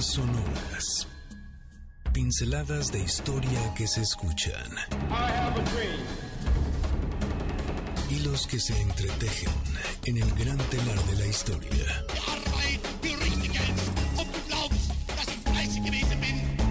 Sonoras. 0.00 1.08
Pinceladas 2.12 2.92
de 2.92 3.00
historia 3.00 3.74
que 3.74 3.86
se 3.86 4.02
escuchan. 4.02 4.70
Hilos 8.10 8.46
que 8.46 8.60
se 8.60 8.78
entretejen 8.80 9.52
en 10.04 10.16
el 10.18 10.30
gran 10.34 10.58
telar 10.58 11.02
de 11.04 11.16
la 11.16 11.26
historia. 11.26 12.04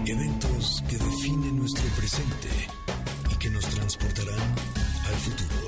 Eventos 0.05 0.83
que 0.87 0.97
definen 0.97 1.57
nuestro 1.59 1.85
presente 1.97 2.49
y 3.31 3.35
que 3.37 3.49
nos 3.49 3.65
transportarán 3.65 4.55
al 5.07 5.15
futuro. 5.15 5.67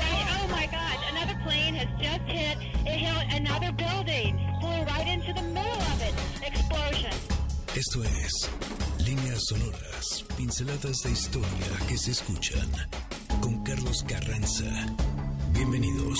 oh 0.00 0.48
my 0.48 0.66
God, 0.66 0.98
another 1.10 1.38
plane 1.44 1.74
has 1.74 1.88
just 1.98 2.22
hit, 2.28 2.58
it 2.86 2.98
hit 2.98 3.34
another 3.34 3.72
building, 3.72 4.38
flew 4.60 4.84
right 4.84 5.08
into 5.08 5.32
the 5.32 5.42
middle 5.42 5.82
of 5.82 6.02
it. 6.02 6.27
Esto 7.78 8.02
es 8.02 8.50
Líneas 9.06 9.44
Sonoras, 9.46 10.24
pinceladas 10.36 11.00
de 11.04 11.12
historia 11.12 11.48
que 11.88 11.96
se 11.96 12.10
escuchan 12.10 12.68
con 13.40 13.62
Carlos 13.62 14.02
Carranza. 14.02 14.64
Bienvenidos. 15.52 16.18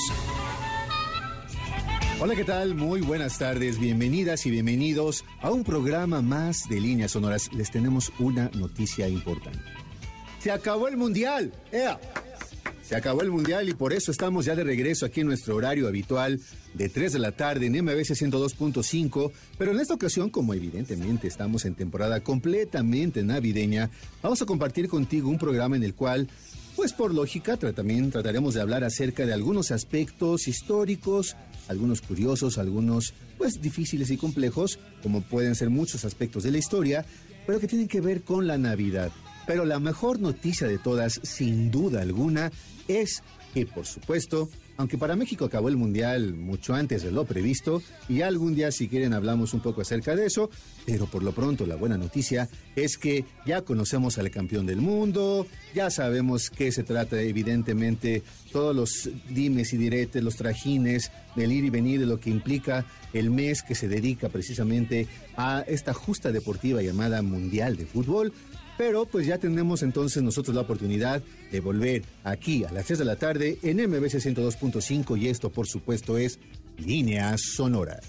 Hola, 2.21 2.37
¿qué 2.37 2.45
tal? 2.45 2.77
Muy 2.77 3.01
buenas 3.01 3.39
tardes, 3.39 3.81
bienvenidas 3.81 4.47
y 4.47 4.53
bienvenidos 4.53 5.25
a 5.41 5.51
un 5.51 5.65
programa 5.65 6.23
más 6.23 6.63
de 6.71 6.81
Líneas 6.81 7.11
Sonoras. 7.11 7.53
Les 7.53 7.73
tenemos 7.73 8.13
una 8.21 8.53
noticia 8.55 9.09
importante. 9.09 9.59
Se 10.39 10.53
acabó 10.53 10.87
el 10.87 10.97
Mundial. 10.97 11.53
¡Ea! 11.73 11.99
Se 12.89 12.97
acabó 12.97 13.21
el 13.21 13.31
Mundial 13.31 13.69
y 13.69 13.75
por 13.75 13.93
eso 13.93 14.11
estamos 14.11 14.47
ya 14.47 14.57
de 14.57 14.65
regreso 14.65 15.05
aquí 15.05 15.21
en 15.21 15.27
nuestro 15.27 15.55
horario 15.55 15.89
habitual 15.89 16.41
de 16.73 16.89
3 16.89 17.13
de 17.13 17.19
la 17.19 17.33
tarde 17.33 17.67
en 17.67 17.85
MBC 17.85 18.15
102.5, 18.15 19.31
pero 19.59 19.73
en 19.73 19.81
esta 19.81 19.93
ocasión, 19.93 20.31
como 20.31 20.55
evidentemente 20.55 21.29
estamos 21.29 21.67
en 21.67 21.75
temporada 21.75 22.21
completamente 22.21 23.23
navideña, 23.23 23.91
vamos 24.23 24.41
a 24.41 24.47
compartir 24.47 24.89
contigo 24.89 25.29
un 25.29 25.37
programa 25.37 25.77
en 25.77 25.83
el 25.83 25.93
cual 25.93 26.29
pues 26.77 26.95
por 26.95 27.13
lógica 27.13 27.59
también 27.59 28.11
trataremos 28.11 28.55
de 28.55 28.63
hablar 28.63 28.85
acerca 28.85 29.27
de 29.27 29.35
algunos 29.35 29.71
aspectos 29.71 30.49
históricos, 30.49 31.37
algunos 31.69 32.01
curiosos, 32.01 32.57
algunos 32.57 33.13
pues 33.37 33.61
difíciles 33.61 34.11
y 34.11 34.17
complejos, 34.17 34.79
como 35.03 35.21
pueden 35.21 35.55
ser 35.57 35.69
muchos 35.69 36.07
aspectos 36.07 36.43
de 36.43 36.53
la 36.53 36.59
historia, 36.59 37.05
pero 37.47 37.61
que 37.61 37.69
tienen 37.69 37.87
que 37.87 38.01
ver 38.01 38.23
con 38.23 38.47
la 38.47 38.57
Navidad. 38.57 39.13
Pero 39.47 39.67
la 39.67 39.79
mejor 39.79 40.21
noticia 40.21 40.67
de 40.67 40.79
todas, 40.79 41.21
sin 41.23 41.71
duda 41.71 42.03
alguna, 42.03 42.51
es 42.89 43.23
que 43.55 43.67
por 43.67 43.87
supuesto 43.87 44.49
aunque 44.79 44.97
para 44.97 45.17
México 45.17 45.45
acabó 45.45 45.69
el 45.69 45.77
Mundial 45.77 46.35
mucho 46.35 46.73
antes 46.73 47.03
de 47.03 47.11
lo 47.11 47.25
previsto, 47.25 47.83
y 48.09 48.23
algún 48.23 48.55
día 48.55 48.71
si 48.71 48.87
quieren 48.87 49.13
hablamos 49.13 49.53
un 49.53 49.61
poco 49.61 49.81
acerca 49.81 50.15
de 50.15 50.25
eso, 50.25 50.51
pero 50.87 51.07
por 51.07 51.25
lo 51.25 51.33
pronto 51.33 51.67
la 51.67 51.75
buena 51.75 51.99
noticia 51.99 52.49
es 52.77 52.97
que 52.97 53.25
ya 53.45 53.63
conocemos 53.63 54.19
al 54.19 54.31
campeón 54.31 54.67
del 54.67 54.81
mundo, 54.81 55.49
ya 55.75 55.91
sabemos 55.91 56.49
qué 56.49 56.71
se 56.71 56.85
trata 56.85 57.21
evidentemente, 57.21 58.23
todos 58.53 58.75
los 58.75 59.11
dimes 59.29 59.73
y 59.73 59.79
diretes, 59.79 60.23
los 60.23 60.37
trajines 60.37 61.11
del 61.35 61.51
ir 61.51 61.65
y 61.65 61.71
venir 61.71 61.99
de 61.99 62.07
lo 62.07 62.21
que 62.21 62.31
implica 62.31 62.87
el 63.13 63.31
mes 63.31 63.65
que 63.65 63.75
se 63.75 63.89
dedica 63.89 64.29
precisamente 64.29 65.09
a 65.37 65.65
esta 65.67 65.93
justa 65.93 66.31
deportiva 66.31 66.83
llamada 66.83 67.21
Mundial 67.23 67.77
de 67.77 67.87
Fútbol. 67.87 68.33
Pero 68.79 69.05
pues 69.07 69.27
ya 69.27 69.39
tenemos 69.39 69.83
entonces 69.83 70.23
nosotros 70.23 70.55
la 70.55 70.63
oportunidad 70.63 71.21
de 71.51 71.61
volver 71.61 72.05
aquí 72.23 72.65
a 72.65 72.73
las 72.73 72.87
3 72.87 73.01
de 73.01 73.05
la 73.05 73.17
tarde 73.17 73.59
en 73.63 73.77
MBC 73.77 74.15
102.5 74.15 75.21
y 75.21 75.29
esto 75.29 75.51
por 75.51 75.67
supuesto 75.67 76.17
es 76.17 76.39
Líneas 76.79 77.43
Sonoras. 77.55 78.07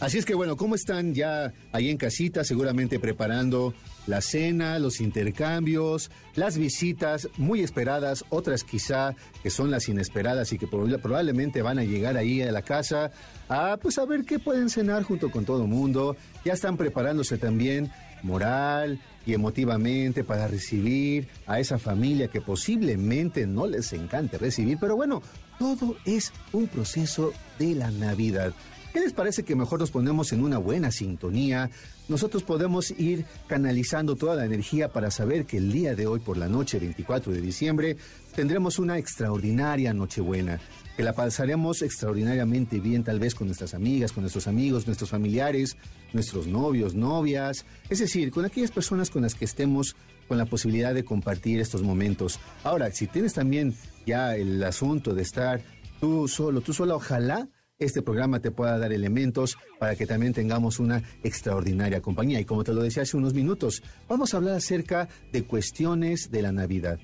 Así 0.00 0.16
es 0.16 0.24
que 0.24 0.34
bueno, 0.34 0.56
¿cómo 0.56 0.74
están 0.74 1.14
ya 1.14 1.52
ahí 1.72 1.90
en 1.90 1.98
casita? 1.98 2.42
Seguramente 2.42 2.98
preparando 2.98 3.74
la 4.06 4.22
cena, 4.22 4.78
los 4.78 5.00
intercambios, 5.00 6.10
las 6.34 6.56
visitas 6.56 7.28
muy 7.36 7.60
esperadas, 7.60 8.24
otras 8.30 8.64
quizá 8.64 9.14
que 9.42 9.50
son 9.50 9.70
las 9.70 9.90
inesperadas 9.90 10.52
y 10.54 10.58
que 10.58 10.66
probablemente 10.66 11.60
van 11.60 11.78
a 11.78 11.84
llegar 11.84 12.16
ahí 12.16 12.40
a 12.40 12.50
la 12.50 12.62
casa 12.62 13.12
a 13.50 13.76
pues 13.76 13.98
a 13.98 14.06
ver 14.06 14.24
qué 14.24 14.38
pueden 14.38 14.70
cenar 14.70 15.02
junto 15.02 15.30
con 15.30 15.44
todo 15.44 15.62
el 15.62 15.68
mundo. 15.68 16.16
Ya 16.46 16.54
están 16.54 16.78
preparándose 16.78 17.36
también 17.36 17.92
moral 18.22 19.00
y 19.26 19.34
emotivamente 19.34 20.24
para 20.24 20.48
recibir 20.48 21.28
a 21.46 21.60
esa 21.60 21.78
familia 21.78 22.28
que 22.28 22.40
posiblemente 22.40 23.46
no 23.46 23.66
les 23.66 23.92
encante 23.92 24.38
recibir, 24.38 24.78
pero 24.80 24.96
bueno, 24.96 25.22
todo 25.58 25.96
es 26.04 26.32
un 26.52 26.66
proceso 26.66 27.32
de 27.58 27.74
la 27.74 27.90
Navidad. 27.90 28.52
¿Qué 28.92 28.98
les 28.98 29.12
parece 29.12 29.44
que 29.44 29.54
mejor 29.54 29.78
nos 29.78 29.92
ponemos 29.92 30.32
en 30.32 30.42
una 30.42 30.58
buena 30.58 30.90
sintonía? 30.90 31.70
Nosotros 32.08 32.42
podemos 32.42 32.90
ir 32.98 33.24
canalizando 33.46 34.16
toda 34.16 34.34
la 34.34 34.44
energía 34.44 34.88
para 34.88 35.12
saber 35.12 35.46
que 35.46 35.58
el 35.58 35.70
día 35.70 35.94
de 35.94 36.08
hoy 36.08 36.18
por 36.18 36.36
la 36.36 36.48
noche, 36.48 36.80
24 36.80 37.32
de 37.32 37.40
diciembre, 37.40 37.96
tendremos 38.34 38.80
una 38.80 38.98
extraordinaria 38.98 39.94
Nochebuena 39.94 40.58
que 41.00 41.04
la 41.04 41.14
pasaremos 41.14 41.80
extraordinariamente 41.80 42.78
bien 42.78 43.02
tal 43.02 43.18
vez 43.18 43.34
con 43.34 43.46
nuestras 43.46 43.72
amigas, 43.72 44.12
con 44.12 44.22
nuestros 44.22 44.46
amigos, 44.46 44.86
nuestros 44.86 45.08
familiares, 45.08 45.78
nuestros 46.12 46.46
novios, 46.46 46.94
novias, 46.94 47.64
es 47.88 48.00
decir, 48.00 48.30
con 48.30 48.44
aquellas 48.44 48.70
personas 48.70 49.08
con 49.08 49.22
las 49.22 49.34
que 49.34 49.46
estemos 49.46 49.96
con 50.28 50.36
la 50.36 50.44
posibilidad 50.44 50.92
de 50.92 51.02
compartir 51.02 51.58
estos 51.58 51.82
momentos. 51.82 52.38
Ahora, 52.64 52.90
si 52.90 53.06
tienes 53.06 53.32
también 53.32 53.74
ya 54.04 54.36
el 54.36 54.62
asunto 54.62 55.14
de 55.14 55.22
estar 55.22 55.62
tú 56.00 56.28
solo, 56.28 56.60
tú 56.60 56.74
sola, 56.74 56.96
ojalá 56.96 57.48
este 57.78 58.02
programa 58.02 58.40
te 58.40 58.50
pueda 58.50 58.76
dar 58.76 58.92
elementos 58.92 59.56
para 59.78 59.96
que 59.96 60.04
también 60.04 60.34
tengamos 60.34 60.80
una 60.80 61.02
extraordinaria 61.22 62.02
compañía. 62.02 62.40
Y 62.40 62.44
como 62.44 62.62
te 62.62 62.74
lo 62.74 62.82
decía 62.82 63.04
hace 63.04 63.16
unos 63.16 63.32
minutos, 63.32 63.82
vamos 64.06 64.34
a 64.34 64.36
hablar 64.36 64.56
acerca 64.56 65.08
de 65.32 65.44
cuestiones 65.44 66.30
de 66.30 66.42
la 66.42 66.52
Navidad. 66.52 66.98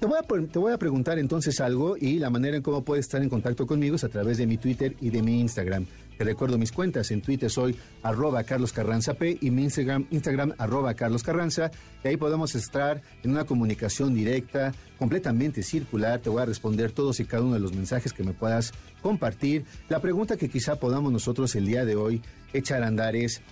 Te 0.00 0.06
voy, 0.06 0.16
a, 0.16 0.46
te 0.46 0.58
voy 0.60 0.72
a 0.72 0.78
preguntar 0.78 1.18
entonces 1.18 1.60
algo 1.60 1.96
y 1.96 2.20
la 2.20 2.30
manera 2.30 2.56
en 2.56 2.62
cómo 2.62 2.84
puedes 2.84 3.06
estar 3.06 3.20
en 3.20 3.28
contacto 3.28 3.66
conmigo 3.66 3.96
es 3.96 4.04
a 4.04 4.08
través 4.08 4.38
de 4.38 4.46
mi 4.46 4.56
Twitter 4.56 4.94
y 5.00 5.10
de 5.10 5.22
mi 5.22 5.40
Instagram. 5.40 5.86
Te 6.16 6.22
recuerdo 6.22 6.56
mis 6.56 6.70
cuentas. 6.70 7.10
En 7.10 7.20
Twitter 7.20 7.50
soy 7.50 7.76
arroba 8.04 8.44
Carlos 8.44 8.72
Carranza 8.72 9.14
P 9.14 9.38
y 9.40 9.50
mi 9.50 9.64
Instagram, 9.64 10.06
Instagram 10.12 10.52
arroba 10.56 10.94
Carlos 10.94 11.24
Carranza. 11.24 11.72
Y 12.04 12.08
ahí 12.08 12.16
podemos 12.16 12.54
estar 12.54 13.02
en 13.24 13.32
una 13.32 13.42
comunicación 13.44 14.14
directa, 14.14 14.72
completamente 15.00 15.64
circular. 15.64 16.20
Te 16.20 16.30
voy 16.30 16.42
a 16.42 16.46
responder 16.46 16.92
todos 16.92 17.18
y 17.18 17.24
cada 17.24 17.42
uno 17.42 17.54
de 17.54 17.60
los 17.60 17.72
mensajes 17.72 18.12
que 18.12 18.22
me 18.22 18.32
puedas 18.32 18.72
compartir. 19.02 19.64
La 19.88 20.00
pregunta 20.00 20.36
que 20.36 20.48
quizá 20.48 20.76
podamos 20.76 21.12
nosotros 21.12 21.56
el 21.56 21.66
día 21.66 21.84
de 21.84 21.96
hoy 21.96 22.22
echar 22.52 22.84
a 22.84 22.86
andar 22.86 23.16
es, 23.16 23.42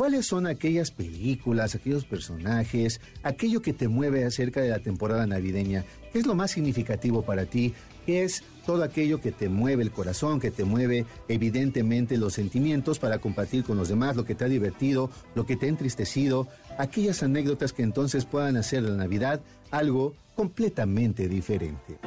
¿Cuáles 0.00 0.28
son 0.28 0.46
aquellas 0.46 0.90
películas, 0.90 1.74
aquellos 1.74 2.06
personajes, 2.06 3.02
aquello 3.22 3.60
que 3.60 3.74
te 3.74 3.86
mueve 3.86 4.24
acerca 4.24 4.62
de 4.62 4.70
la 4.70 4.78
temporada 4.78 5.26
navideña? 5.26 5.84
¿Qué 6.10 6.20
es 6.20 6.26
lo 6.26 6.34
más 6.34 6.52
significativo 6.52 7.20
para 7.20 7.44
ti? 7.44 7.74
¿Qué 8.06 8.24
es 8.24 8.42
todo 8.64 8.82
aquello 8.82 9.20
que 9.20 9.30
te 9.30 9.50
mueve 9.50 9.82
el 9.82 9.90
corazón, 9.90 10.40
que 10.40 10.50
te 10.50 10.64
mueve 10.64 11.04
evidentemente 11.28 12.16
los 12.16 12.32
sentimientos 12.32 12.98
para 12.98 13.18
compartir 13.18 13.62
con 13.62 13.76
los 13.76 13.90
demás, 13.90 14.16
lo 14.16 14.24
que 14.24 14.34
te 14.34 14.46
ha 14.46 14.48
divertido, 14.48 15.10
lo 15.34 15.44
que 15.44 15.56
te 15.56 15.66
ha 15.66 15.68
entristecido, 15.68 16.48
aquellas 16.78 17.22
anécdotas 17.22 17.74
que 17.74 17.82
entonces 17.82 18.24
puedan 18.24 18.56
hacer 18.56 18.84
la 18.84 18.96
Navidad 18.96 19.42
algo 19.70 20.14
completamente 20.34 21.28
diferente? 21.28 21.98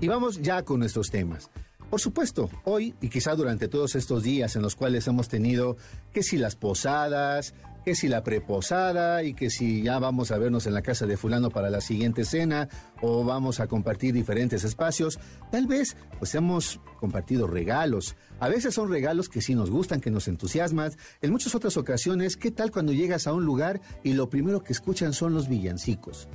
Y 0.00 0.06
vamos 0.06 0.40
ya 0.40 0.62
con 0.62 0.78
nuestros 0.78 1.10
temas. 1.10 1.50
Por 1.90 2.00
supuesto, 2.00 2.50
hoy 2.64 2.94
y 3.00 3.08
quizá 3.08 3.34
durante 3.34 3.66
todos 3.66 3.96
estos 3.96 4.22
días 4.22 4.54
en 4.54 4.62
los 4.62 4.76
cuales 4.76 5.06
hemos 5.08 5.28
tenido 5.28 5.76
que 6.12 6.22
si 6.22 6.36
las 6.36 6.54
posadas, 6.54 7.54
que 7.84 7.94
si 7.94 8.06
la 8.06 8.22
preposada 8.22 9.24
y 9.24 9.32
que 9.32 9.48
si 9.48 9.82
ya 9.82 9.98
vamos 9.98 10.30
a 10.30 10.38
vernos 10.38 10.66
en 10.66 10.74
la 10.74 10.82
casa 10.82 11.06
de 11.06 11.16
fulano 11.16 11.50
para 11.50 11.70
la 11.70 11.80
siguiente 11.80 12.24
cena 12.24 12.68
o 13.00 13.24
vamos 13.24 13.58
a 13.58 13.66
compartir 13.66 14.12
diferentes 14.12 14.62
espacios, 14.62 15.18
tal 15.50 15.66
vez 15.66 15.96
pues 16.18 16.34
hemos 16.34 16.78
compartido 17.00 17.46
regalos. 17.46 18.14
A 18.38 18.48
veces 18.48 18.74
son 18.74 18.90
regalos 18.90 19.28
que 19.28 19.40
sí 19.40 19.54
nos 19.54 19.70
gustan, 19.70 20.00
que 20.00 20.10
nos 20.10 20.28
entusiasman. 20.28 20.92
En 21.22 21.32
muchas 21.32 21.54
otras 21.54 21.76
ocasiones, 21.76 22.36
¿qué 22.36 22.50
tal 22.50 22.70
cuando 22.70 22.92
llegas 22.92 23.26
a 23.26 23.32
un 23.32 23.44
lugar 23.44 23.80
y 24.04 24.12
lo 24.12 24.28
primero 24.28 24.62
que 24.62 24.74
escuchan 24.74 25.12
son 25.12 25.32
los 25.32 25.48
villancicos? 25.48 26.28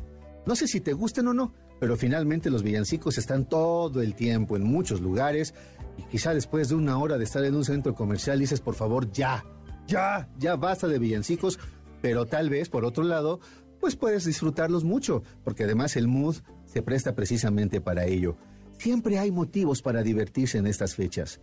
No 0.45 0.55
sé 0.55 0.67
si 0.67 0.81
te 0.81 0.93
gusten 0.93 1.27
o 1.27 1.33
no, 1.33 1.53
pero 1.79 1.95
finalmente 1.95 2.49
los 2.49 2.63
villancicos 2.63 3.17
están 3.17 3.45
todo 3.45 4.01
el 4.01 4.15
tiempo 4.15 4.55
en 4.57 4.63
muchos 4.63 5.01
lugares 5.01 5.53
y 5.97 6.03
quizá 6.03 6.33
después 6.33 6.69
de 6.69 6.75
una 6.75 6.97
hora 6.97 7.17
de 7.17 7.23
estar 7.23 7.43
en 7.43 7.55
un 7.55 7.65
centro 7.65 7.93
comercial 7.95 8.39
dices, 8.39 8.59
por 8.59 8.75
favor, 8.75 9.11
ya, 9.11 9.45
ya, 9.87 10.29
ya 10.37 10.55
basta 10.55 10.87
de 10.87 10.99
villancicos, 10.99 11.59
pero 12.01 12.25
tal 12.25 12.49
vez, 12.49 12.69
por 12.69 12.83
otro 12.83 13.03
lado, 13.03 13.39
pues 13.79 13.95
puedes 13.95 14.25
disfrutarlos 14.25 14.83
mucho, 14.83 15.23
porque 15.43 15.63
además 15.63 15.95
el 15.95 16.07
mood 16.07 16.37
se 16.65 16.81
presta 16.81 17.15
precisamente 17.15 17.81
para 17.81 18.05
ello. 18.05 18.37
Siempre 18.77 19.19
hay 19.19 19.31
motivos 19.31 19.81
para 19.81 20.03
divertirse 20.03 20.57
en 20.57 20.67
estas 20.67 20.95
fechas. 20.95 21.39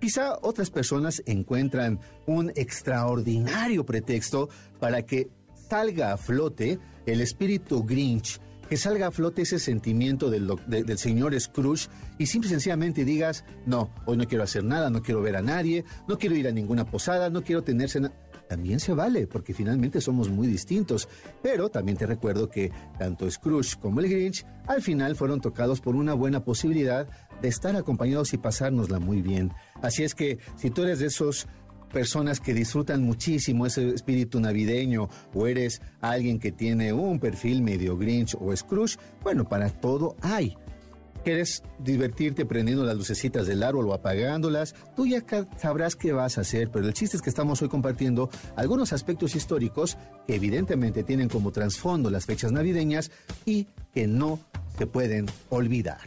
Quizá 0.00 0.36
otras 0.42 0.70
personas 0.70 1.22
encuentran 1.26 2.00
un 2.26 2.50
extraordinario 2.56 3.86
pretexto 3.86 4.48
para 4.80 5.02
que 5.02 5.30
salga 5.72 6.12
a 6.12 6.18
flote 6.18 6.78
el 7.06 7.22
espíritu 7.22 7.82
Grinch 7.82 8.38
que 8.68 8.76
salga 8.76 9.06
a 9.06 9.10
flote 9.10 9.40
ese 9.40 9.58
sentimiento 9.58 10.28
del, 10.28 10.54
del 10.66 10.98
señor 10.98 11.38
Scrooge 11.40 11.88
y 12.18 12.26
simple 12.26 12.48
y 12.48 12.50
sencillamente 12.50 13.06
digas, 13.06 13.42
no, 13.64 13.90
hoy 14.04 14.18
no 14.18 14.26
quiero 14.26 14.44
hacer 14.44 14.64
nada, 14.64 14.90
no 14.90 15.00
quiero 15.00 15.22
ver 15.22 15.34
a 15.34 15.40
nadie, 15.40 15.86
no 16.08 16.18
quiero 16.18 16.36
ir 16.36 16.46
a 16.46 16.52
ninguna 16.52 16.84
posada, 16.84 17.30
no 17.30 17.42
quiero 17.42 17.62
tenerse... 17.62 18.02
También 18.48 18.80
se 18.80 18.92
vale, 18.92 19.26
porque 19.26 19.54
finalmente 19.54 20.02
somos 20.02 20.28
muy 20.28 20.46
distintos. 20.46 21.08
Pero 21.42 21.70
también 21.70 21.96
te 21.96 22.04
recuerdo 22.04 22.50
que 22.50 22.70
tanto 22.98 23.30
Scrooge 23.30 23.78
como 23.80 24.00
el 24.00 24.10
Grinch 24.10 24.44
al 24.66 24.82
final 24.82 25.16
fueron 25.16 25.40
tocados 25.40 25.80
por 25.80 25.96
una 25.96 26.12
buena 26.12 26.44
posibilidad 26.44 27.08
de 27.40 27.48
estar 27.48 27.74
acompañados 27.76 28.34
y 28.34 28.38
pasárnosla 28.38 28.98
muy 28.98 29.22
bien. 29.22 29.52
Así 29.80 30.04
es 30.04 30.14
que 30.14 30.38
si 30.56 30.68
tú 30.68 30.82
eres 30.82 30.98
de 30.98 31.06
esos 31.06 31.48
personas 31.92 32.40
que 32.40 32.54
disfrutan 32.54 33.02
muchísimo 33.02 33.66
ese 33.66 33.90
espíritu 33.90 34.40
navideño 34.40 35.08
o 35.34 35.46
eres 35.46 35.80
alguien 36.00 36.38
que 36.38 36.52
tiene 36.52 36.92
un 36.92 37.20
perfil 37.20 37.62
medio 37.62 37.96
Grinch 37.96 38.34
o 38.40 38.54
Scrooge, 38.56 38.96
bueno, 39.22 39.48
para 39.48 39.68
todo 39.70 40.16
hay. 40.22 40.56
¿Quieres 41.24 41.62
divertirte 41.78 42.44
prendiendo 42.44 42.84
las 42.84 42.96
lucecitas 42.96 43.46
del 43.46 43.62
árbol 43.62 43.88
o 43.88 43.94
apagándolas? 43.94 44.74
Tú 44.96 45.06
ya 45.06 45.22
sabrás 45.56 45.94
qué 45.94 46.12
vas 46.12 46.36
a 46.36 46.40
hacer, 46.40 46.68
pero 46.70 46.84
el 46.84 46.94
chiste 46.94 47.16
es 47.16 47.22
que 47.22 47.30
estamos 47.30 47.62
hoy 47.62 47.68
compartiendo 47.68 48.28
algunos 48.56 48.92
aspectos 48.92 49.36
históricos 49.36 49.96
que 50.26 50.34
evidentemente 50.34 51.04
tienen 51.04 51.28
como 51.28 51.52
trasfondo 51.52 52.10
las 52.10 52.26
fechas 52.26 52.50
navideñas 52.50 53.12
y 53.44 53.68
que 53.94 54.08
no 54.08 54.40
se 54.76 54.88
pueden 54.88 55.26
olvidar. 55.48 56.00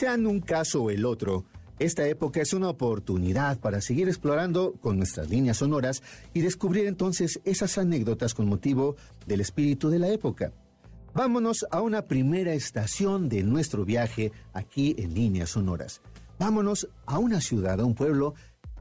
Sean 0.00 0.26
un 0.26 0.40
caso 0.40 0.84
o 0.84 0.90
el 0.90 1.04
otro, 1.04 1.44
esta 1.78 2.08
época 2.08 2.40
es 2.40 2.54
una 2.54 2.70
oportunidad 2.70 3.60
para 3.60 3.82
seguir 3.82 4.08
explorando 4.08 4.72
con 4.80 4.96
nuestras 4.96 5.28
líneas 5.28 5.58
sonoras 5.58 6.02
y 6.32 6.40
descubrir 6.40 6.86
entonces 6.86 7.38
esas 7.44 7.76
anécdotas 7.76 8.32
con 8.32 8.48
motivo 8.48 8.96
del 9.26 9.42
espíritu 9.42 9.90
de 9.90 9.98
la 9.98 10.08
época. 10.08 10.54
Vámonos 11.12 11.66
a 11.70 11.82
una 11.82 12.06
primera 12.06 12.54
estación 12.54 13.28
de 13.28 13.42
nuestro 13.42 13.84
viaje 13.84 14.32
aquí 14.54 14.94
en 14.96 15.12
líneas 15.12 15.50
sonoras. 15.50 16.00
Vámonos 16.38 16.88
a 17.04 17.18
una 17.18 17.42
ciudad, 17.42 17.78
a 17.78 17.84
un 17.84 17.94
pueblo 17.94 18.32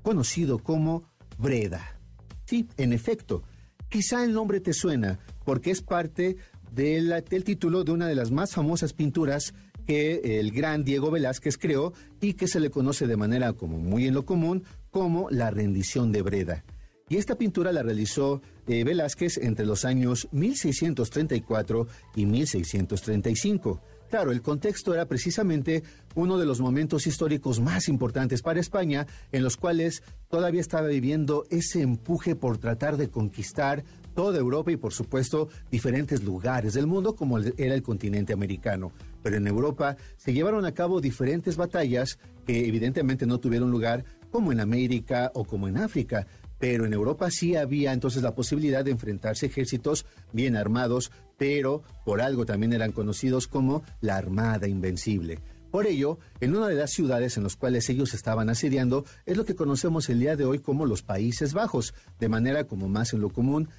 conocido 0.02 0.60
como 0.60 1.04
Breda. 1.38 2.00
Sí, 2.46 2.70
en 2.78 2.94
efecto, 2.94 3.44
quizá 3.90 4.24
el 4.24 4.32
nombre 4.32 4.62
te 4.62 4.72
suena 4.72 5.20
porque 5.44 5.72
es 5.72 5.82
parte 5.82 6.38
del 6.72 7.44
título 7.44 7.84
de 7.84 7.92
una 7.92 8.08
de 8.08 8.16
las 8.16 8.32
más 8.32 8.54
famosas 8.54 8.94
pinturas 8.94 9.54
que 9.90 10.40
el 10.40 10.52
gran 10.52 10.84
Diego 10.84 11.10
Velázquez 11.10 11.58
creó 11.58 11.94
y 12.22 12.36
que 12.36 12.48
se 12.48 12.60
le 12.60 12.70
conoce 12.70 13.08
de 13.08 13.18
manera 13.18 13.54
como 13.54 13.80
muy 13.80 14.06
en 14.06 14.14
lo 14.14 14.24
común 14.24 14.64
como 14.92 15.32
la 15.32 15.50
rendición 15.50 16.12
de 16.12 16.22
Breda. 16.22 16.64
Y 17.10 17.18
esta 17.18 17.40
pintura 17.40 17.72
la 17.72 17.82
realizó 17.82 18.40
eh, 18.68 18.84
Velázquez 18.84 19.40
entre 19.40 19.66
los 19.66 19.86
años 19.86 20.28
1634 20.32 21.88
y 22.16 22.28
1635. 22.28 23.82
Claro, 24.12 24.32
el 24.32 24.44
contexto 24.44 24.94
era 24.94 25.08
precisamente 25.08 25.82
uno 26.14 26.38
de 26.38 26.46
los 26.46 26.62
momentos 26.62 27.08
históricos 27.08 27.60
más 27.60 27.90
importantes 27.90 28.44
para 28.44 28.60
España, 28.60 29.08
en 29.32 29.42
los 29.42 29.58
cuales 29.58 30.04
todavía 30.30 30.62
estaba 30.62 30.88
viviendo 30.88 31.46
ese 31.50 31.82
empuje 31.82 32.36
por 32.36 32.60
tratar 32.60 32.96
de 32.98 33.10
conquistar 33.10 33.84
toda 34.14 34.38
Europa 34.38 34.72
y 34.72 34.78
por 34.78 34.94
supuesto 34.94 35.50
diferentes 35.72 36.24
lugares 36.24 36.74
del 36.74 36.86
mundo 36.86 37.16
como 37.16 37.40
era 37.40 37.74
el 37.74 37.82
continente 37.82 38.34
americano 38.34 38.92
pero 39.22 39.38
en 39.38 39.48
Europa 39.48 39.98
se 40.18 40.34
llevaron 40.34 40.66
a 40.66 40.74
cabo 40.74 41.02
diferentes 41.02 41.58
batallas 41.58 42.20
que 42.46 42.68
evidentemente 42.68 43.26
no 43.26 43.40
tuvieron 43.40 43.72
lugar 43.72 44.06
como 44.32 44.52
en 44.52 44.60
América 44.60 45.32
o 45.34 45.44
como 45.44 45.68
en 45.68 45.78
África, 45.78 46.28
pero 46.60 46.86
en 46.86 46.94
Europa 46.94 47.32
sí 47.32 47.56
había 47.56 47.94
entonces 47.94 48.22
la 48.22 48.36
posibilidad 48.36 48.84
de 48.84 48.92
enfrentarse 48.92 49.48
ejércitos 49.48 50.06
bien 50.34 50.56
armados, 50.56 51.12
pero 51.38 51.84
por 52.06 52.22
algo 52.22 52.46
también 52.46 52.74
eran 52.74 52.92
conocidos 52.92 53.48
como 53.48 53.84
la 54.02 54.18
Armada 54.18 54.68
Invencible. 54.68 55.40
Por 55.72 55.86
ello, 55.86 56.18
en 56.40 56.56
una 56.56 56.68
de 56.68 56.76
las 56.76 56.92
ciudades 56.92 57.38
en 57.38 57.44
las 57.44 57.56
cuales 57.56 57.88
ellos 57.90 58.16
estaban 58.16 58.50
asediando 58.50 59.06
es 59.28 59.38
lo 59.38 59.46
que 59.46 59.56
conocemos 59.56 60.10
el 60.10 60.20
día 60.20 60.36
de 60.36 60.46
hoy 60.46 60.60
como 60.60 60.88
los 60.88 61.04
Países 61.04 61.54
Bajos, 61.54 61.94
de 62.20 62.28
manera 62.28 62.64
como 62.66 62.90
más 62.90 63.14
en 63.14 63.22
lo 63.22 63.30
común 63.30 63.70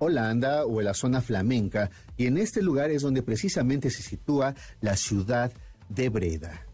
Holanda 0.00 0.64
o 0.64 0.80
en 0.80 0.86
la 0.86 0.94
zona 0.94 1.20
flamenca, 1.20 1.90
y 2.16 2.26
en 2.26 2.36
este 2.36 2.62
lugar 2.62 2.90
es 2.90 3.02
donde 3.02 3.22
precisamente 3.22 3.90
se 3.90 4.02
sitúa 4.02 4.54
la 4.80 4.96
ciudad 4.96 5.52
de 5.88 6.08
Breda. 6.08 6.66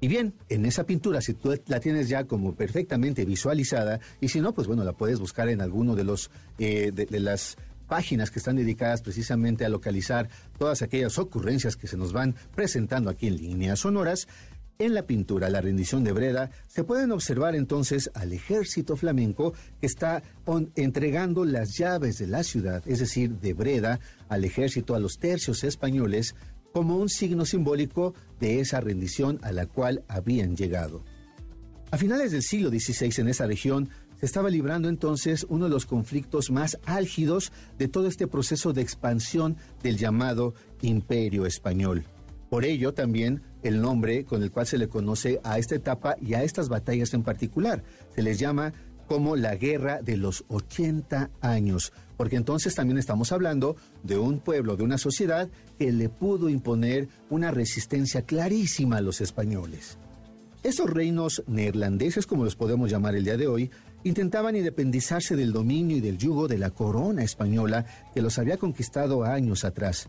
Y 0.00 0.08
bien, 0.08 0.34
en 0.48 0.64
esa 0.64 0.84
pintura, 0.84 1.20
si 1.20 1.34
tú 1.34 1.54
la 1.66 1.80
tienes 1.80 2.08
ya 2.08 2.24
como 2.24 2.54
perfectamente 2.54 3.24
visualizada, 3.24 4.00
y 4.20 4.28
si 4.28 4.40
no, 4.40 4.54
pues 4.54 4.66
bueno, 4.66 4.84
la 4.84 4.94
puedes 4.94 5.20
buscar 5.20 5.48
en 5.48 5.60
alguno 5.60 5.94
de 5.94 6.04
los 6.04 6.30
eh, 6.58 6.90
de 6.92 7.20
las 7.20 7.58
páginas 7.90 8.30
que 8.30 8.38
están 8.38 8.56
dedicadas 8.56 9.02
precisamente 9.02 9.64
a 9.64 9.68
localizar 9.68 10.30
todas 10.56 10.80
aquellas 10.80 11.18
ocurrencias 11.18 11.76
que 11.76 11.88
se 11.88 11.96
nos 11.96 12.12
van 12.12 12.36
presentando 12.54 13.10
aquí 13.10 13.26
en 13.26 13.36
líneas 13.36 13.80
sonoras. 13.80 14.28
En 14.80 14.94
la 14.94 15.06
pintura 15.06 15.50
La 15.50 15.60
rendición 15.60 16.04
de 16.04 16.12
Breda 16.12 16.50
se 16.66 16.84
pueden 16.84 17.12
observar 17.12 17.54
entonces 17.54 18.10
al 18.14 18.32
ejército 18.32 18.96
flamenco 18.96 19.52
que 19.78 19.86
está 19.86 20.22
entregando 20.74 21.44
las 21.44 21.76
llaves 21.76 22.16
de 22.16 22.26
la 22.26 22.42
ciudad, 22.42 22.82
es 22.86 23.00
decir, 23.00 23.30
de 23.40 23.52
Breda, 23.52 24.00
al 24.30 24.42
ejército, 24.46 24.94
a 24.94 24.98
los 24.98 25.18
tercios 25.18 25.64
españoles, 25.64 26.34
como 26.72 26.96
un 26.96 27.10
signo 27.10 27.44
simbólico 27.44 28.14
de 28.40 28.60
esa 28.60 28.80
rendición 28.80 29.38
a 29.42 29.52
la 29.52 29.66
cual 29.66 30.02
habían 30.08 30.56
llegado. 30.56 31.04
A 31.90 31.98
finales 31.98 32.32
del 32.32 32.42
siglo 32.42 32.70
XVI 32.70 33.20
en 33.20 33.28
esa 33.28 33.46
región 33.46 33.90
se 34.18 34.24
estaba 34.24 34.48
librando 34.48 34.88
entonces 34.88 35.44
uno 35.50 35.66
de 35.66 35.72
los 35.72 35.84
conflictos 35.84 36.50
más 36.50 36.78
álgidos 36.86 37.52
de 37.76 37.88
todo 37.88 38.06
este 38.06 38.26
proceso 38.26 38.72
de 38.72 38.80
expansión 38.80 39.58
del 39.82 39.98
llamado 39.98 40.54
Imperio 40.80 41.44
Español. 41.44 42.06
Por 42.48 42.64
ello 42.64 42.94
también 42.94 43.42
el 43.62 43.80
nombre 43.80 44.24
con 44.24 44.42
el 44.42 44.50
cual 44.50 44.66
se 44.66 44.78
le 44.78 44.88
conoce 44.88 45.40
a 45.44 45.58
esta 45.58 45.74
etapa 45.74 46.16
y 46.20 46.34
a 46.34 46.42
estas 46.42 46.68
batallas 46.68 47.14
en 47.14 47.22
particular. 47.22 47.82
Se 48.14 48.22
les 48.22 48.38
llama 48.38 48.72
como 49.06 49.34
la 49.34 49.56
guerra 49.56 50.00
de 50.02 50.16
los 50.16 50.44
80 50.48 51.30
años, 51.40 51.92
porque 52.16 52.36
entonces 52.36 52.74
también 52.76 52.96
estamos 52.96 53.32
hablando 53.32 53.74
de 54.04 54.18
un 54.18 54.38
pueblo, 54.38 54.76
de 54.76 54.84
una 54.84 54.98
sociedad 54.98 55.48
que 55.78 55.90
le 55.90 56.08
pudo 56.08 56.48
imponer 56.48 57.08
una 57.28 57.50
resistencia 57.50 58.22
clarísima 58.22 58.98
a 58.98 59.00
los 59.00 59.20
españoles. 59.20 59.98
Esos 60.62 60.88
reinos 60.90 61.42
neerlandeses, 61.46 62.26
como 62.26 62.44
los 62.44 62.54
podemos 62.54 62.90
llamar 62.90 63.16
el 63.16 63.24
día 63.24 63.36
de 63.36 63.48
hoy, 63.48 63.70
intentaban 64.04 64.56
independizarse 64.56 65.34
del 65.34 65.52
dominio 65.52 65.96
y 65.96 66.00
del 66.00 66.18
yugo 66.18 66.46
de 66.48 66.58
la 66.58 66.70
corona 66.70 67.24
española 67.24 67.86
que 68.14 68.22
los 68.22 68.38
había 68.38 68.58
conquistado 68.58 69.24
años 69.24 69.64
atrás. 69.64 70.08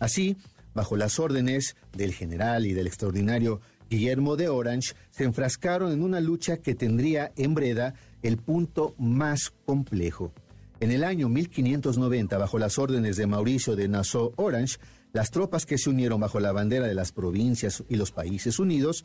Así, 0.00 0.38
bajo 0.74 0.96
las 0.96 1.18
órdenes 1.18 1.76
del 1.96 2.12
general 2.12 2.66
y 2.66 2.72
del 2.72 2.86
extraordinario 2.86 3.60
Guillermo 3.88 4.36
de 4.36 4.48
Orange, 4.48 4.94
se 5.10 5.24
enfrascaron 5.24 5.92
en 5.92 6.02
una 6.02 6.20
lucha 6.20 6.58
que 6.58 6.74
tendría 6.74 7.32
en 7.36 7.54
Breda 7.54 7.94
el 8.22 8.38
punto 8.38 8.94
más 8.98 9.52
complejo. 9.64 10.32
En 10.78 10.90
el 10.90 11.04
año 11.04 11.28
1590, 11.28 12.38
bajo 12.38 12.58
las 12.58 12.78
órdenes 12.78 13.16
de 13.16 13.26
Mauricio 13.26 13.76
de 13.76 13.88
Nassau 13.88 14.32
Orange, 14.36 14.78
las 15.12 15.30
tropas 15.30 15.66
que 15.66 15.76
se 15.76 15.90
unieron 15.90 16.20
bajo 16.20 16.40
la 16.40 16.52
bandera 16.52 16.86
de 16.86 16.94
las 16.94 17.12
provincias 17.12 17.84
y 17.88 17.96
los 17.96 18.12
países 18.12 18.58
unidos 18.58 19.04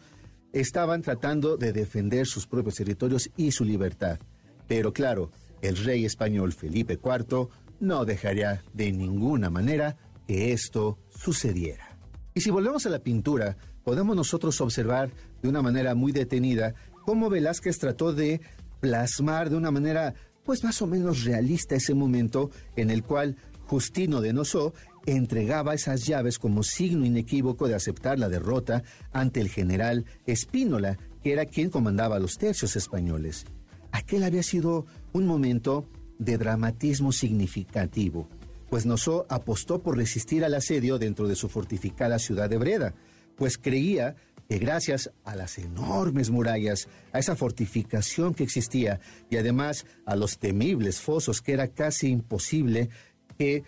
estaban 0.53 1.01
tratando 1.01 1.57
de 1.57 1.73
defender 1.73 2.27
sus 2.27 2.47
propios 2.47 2.75
territorios 2.75 3.29
y 3.35 3.51
su 3.51 3.65
libertad. 3.65 4.19
Pero 4.67 4.93
claro, 4.93 5.31
el 5.61 5.75
rey 5.77 6.05
español 6.05 6.53
Felipe 6.53 6.99
IV 7.03 7.49
no 7.79 8.05
dejaría 8.05 8.63
de 8.73 8.91
ninguna 8.91 9.49
manera 9.49 9.97
que 10.27 10.51
esto 10.51 10.97
sucediera. 11.09 11.97
Y 12.33 12.41
si 12.41 12.51
volvemos 12.51 12.85
a 12.85 12.89
la 12.89 12.99
pintura, 12.99 13.57
podemos 13.83 14.15
nosotros 14.15 14.59
observar 14.61 15.11
de 15.41 15.49
una 15.49 15.61
manera 15.61 15.95
muy 15.95 16.11
detenida 16.11 16.75
cómo 17.05 17.29
Velázquez 17.29 17.77
trató 17.77 18.13
de 18.13 18.41
plasmar 18.79 19.49
de 19.49 19.55
una 19.55 19.71
manera 19.71 20.13
pues 20.43 20.63
más 20.63 20.81
o 20.81 20.87
menos 20.87 21.23
realista 21.23 21.75
ese 21.75 21.93
momento 21.93 22.51
en 22.75 22.89
el 22.89 23.03
cual 23.03 23.35
Justino 23.65 24.21
de 24.21 24.33
Nosó 24.33 24.73
entregaba 25.05 25.73
esas 25.73 26.05
llaves 26.05 26.39
como 26.39 26.63
signo 26.63 27.05
inequívoco 27.05 27.67
de 27.67 27.75
aceptar 27.75 28.19
la 28.19 28.29
derrota 28.29 28.83
ante 29.11 29.41
el 29.41 29.49
general 29.49 30.05
Espínola, 30.25 30.97
que 31.23 31.33
era 31.33 31.45
quien 31.45 31.69
comandaba 31.69 32.19
los 32.19 32.37
tercios 32.37 32.75
españoles. 32.75 33.45
Aquel 33.91 34.23
había 34.23 34.43
sido 34.43 34.85
un 35.13 35.25
momento 35.25 35.85
de 36.19 36.37
dramatismo 36.37 37.11
significativo 37.11 38.29
pues 38.69 38.85
Nosó 38.85 39.25
apostó 39.29 39.81
por 39.81 39.97
resistir 39.97 40.43
al 40.43 40.53
asedio 40.53 40.97
dentro 40.97 41.27
de 41.27 41.35
su 41.35 41.49
fortificada 41.49 42.19
ciudad 42.19 42.49
de 42.49 42.57
Breda, 42.57 42.93
pues 43.35 43.57
creía 43.57 44.15
que 44.47 44.57
gracias 44.59 45.11
a 45.23 45.35
las 45.35 45.57
enormes 45.57 46.29
murallas, 46.29 46.87
a 47.11 47.19
esa 47.19 47.35
fortificación 47.35 48.33
que 48.33 48.43
existía 48.43 48.99
y 49.29 49.37
además 49.37 49.85
a 50.05 50.15
los 50.15 50.37
temibles 50.37 51.01
fosos 51.01 51.41
que 51.41 51.53
era 51.53 51.67
casi 51.67 52.09
imposible 52.09 52.89
que 53.37 53.63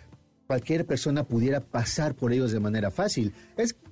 cualquier 0.46 0.86
persona 0.86 1.24
pudiera 1.24 1.60
pasar 1.60 2.14
por 2.14 2.32
ellos 2.32 2.52
de 2.52 2.60
manera 2.60 2.90
fácil. 2.90 3.34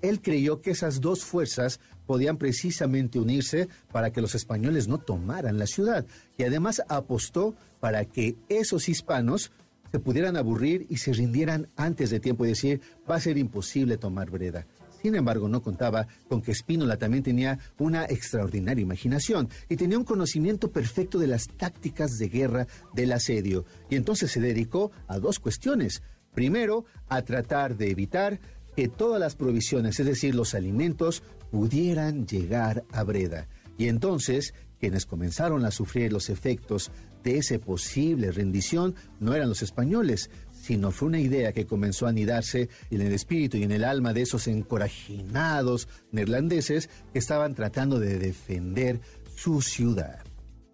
Él 0.00 0.22
creyó 0.22 0.62
que 0.62 0.70
esas 0.70 1.02
dos 1.02 1.22
fuerzas 1.22 1.80
podían 2.06 2.38
precisamente 2.38 3.18
unirse 3.18 3.68
para 3.92 4.10
que 4.10 4.22
los 4.22 4.34
españoles 4.34 4.88
no 4.88 4.98
tomaran 4.98 5.58
la 5.58 5.66
ciudad 5.66 6.06
y 6.38 6.44
además 6.44 6.82
apostó 6.88 7.54
para 7.78 8.06
que 8.06 8.36
esos 8.48 8.88
hispanos 8.88 9.52
se 9.96 10.00
pudieran 10.00 10.36
aburrir 10.36 10.84
y 10.90 10.98
se 10.98 11.14
rindieran 11.14 11.68
antes 11.74 12.10
de 12.10 12.20
tiempo 12.20 12.44
y 12.44 12.48
decir, 12.48 12.82
va 13.10 13.14
a 13.14 13.20
ser 13.20 13.38
imposible 13.38 13.96
tomar 13.96 14.30
Breda. 14.30 14.66
Sin 15.00 15.14
embargo, 15.14 15.48
no 15.48 15.62
contaba 15.62 16.06
con 16.28 16.42
que 16.42 16.54
Spínola 16.54 16.98
también 16.98 17.22
tenía 17.22 17.58
una 17.78 18.04
extraordinaria 18.04 18.82
imaginación 18.82 19.48
y 19.70 19.76
tenía 19.76 19.96
un 19.96 20.04
conocimiento 20.04 20.70
perfecto 20.70 21.18
de 21.18 21.28
las 21.28 21.48
tácticas 21.48 22.18
de 22.18 22.28
guerra 22.28 22.66
del 22.92 23.10
asedio. 23.10 23.64
Y 23.88 23.96
entonces 23.96 24.30
se 24.30 24.40
dedicó 24.40 24.90
a 25.06 25.18
dos 25.18 25.38
cuestiones. 25.38 26.02
Primero, 26.34 26.84
a 27.08 27.22
tratar 27.22 27.78
de 27.78 27.90
evitar 27.90 28.38
que 28.76 28.88
todas 28.88 29.18
las 29.18 29.34
provisiones, 29.34 29.98
es 29.98 30.04
decir, 30.04 30.34
los 30.34 30.54
alimentos, 30.54 31.22
pudieran 31.50 32.26
llegar 32.26 32.84
a 32.92 33.02
Breda. 33.02 33.48
Y 33.78 33.88
entonces, 33.88 34.52
quienes 34.78 35.06
comenzaron 35.06 35.64
a 35.64 35.70
sufrir 35.70 36.12
los 36.12 36.28
efectos 36.28 36.90
de 37.26 37.38
esa 37.38 37.58
posible 37.58 38.30
rendición 38.30 38.94
no 39.18 39.34
eran 39.34 39.48
los 39.48 39.60
españoles, 39.60 40.30
sino 40.52 40.92
fue 40.92 41.08
una 41.08 41.18
idea 41.18 41.52
que 41.52 41.66
comenzó 41.66 42.06
a 42.06 42.10
anidarse 42.10 42.68
en 42.88 43.00
el 43.00 43.12
espíritu 43.12 43.56
y 43.56 43.64
en 43.64 43.72
el 43.72 43.82
alma 43.82 44.12
de 44.12 44.22
esos 44.22 44.46
encorajinados 44.46 45.88
neerlandeses 46.12 46.88
que 47.12 47.18
estaban 47.18 47.56
tratando 47.56 47.98
de 47.98 48.20
defender 48.20 49.00
su 49.34 49.60
ciudad. 49.60 50.20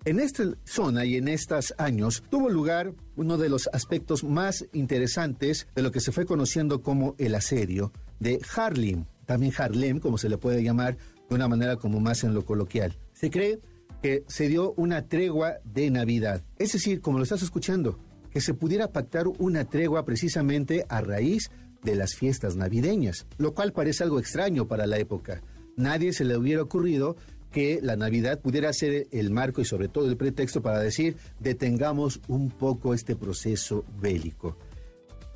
En 0.05 0.21
esta 0.21 0.45
zona 0.65 1.07
y 1.07 1.17
en 1.17 1.29
estos 1.29 1.73
años 1.79 2.23
tuvo 2.29 2.51
lugar 2.51 2.93
uno 3.17 3.39
de 3.39 3.49
los 3.49 3.71
aspectos 3.73 4.23
más 4.23 4.67
interesantes 4.75 5.67
de 5.75 5.81
lo 5.81 5.91
que 5.91 6.01
se 6.01 6.13
fue 6.13 6.27
conociendo 6.27 6.83
como 6.83 7.15
el 7.17 7.35
asedio 7.35 7.93
de 8.21 8.41
Harlem, 8.55 9.07
también 9.25 9.55
Harlem, 9.57 10.01
como 10.01 10.19
se 10.19 10.29
le 10.29 10.37
puede 10.37 10.63
llamar 10.63 10.99
de 11.31 11.35
una 11.35 11.49
manera 11.49 11.77
como 11.77 11.99
más 11.99 12.25
en 12.25 12.35
lo 12.35 12.45
coloquial. 12.45 12.99
Se 13.15 13.31
cree 13.31 13.59
que 14.03 14.25
se 14.27 14.49
dio 14.49 14.73
una 14.77 15.07
tregua 15.07 15.59
de 15.65 15.91
Navidad, 15.91 16.43
es 16.59 16.73
decir, 16.73 17.01
como 17.01 17.19
lo 17.19 17.25
estás 17.25 17.43
escuchando, 17.43 17.99
que 18.31 18.41
se 18.41 18.53
pudiera 18.53 18.91
pactar 18.93 19.29
una 19.39 19.65
tregua 19.65 20.05
precisamente 20.05 20.85
a 20.89 21.01
raíz 21.01 21.51
de 21.83 21.95
las 21.95 22.15
fiestas 22.15 22.57
navideñas, 22.57 23.27
lo 23.39 23.55
cual 23.55 23.73
parece 23.73 24.03
algo 24.03 24.19
extraño 24.19 24.67
para 24.67 24.87
la 24.87 24.99
época. 24.99 25.43
Nadie 25.77 26.13
se 26.13 26.25
le 26.25 26.37
hubiera 26.37 26.63
ocurrido 26.63 27.17
que 27.53 27.81
la 27.83 27.97
Navidad 27.97 28.41
pudiera 28.41 28.73
ser 28.73 29.07
el 29.13 29.31
marco 29.31 29.61
y 29.61 29.65
sobre 29.65 29.89
todo 29.89 30.09
el 30.09 30.17
pretexto 30.17 30.63
para 30.63 30.81
decir 30.81 31.17
detengamos 31.39 32.21
un 32.29 32.51
poco 32.51 32.95
este 32.95 33.15
proceso 33.15 33.85
bélico. 34.01 34.57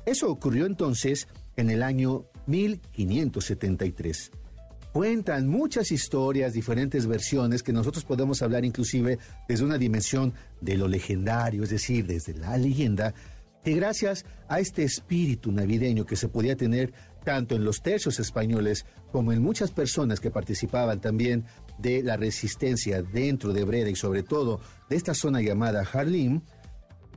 Eso 0.05 0.29
ocurrió 0.29 0.65
entonces 0.65 1.27
en 1.55 1.69
el 1.69 1.83
año 1.83 2.25
1573. 2.47 4.31
Cuentan 4.93 5.47
muchas 5.47 5.91
historias, 5.91 6.53
diferentes 6.53 7.05
versiones 7.05 7.61
que 7.61 7.73
nosotros 7.73 8.03
podemos 8.03 8.41
hablar 8.41 8.65
inclusive 8.65 9.19
desde 9.47 9.65
una 9.65 9.77
dimensión 9.77 10.33
de 10.59 10.75
lo 10.77 10.87
legendario, 10.87 11.63
es 11.63 11.69
decir, 11.69 12.07
desde 12.07 12.33
la 12.33 12.57
leyenda, 12.57 13.13
que 13.63 13.73
gracias 13.73 14.25
a 14.47 14.59
este 14.59 14.83
espíritu 14.83 15.51
navideño 15.51 16.05
que 16.05 16.15
se 16.15 16.29
podía 16.29 16.55
tener 16.55 16.93
tanto 17.23 17.55
en 17.55 17.65
los 17.65 17.81
tercios 17.81 18.19
españoles 18.19 18.85
como 19.11 19.33
en 19.33 19.41
muchas 19.41 19.71
personas 19.71 20.19
que 20.19 20.31
participaban 20.31 21.01
también 21.01 21.43
de 21.77 22.01
la 22.01 22.15
resistencia 22.15 23.03
dentro 23.03 23.51
de 23.51 23.65
Breda 23.65 23.89
y 23.89 23.95
sobre 23.95 24.23
todo 24.23 24.61
de 24.89 24.95
esta 24.95 25.13
zona 25.13 25.41
llamada 25.41 25.85
Harlem, 25.91 26.41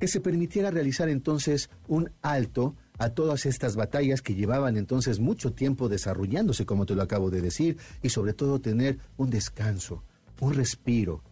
que 0.01 0.09
se 0.09 0.21
permitiera 0.21 0.71
realizar 0.71 1.09
entonces 1.09 1.71
un 1.87 2.11
alto 2.23 2.75
a 3.01 3.09
todas 3.09 3.47
estas 3.47 3.77
batallas 3.77 4.21
que 4.21 4.35
llevaban 4.35 4.77
entonces 4.77 5.21
mucho 5.21 5.55
tiempo 5.55 5.89
desarrollándose, 5.89 6.67
como 6.67 6.85
te 6.85 6.95
lo 6.95 7.01
acabo 7.01 7.31
de 7.31 7.41
decir, 7.41 7.79
y 8.03 8.11
sobre 8.11 8.35
todo 8.35 8.61
tener 8.61 8.99
un 9.17 9.31
descanso, 9.31 10.05
un 10.39 10.53
respiro, 10.53 11.23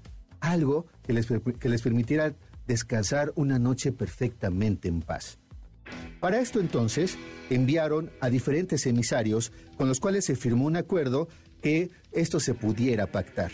algo 0.40 0.86
que 1.06 1.12
les, 1.12 1.26
que 1.26 1.68
les 1.68 1.82
permitiera 1.82 2.34
descansar 2.66 3.32
una 3.36 3.58
noche 3.58 3.92
perfectamente 3.92 4.88
en 4.88 5.02
paz. 5.02 5.38
Para 6.20 6.40
esto 6.40 6.58
entonces 6.58 7.18
enviaron 7.50 8.10
a 8.22 8.30
diferentes 8.30 8.86
emisarios 8.86 9.52
con 9.76 9.88
los 9.88 10.00
cuales 10.00 10.24
se 10.24 10.36
firmó 10.36 10.64
un 10.64 10.76
acuerdo 10.76 11.28
que 11.60 11.90
esto 12.12 12.40
se 12.40 12.54
pudiera 12.54 13.08
pactar. 13.08 13.52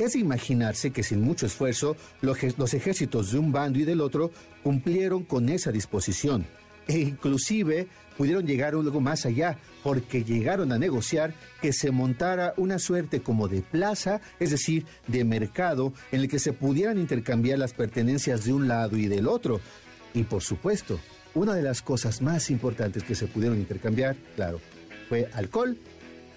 Es 0.00 0.16
imaginarse 0.16 0.90
que 0.90 1.04
sin 1.04 1.20
mucho 1.20 1.46
esfuerzo 1.46 1.96
los 2.22 2.74
ejércitos 2.74 3.30
de 3.30 3.38
un 3.38 3.52
bando 3.52 3.78
y 3.78 3.84
del 3.84 4.00
otro 4.00 4.32
cumplieron 4.64 5.22
con 5.22 5.48
esa 5.48 5.70
disposición 5.70 6.44
e 6.88 7.00
inclusive 7.00 7.88
pudieron 8.16 8.46
llegar 8.46 8.74
algo 8.74 9.00
más 9.00 9.26
allá 9.26 9.58
porque 9.82 10.24
llegaron 10.24 10.72
a 10.72 10.78
negociar 10.78 11.34
que 11.60 11.72
se 11.72 11.90
montara 11.90 12.54
una 12.56 12.78
suerte 12.78 13.22
como 13.22 13.48
de 13.48 13.62
plaza, 13.62 14.20
es 14.38 14.50
decir, 14.50 14.86
de 15.08 15.24
mercado 15.24 15.92
en 16.12 16.20
el 16.20 16.28
que 16.28 16.38
se 16.38 16.52
pudieran 16.52 16.98
intercambiar 16.98 17.58
las 17.58 17.72
pertenencias 17.72 18.44
de 18.44 18.52
un 18.52 18.68
lado 18.68 18.96
y 18.96 19.08
del 19.08 19.26
otro. 19.26 19.60
Y 20.14 20.24
por 20.24 20.42
supuesto, 20.42 21.00
una 21.34 21.54
de 21.54 21.62
las 21.62 21.82
cosas 21.82 22.20
más 22.22 22.50
importantes 22.50 23.02
que 23.02 23.14
se 23.14 23.26
pudieron 23.26 23.58
intercambiar, 23.58 24.16
claro, 24.36 24.60
fue 25.08 25.28
alcohol, 25.32 25.76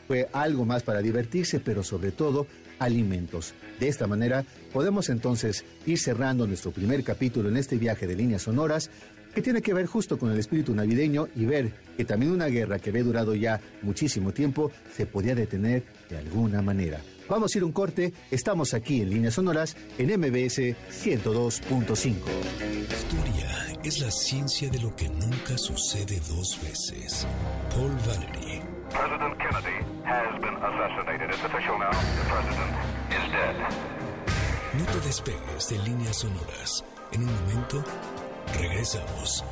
fue 0.07 0.29
algo 0.33 0.65
más 0.65 0.83
para 0.83 1.01
divertirse, 1.01 1.59
pero 1.59 1.83
sobre 1.83 2.11
todo 2.11 2.47
alimentos. 2.79 3.53
De 3.79 3.87
esta 3.87 4.07
manera 4.07 4.45
podemos 4.73 5.09
entonces 5.09 5.65
ir 5.85 5.99
cerrando 5.99 6.47
nuestro 6.47 6.71
primer 6.71 7.03
capítulo 7.03 7.49
en 7.49 7.57
este 7.57 7.77
viaje 7.77 8.07
de 8.07 8.15
líneas 8.15 8.43
sonoras 8.43 8.89
que 9.35 9.41
tiene 9.41 9.61
que 9.61 9.73
ver 9.73 9.85
justo 9.85 10.17
con 10.17 10.31
el 10.31 10.39
espíritu 10.39 10.73
navideño 10.73 11.27
y 11.35 11.45
ver 11.45 11.71
que 11.95 12.05
también 12.05 12.31
una 12.31 12.47
guerra 12.47 12.79
que 12.79 12.89
había 12.89 13.03
durado 13.03 13.35
ya 13.35 13.61
muchísimo 13.83 14.31
tiempo 14.31 14.71
se 14.95 15.05
podía 15.05 15.35
detener 15.35 15.83
de 16.09 16.17
alguna 16.17 16.63
manera. 16.63 17.01
Vamos 17.29 17.53
a 17.53 17.57
ir 17.57 17.63
un 17.63 17.71
corte, 17.71 18.13
estamos 18.31 18.73
aquí 18.73 19.01
en 19.01 19.09
líneas 19.09 19.35
sonoras 19.35 19.75
en 19.97 20.19
MBS 20.19 20.75
102.5 20.89 22.15
es 23.85 23.99
la 23.99 24.09
ciencia 24.09 24.67
de 24.71 24.79
lo 24.79 24.95
que 24.95 25.07
nunca 25.09 25.55
sucede 25.57 26.19
dos 26.27 26.59
veces. 26.63 27.27
Paul 27.69 27.91
Valery. 28.07 28.59
President 28.89 29.37
Kennedy 29.37 29.77
has 30.03 30.41
been 30.41 30.55
assassinated. 30.55 31.29
It's 31.29 31.43
official 31.45 31.77
now. 31.77 31.91
The 31.91 32.25
president 32.25 32.71
is 33.11 33.31
dead. 33.31 33.55
No 34.79 34.85
te 34.85 35.07
despegues 35.07 35.69
de 35.69 35.77
líneas 35.87 36.17
sonoras. 36.17 36.83
En 37.11 37.21
un 37.21 37.33
momento, 37.41 37.83
regresamos. 38.53 39.43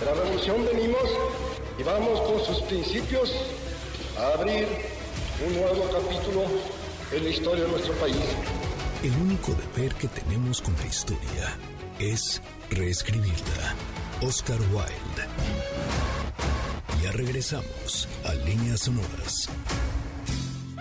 De 0.00 0.06
la 0.06 0.14
revolución 0.14 0.64
venimos 0.64 1.08
y 1.78 1.82
vamos 1.82 2.20
con 2.20 2.44
sus 2.44 2.62
principios 2.62 3.32
a 4.18 4.38
abrir 4.38 4.66
un 5.46 5.54
nuevo 5.54 5.88
capítulo 5.90 6.44
en 7.12 7.24
la 7.24 7.30
historia 7.30 7.64
de 7.64 7.70
nuestro 7.70 7.94
país. 7.94 8.16
El 9.02 9.12
único 9.20 9.52
deber 9.52 9.94
que 9.94 10.08
tenemos 10.08 10.60
con 10.60 10.74
la 10.76 10.86
historia 10.86 11.58
es 11.98 12.40
reescribirla. 12.70 13.74
Oscar 14.22 14.58
Wilde. 14.72 15.28
Ya 17.02 17.12
regresamos 17.12 18.08
a 18.24 18.32
Líneas 18.34 18.80
Sonoras. 18.80 19.50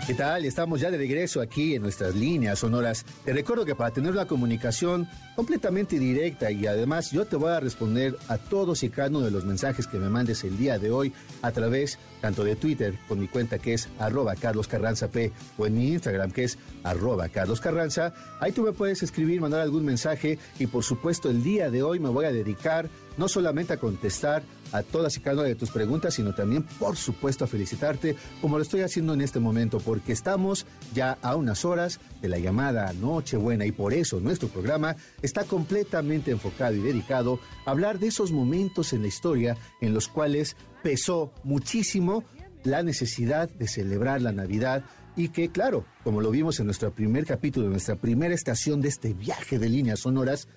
¿Qué 0.06 0.16
tal? 0.16 0.44
Estamos 0.44 0.82
ya 0.82 0.92
de 0.92 0.98
regreso 0.98 1.40
aquí 1.40 1.76
en 1.76 1.82
nuestras 1.82 2.14
líneas 2.14 2.60
sonoras. 2.60 3.06
Te 3.24 3.32
recuerdo 3.32 3.64
que 3.64 3.74
para 3.74 3.92
tener 3.92 4.12
una 4.12 4.28
comunicación 4.28 5.08
completamente 5.34 5.98
directa 5.98 6.52
y 6.52 6.68
además 6.68 7.12
yo 7.12 7.24
te 7.26 7.38
voy 7.38 7.52
a 7.52 7.62
responder 7.62 8.18
a 8.28 8.38
todos 8.38 8.84
y 8.84 8.90
cada 8.90 9.08
uno 9.08 9.22
de 9.22 9.32
los 9.32 9.46
mensajes 9.46 9.88
que 9.88 10.00
me 10.00 10.10
mandes 10.10 10.44
el 10.44 10.58
día 10.58 10.78
de 10.78 10.92
hoy 10.92 11.14
a 11.42 11.52
través 11.54 12.00
tanto 12.20 12.44
de 12.44 12.58
Twitter 12.58 13.00
con 13.08 13.18
mi 13.18 13.30
cuenta 13.30 13.60
que 13.60 13.76
es 13.76 13.88
arroba 13.98 14.36
Carlos 14.36 14.68
Carranza 14.68 15.08
P 15.08 15.32
o 15.58 15.68
en 15.68 15.76
mi 15.76 15.94
Instagram 15.94 16.32
que 16.32 16.44
es 16.44 16.58
arroba 16.84 17.30
Carlos 17.30 17.62
Carranza. 17.62 18.14
Ahí 18.42 18.52
tú 18.52 18.64
me 18.64 18.74
puedes 18.74 19.04
escribir, 19.04 19.40
mandar 19.40 19.62
algún 19.62 19.86
mensaje 19.86 20.38
y 20.60 20.68
por 20.68 20.84
supuesto 20.84 21.30
el 21.30 21.44
día 21.44 21.70
de 21.70 21.82
hoy 21.82 22.00
me 22.00 22.10
voy 22.10 22.26
a 22.26 22.34
dedicar 22.34 22.90
no 23.18 23.28
solamente 23.28 23.74
a 23.74 23.78
contestar 23.78 24.44
a 24.72 24.82
todas 24.82 25.16
y 25.18 25.20
cada 25.20 25.38
una 25.38 25.48
de 25.48 25.56
tus 25.56 25.70
preguntas, 25.70 26.16
sino 26.16 26.34
también, 26.34 26.64
por 26.64 26.98
supuesto, 26.98 27.46
a 27.46 27.48
felicitarte, 27.48 28.16
como 28.42 28.58
lo 28.58 28.64
estoy 28.64 28.82
haciendo 28.82 29.14
en 29.14 29.22
este 29.22 29.40
momento, 29.40 29.80
porque 29.80 30.12
estamos 30.12 30.66
ya 30.94 31.18
a 31.22 31.36
unas 31.36 31.64
horas 31.64 32.00
de 32.22 32.30
la 32.30 32.40
llamada 32.40 32.92
Nochebuena 32.94 33.66
y 33.66 33.72
por 33.72 33.94
eso 33.94 34.20
nuestro 34.20 34.50
programa 34.50 34.96
está 35.22 35.44
completamente 35.44 36.32
enfocado 36.32 36.76
y 36.76 36.80
dedicado 36.80 37.40
a 37.66 37.72
hablar 37.72 38.00
de 38.00 38.08
esos 38.08 38.32
momentos 38.32 38.94
en 38.94 39.04
la 39.04 39.08
historia 39.08 39.58
en 39.80 39.94
los 39.94 40.08
cuales 40.08 40.56
pesó 40.82 41.32
muchísimo 41.44 42.24
la 42.64 42.82
necesidad 42.82 43.50
de 43.50 43.68
celebrar 43.68 44.22
la 44.22 44.32
Navidad 44.32 44.84
y 45.16 45.30
que, 45.30 45.50
claro, 45.50 45.86
como 46.04 46.22
lo 46.22 46.32
vimos 46.32 46.60
en 46.60 46.66
nuestro 46.66 46.92
primer 46.92 47.26
capítulo, 47.26 47.68
en 47.68 47.74
nuestra 47.74 47.96
primera 47.96 48.34
estación 48.34 48.82
de 48.82 48.90
este 48.90 49.14
viaje 49.14 49.60
de 49.60 49.70
líneas 49.70 50.00
sonoras, 50.00 50.48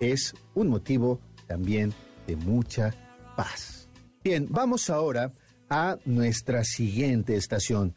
es 0.00 0.34
un 0.54 0.68
motivo 0.68 1.20
también 1.50 1.92
de 2.28 2.36
mucha 2.36 2.94
Bien, 4.22 4.46
vamos 4.50 4.88
ahora 4.88 5.32
a 5.68 5.96
nuestra 6.04 6.62
siguiente 6.62 7.34
estación. 7.34 7.94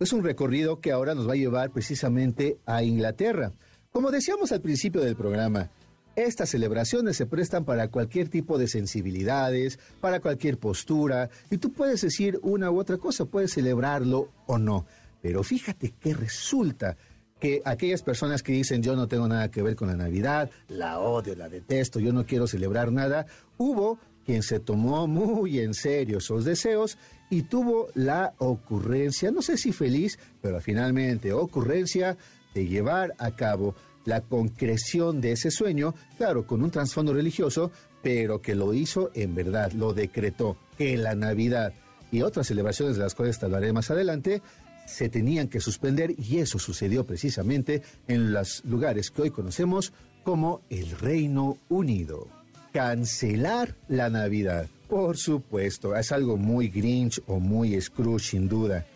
Es 0.00 0.12
un 0.12 0.24
recorrido 0.24 0.80
que 0.80 0.90
ahora 0.90 1.14
nos 1.14 1.28
va 1.28 1.34
a 1.34 1.36
llevar 1.36 1.70
precisamente 1.70 2.58
a 2.66 2.82
Inglaterra. 2.82 3.52
Como 3.92 4.10
decíamos 4.10 4.50
al 4.50 4.60
principio 4.60 5.02
del 5.02 5.14
programa, 5.14 5.70
Estas 6.16 6.48
celebraciones 6.48 7.18
se 7.18 7.26
prestan 7.26 7.66
para 7.66 7.88
cualquier 7.88 8.30
tipo 8.30 8.56
de 8.56 8.68
sensibilidades, 8.68 9.78
para 10.00 10.20
cualquier 10.20 10.58
postura, 10.58 11.28
y 11.50 11.58
tú 11.58 11.74
puedes 11.74 12.00
decir 12.00 12.40
una 12.42 12.70
u 12.70 12.80
otra 12.80 12.96
cosa, 12.96 13.26
puedes 13.26 13.52
celebrarlo 13.52 14.32
o 14.46 14.56
no. 14.56 14.86
Pero 15.20 15.42
fíjate 15.42 15.90
que 15.90 16.14
resulta 16.14 16.96
que 17.38 17.62
aquellas 17.64 18.02
personas 18.02 18.42
que 18.42 18.52
dicen 18.52 18.82
yo 18.82 18.96
no 18.96 19.08
tengo 19.08 19.28
nada 19.28 19.50
que 19.50 19.62
ver 19.62 19.76
con 19.76 19.88
la 19.88 19.96
Navidad, 19.96 20.50
la 20.68 21.00
odio, 21.00 21.34
la 21.36 21.48
detesto, 21.48 22.00
yo 22.00 22.12
no 22.12 22.24
quiero 22.24 22.46
celebrar 22.46 22.92
nada, 22.92 23.26
hubo 23.58 23.98
quien 24.24 24.42
se 24.42 24.58
tomó 24.58 25.06
muy 25.06 25.60
en 25.60 25.74
serio 25.74 26.18
esos 26.18 26.44
deseos 26.44 26.98
y 27.30 27.42
tuvo 27.42 27.88
la 27.94 28.34
ocurrencia, 28.38 29.30
no 29.30 29.42
sé 29.42 29.56
si 29.56 29.72
feliz, 29.72 30.18
pero 30.40 30.60
finalmente 30.60 31.32
ocurrencia 31.32 32.16
de 32.54 32.66
llevar 32.66 33.14
a 33.18 33.32
cabo 33.32 33.74
la 34.04 34.20
concreción 34.20 35.20
de 35.20 35.32
ese 35.32 35.50
sueño, 35.50 35.94
claro, 36.16 36.46
con 36.46 36.62
un 36.62 36.70
trasfondo 36.70 37.12
religioso, 37.12 37.70
pero 38.02 38.40
que 38.40 38.54
lo 38.54 38.72
hizo 38.72 39.10
en 39.14 39.34
verdad, 39.34 39.72
lo 39.72 39.92
decretó, 39.92 40.56
que 40.78 40.96
la 40.96 41.14
Navidad. 41.14 41.74
Y 42.12 42.22
otras 42.22 42.46
celebraciones 42.46 42.96
de 42.96 43.02
las 43.02 43.16
cuales 43.16 43.42
hablaré 43.42 43.72
más 43.72 43.90
adelante 43.90 44.42
se 44.86 45.08
tenían 45.08 45.48
que 45.48 45.60
suspender 45.60 46.14
y 46.16 46.38
eso 46.38 46.58
sucedió 46.58 47.04
precisamente 47.04 47.82
en 48.08 48.32
los 48.32 48.64
lugares 48.64 49.10
que 49.10 49.22
hoy 49.22 49.30
conocemos 49.30 49.92
como 50.24 50.62
el 50.70 50.90
Reino 50.92 51.58
Unido. 51.68 52.28
Cancelar 52.72 53.74
la 53.88 54.10
Navidad. 54.10 54.66
Por 54.88 55.16
supuesto, 55.16 55.96
es 55.96 56.12
algo 56.12 56.36
muy 56.36 56.68
Grinch 56.68 57.20
o 57.26 57.40
muy 57.40 57.80
Scrooge 57.80 58.30
sin 58.30 58.48
duda. 58.48 58.86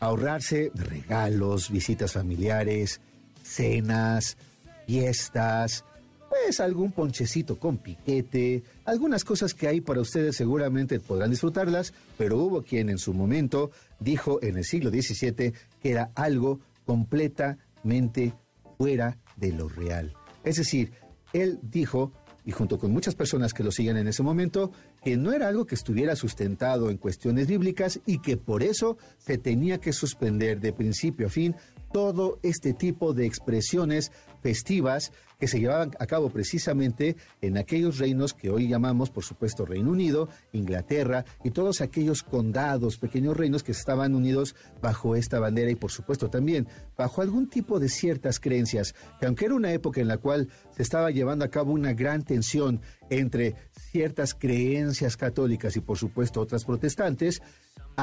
Ahorrarse 0.00 0.70
regalos, 0.74 1.70
visitas 1.70 2.12
familiares, 2.12 3.00
cenas, 3.42 4.36
fiestas, 4.86 5.84
pues 6.50 6.58
algún 6.58 6.90
ponchecito 6.90 7.60
con 7.60 7.78
piquete, 7.78 8.64
algunas 8.84 9.22
cosas 9.22 9.54
que 9.54 9.68
hay 9.68 9.80
para 9.80 10.00
ustedes 10.00 10.34
seguramente 10.34 10.98
podrán 10.98 11.30
disfrutarlas, 11.30 11.94
pero 12.18 12.38
hubo 12.38 12.62
quien 12.62 12.88
en 12.88 12.98
su 12.98 13.14
momento 13.14 13.70
dijo 14.00 14.42
en 14.42 14.56
el 14.56 14.64
siglo 14.64 14.90
XVII 14.90 15.52
que 15.80 15.90
era 15.92 16.10
algo 16.16 16.58
completamente 16.84 18.34
fuera 18.76 19.16
de 19.36 19.52
lo 19.52 19.68
real. 19.68 20.12
Es 20.42 20.56
decir, 20.56 20.90
él 21.32 21.60
dijo, 21.62 22.10
y 22.44 22.50
junto 22.50 22.80
con 22.80 22.90
muchas 22.90 23.14
personas 23.14 23.54
que 23.54 23.62
lo 23.62 23.70
siguen 23.70 23.96
en 23.96 24.08
ese 24.08 24.24
momento, 24.24 24.72
que 25.04 25.16
no 25.16 25.32
era 25.32 25.46
algo 25.46 25.66
que 25.66 25.76
estuviera 25.76 26.16
sustentado 26.16 26.90
en 26.90 26.96
cuestiones 26.96 27.46
bíblicas 27.46 28.00
y 28.06 28.18
que 28.18 28.36
por 28.36 28.64
eso 28.64 28.98
se 29.18 29.38
tenía 29.38 29.78
que 29.78 29.92
suspender 29.92 30.58
de 30.58 30.72
principio 30.72 31.28
a 31.28 31.30
fin 31.30 31.54
todo 31.92 32.38
este 32.42 32.72
tipo 32.72 33.14
de 33.14 33.26
expresiones 33.26 34.10
festivas 34.40 35.12
que 35.38 35.48
se 35.48 35.58
llevaban 35.58 35.92
a 35.98 36.06
cabo 36.06 36.30
precisamente 36.30 37.16
en 37.40 37.56
aquellos 37.56 37.98
reinos 37.98 38.34
que 38.34 38.50
hoy 38.50 38.68
llamamos, 38.68 39.10
por 39.10 39.24
supuesto, 39.24 39.64
Reino 39.64 39.90
Unido, 39.90 40.28
Inglaterra 40.52 41.24
y 41.42 41.50
todos 41.50 41.80
aquellos 41.80 42.22
condados, 42.22 42.98
pequeños 42.98 43.36
reinos 43.36 43.62
que 43.62 43.72
estaban 43.72 44.14
unidos 44.14 44.54
bajo 44.82 45.16
esta 45.16 45.40
bandera 45.40 45.70
y, 45.70 45.76
por 45.76 45.90
supuesto, 45.90 46.28
también 46.28 46.68
bajo 46.96 47.22
algún 47.22 47.48
tipo 47.48 47.80
de 47.80 47.88
ciertas 47.88 48.38
creencias, 48.38 48.94
que 49.18 49.26
aunque 49.26 49.46
era 49.46 49.54
una 49.54 49.72
época 49.72 50.00
en 50.00 50.08
la 50.08 50.18
cual 50.18 50.48
se 50.76 50.82
estaba 50.82 51.10
llevando 51.10 51.44
a 51.44 51.48
cabo 51.48 51.72
una 51.72 51.94
gran 51.94 52.22
tensión 52.22 52.82
entre 53.08 53.54
ciertas 53.90 54.34
creencias 54.34 55.16
católicas 55.16 55.74
y, 55.76 55.80
por 55.80 55.96
supuesto, 55.96 56.40
otras 56.40 56.64
protestantes, 56.64 57.42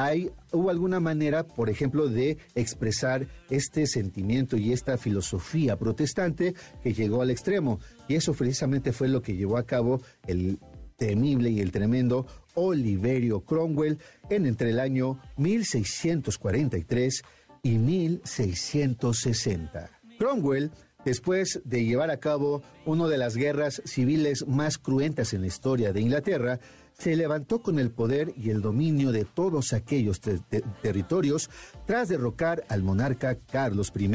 hay, 0.03 0.31
hubo 0.51 0.69
alguna 0.69 0.99
manera, 0.99 1.47
por 1.47 1.69
ejemplo, 1.69 2.07
de 2.07 2.37
expresar 2.55 3.27
este 3.49 3.87
sentimiento 3.87 4.57
y 4.57 4.73
esta 4.73 4.97
filosofía 4.97 5.77
protestante 5.77 6.53
que 6.83 6.93
llegó 6.93 7.21
al 7.21 7.29
extremo. 7.29 7.79
Y 8.07 8.15
eso 8.15 8.33
precisamente 8.33 8.93
fue 8.93 9.07
lo 9.07 9.21
que 9.21 9.35
llevó 9.35 9.57
a 9.57 9.65
cabo 9.65 10.01
el 10.25 10.59
temible 10.97 11.49
y 11.49 11.61
el 11.61 11.71
tremendo 11.71 12.27
Oliverio 12.55 13.41
Cromwell 13.41 13.99
en 14.29 14.45
entre 14.45 14.71
el 14.71 14.79
año 14.79 15.19
1643 15.37 17.21
y 17.63 17.77
1660. 17.77 19.89
Cromwell 20.17 20.71
después 21.05 21.61
de 21.63 21.85
llevar 21.85 22.11
a 22.11 22.17
cabo 22.17 22.61
una 22.85 23.07
de 23.07 23.17
las 23.17 23.37
guerras 23.37 23.81
civiles 23.85 24.45
más 24.47 24.77
cruentas 24.77 25.33
en 25.33 25.39
la 25.41 25.47
historia 25.47 25.93
de 25.93 26.01
Inglaterra, 26.01 26.59
se 26.97 27.15
levantó 27.15 27.61
con 27.61 27.77
el 27.77 27.91
poder 27.91 28.33
y 28.35 28.49
el 28.49 28.61
dominio 28.61 29.11
de 29.11 29.23
todos 29.23 29.73
aquellos 29.73 30.19
territorios 30.81 31.49
tras 31.85 32.09
derrocar 32.09 32.63
al 32.69 32.81
monarca 32.81 33.37
Carlos 33.51 33.91
I. 33.95 34.09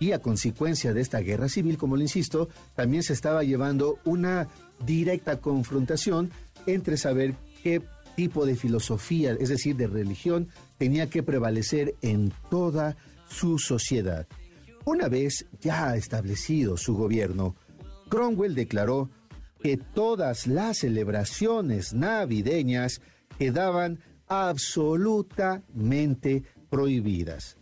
Y 0.00 0.12
a 0.12 0.18
consecuencia 0.18 0.92
de 0.92 1.00
esta 1.00 1.20
guerra 1.20 1.48
civil, 1.48 1.78
como 1.78 1.96
le 1.96 2.02
insisto, 2.02 2.48
también 2.74 3.02
se 3.02 3.14
estaba 3.14 3.42
llevando 3.42 3.98
una 4.04 4.48
directa 4.84 5.40
confrontación 5.40 6.30
entre 6.66 6.98
saber 6.98 7.36
qué 7.62 7.80
tipo 8.16 8.44
de 8.44 8.56
filosofía, 8.56 9.32
es 9.40 9.48
decir, 9.48 9.76
de 9.76 9.86
religión, 9.86 10.48
tenía 10.76 11.08
que 11.08 11.22
prevalecer 11.22 11.94
en 12.02 12.32
toda 12.50 12.96
su 13.28 13.58
sociedad. 13.58 14.26
Una 14.84 15.08
vez 15.08 15.46
ya 15.60 15.96
establecido 15.96 16.76
su 16.76 16.94
gobierno, 16.94 17.56
Cromwell 18.10 18.54
declaró 18.54 19.08
que 19.64 19.76
todas 19.78 20.46
las 20.46 20.80
celebraciones 20.80 21.94
navideñas 21.94 23.00
quedaban 23.38 23.98
absolutamente 24.26 26.42
prohibidas. 26.68 27.56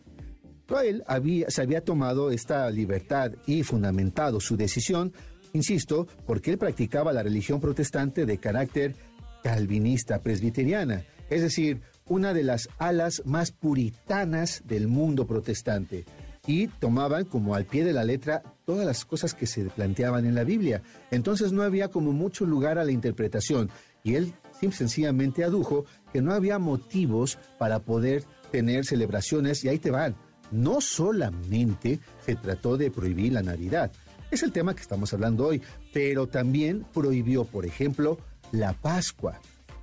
Él 0.84 1.04
había, 1.06 1.48
se 1.48 1.62
había 1.62 1.84
tomado 1.84 2.32
esta 2.32 2.68
libertad 2.70 3.30
y 3.46 3.62
fundamentado 3.62 4.40
su 4.40 4.56
decisión, 4.56 5.12
insisto, 5.52 6.08
porque 6.26 6.50
él 6.50 6.58
practicaba 6.58 7.12
la 7.12 7.22
religión 7.22 7.60
protestante 7.60 8.26
de 8.26 8.38
carácter 8.38 8.96
calvinista 9.44 10.18
presbiteriana, 10.18 11.04
es 11.30 11.42
decir, 11.42 11.82
una 12.06 12.34
de 12.34 12.42
las 12.42 12.68
alas 12.78 13.22
más 13.26 13.52
puritanas 13.52 14.64
del 14.66 14.88
mundo 14.88 15.28
protestante 15.28 16.04
y 16.46 16.66
tomaban 16.66 17.24
como 17.24 17.55
al 17.55 17.66
pie 17.66 17.85
de 17.85 17.92
la 17.92 18.05
letra 18.05 18.42
todas 18.64 18.85
las 18.85 19.05
cosas 19.05 19.35
que 19.35 19.46
se 19.46 19.64
planteaban 19.64 20.26
en 20.26 20.35
la 20.35 20.44
Biblia. 20.44 20.83
Entonces 21.11 21.52
no 21.52 21.62
había 21.62 21.88
como 21.88 22.12
mucho 22.12 22.44
lugar 22.44 22.78
a 22.78 22.85
la 22.85 22.90
interpretación 22.92 23.70
y 24.02 24.14
él 24.14 24.35
sencillamente 24.70 25.42
adujo 25.42 25.85
que 26.12 26.22
no 26.22 26.33
había 26.33 26.59
motivos 26.59 27.38
para 27.59 27.81
poder 27.81 28.24
tener 28.52 28.85
celebraciones 28.85 29.64
y 29.64 29.68
ahí 29.68 29.78
te 29.78 29.90
van. 29.90 30.14
No 30.52 30.81
solamente 30.81 31.98
se 32.24 32.37
trató 32.37 32.76
de 32.76 32.90
prohibir 32.90 33.33
la 33.33 33.42
Navidad, 33.42 33.90
es 34.31 34.42
el 34.42 34.52
tema 34.52 34.74
que 34.74 34.83
estamos 34.83 35.12
hablando 35.12 35.46
hoy, 35.46 35.61
pero 35.92 36.26
también 36.26 36.87
prohibió, 36.94 37.44
por 37.44 37.66
ejemplo, 37.66 38.18
la 38.50 38.72
Pascua 38.72 39.40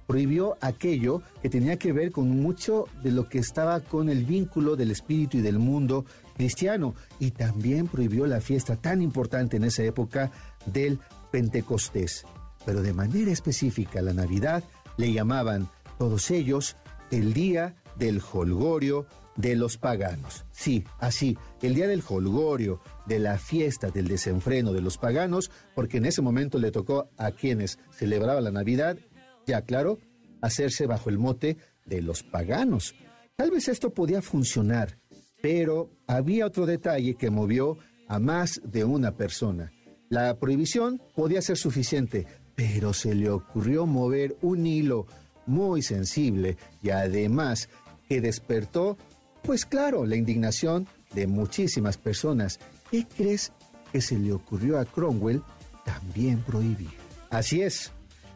prohibió 0.10 0.58
aquello 0.60 1.22
que 1.40 1.52
tenía 1.52 1.78
que 1.78 1.94
ver 1.94 2.12
con 2.12 2.30
mucho 2.42 2.88
de 3.04 3.12
lo 3.12 3.30
que 3.30 3.38
estaba 3.38 3.80
con 3.80 4.10
el 4.10 4.26
vínculo 4.26 4.76
del 4.76 4.90
espíritu 4.90 5.38
y 5.38 5.42
del 5.42 5.60
mundo 5.60 6.04
cristiano 6.40 6.96
y 7.20 7.32
también 7.32 7.88
prohibió 7.88 8.26
la 8.26 8.40
fiesta 8.40 8.78
tan 8.78 9.02
importante 9.02 9.58
en 9.58 9.66
esa 9.66 9.84
época 9.84 10.32
del 10.66 10.98
Pentecostés. 11.32 12.24
Pero 12.66 12.82
de 12.82 12.94
manera 12.94 13.30
específica 13.30 14.02
la 14.02 14.14
Navidad 14.14 14.64
le 14.96 15.12
llamaban 15.12 15.70
todos 15.98 16.32
ellos 16.32 16.78
el 17.12 17.34
día 17.34 17.76
del 17.98 18.22
holgorio 18.32 19.06
de 19.36 19.58
los 19.58 19.78
paganos. 19.78 20.46
Sí, 20.52 20.86
así, 21.00 21.38
el 21.62 21.76
día 21.76 21.90
del 21.90 22.04
holgorio, 22.08 22.80
de 23.06 23.20
la 23.20 23.38
fiesta 23.38 23.90
del 23.90 24.08
desenfreno 24.08 24.72
de 24.72 24.82
los 24.82 24.98
paganos, 24.98 25.52
porque 25.76 25.98
en 25.98 26.06
ese 26.06 26.22
momento 26.22 26.58
le 26.58 26.72
tocó 26.72 27.10
a 27.18 27.32
quienes 27.32 27.80
celebraban 27.92 28.46
la 28.46 28.52
Navidad 28.52 28.98
ya 29.46 29.64
claro, 29.64 30.00
hacerse 30.42 30.86
bajo 30.86 31.10
el 31.10 31.18
mote 31.18 31.58
de 31.86 32.02
los 32.02 32.24
paganos. 32.24 32.96
Tal 33.36 33.52
vez 33.52 33.68
esto 33.68 33.94
podía 33.94 34.22
funcionar, 34.22 34.98
pero 35.42 35.90
había 36.08 36.46
otro 36.46 36.66
detalle 36.66 37.16
que 37.16 37.30
movió 37.30 37.78
a 38.08 38.20
más 38.20 38.62
de 38.64 38.84
una 38.84 39.16
persona. 39.16 39.72
La 40.10 40.38
prohibición 40.40 41.02
podía 41.16 41.42
ser 41.42 41.58
suficiente, 41.58 42.26
pero 42.56 42.94
se 42.94 43.14
le 43.14 43.30
ocurrió 43.30 43.86
mover 43.86 44.36
un 44.42 44.66
hilo 44.66 45.06
muy 45.46 45.82
sensible 45.82 46.58
y 46.82 46.90
además 46.90 47.70
que 48.08 48.22
despertó, 48.22 48.98
pues 49.44 49.66
claro, 49.66 50.06
la 50.06 50.16
indignación 50.16 50.88
de 51.14 51.28
muchísimas 51.28 51.98
personas. 51.98 52.60
¿Qué 52.90 53.06
crees 53.06 53.52
que 53.92 54.02
se 54.02 54.18
le 54.18 54.34
ocurrió 54.34 54.80
a 54.80 54.86
Cromwell 54.86 55.44
también 55.86 56.40
prohibir? 56.40 56.90
Así 57.30 57.62
es, 57.62 57.92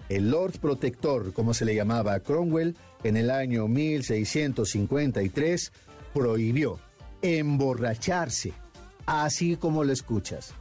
el 0.09 0.29
Lord 0.29 0.59
Protector, 0.59 1.33
como 1.33 1.55
se 1.55 1.65
le 1.65 1.75
llamaba 1.75 2.13
a 2.13 2.19
Cromwell, 2.19 2.75
en 3.03 3.17
el 3.17 3.31
año 3.31 3.67
1653 3.67 5.71
prohibió 6.13 6.79
emborracharse, 7.23 8.53
así 9.07 9.55
como 9.55 9.83
lo 9.83 9.91
escuchas. 9.91 10.53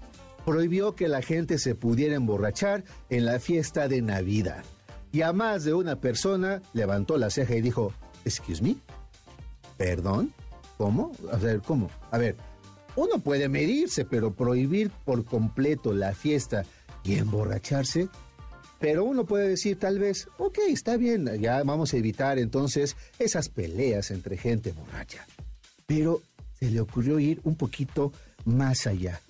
Prohibió 0.47 0.95
que 0.95 1.09
la 1.09 1.21
gente 1.21 1.59
se 1.59 1.75
pudiera 1.75 2.15
emborrachar 2.15 2.85
en 3.11 3.27
la 3.27 3.39
fiesta 3.39 3.89
de 3.89 4.01
Navidad. 4.01 4.65
Y 5.13 5.21
a 5.23 5.33
más 5.33 5.65
de 5.65 5.75
una 5.75 6.01
persona 6.01 6.63
levantó 6.73 7.19
la 7.19 7.29
ceja 7.29 7.55
y 7.55 7.61
dijo, 7.61 7.93
¿Excuse 8.25 8.63
me? 8.63 8.77
¿Perdón? 9.77 10.33
¿Cómo? 10.79 11.13
A 11.31 11.37
ver, 11.37 11.61
¿cómo? 11.61 11.91
A 12.11 12.19
ver, 12.19 12.37
uno 12.97 13.19
puede 13.19 13.49
medirse, 13.49 14.05
pero 14.05 14.33
prohibir 14.33 14.91
por 15.05 15.25
completo 15.25 15.93
la 15.93 16.15
fiesta 16.15 16.65
y 17.05 17.19
emborracharse. 17.19 18.09
Pero 18.79 19.05
uno 19.05 19.25
puede 19.25 19.49
decir 19.49 19.79
tal 19.79 19.99
vez, 19.99 20.29
ok, 20.39 20.59
está 20.69 20.97
bien, 20.97 21.29
ya 21.41 21.63
vamos 21.63 21.95
a 21.95 21.97
evitar 21.97 22.39
entonces 22.39 22.97
esas 23.19 23.49
peleas 23.49 24.11
entre 24.11 24.37
gente 24.37 24.73
borracha. 24.73 25.27
Pero 25.87 26.21
se 26.63 26.71
le 26.71 26.81
ocurrió 26.81 27.19
ir 27.19 27.41
un 27.43 27.57
poquito 27.57 28.13
más 28.45 28.87
allá. 28.87 29.21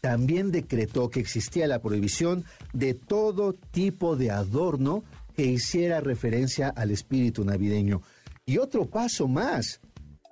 También 0.00 0.52
decretó 0.52 1.10
que 1.10 1.18
existía 1.18 1.66
la 1.66 1.82
prohibición 1.82 2.44
de 2.72 2.94
todo 2.94 3.54
tipo 3.54 4.14
de 4.14 4.30
adorno 4.30 5.02
que 5.34 5.46
hiciera 5.46 6.00
referencia 6.00 6.68
al 6.68 6.92
espíritu 6.92 7.44
navideño. 7.44 8.02
Y 8.46 8.58
otro 8.58 8.88
paso 8.88 9.26
más, 9.26 9.80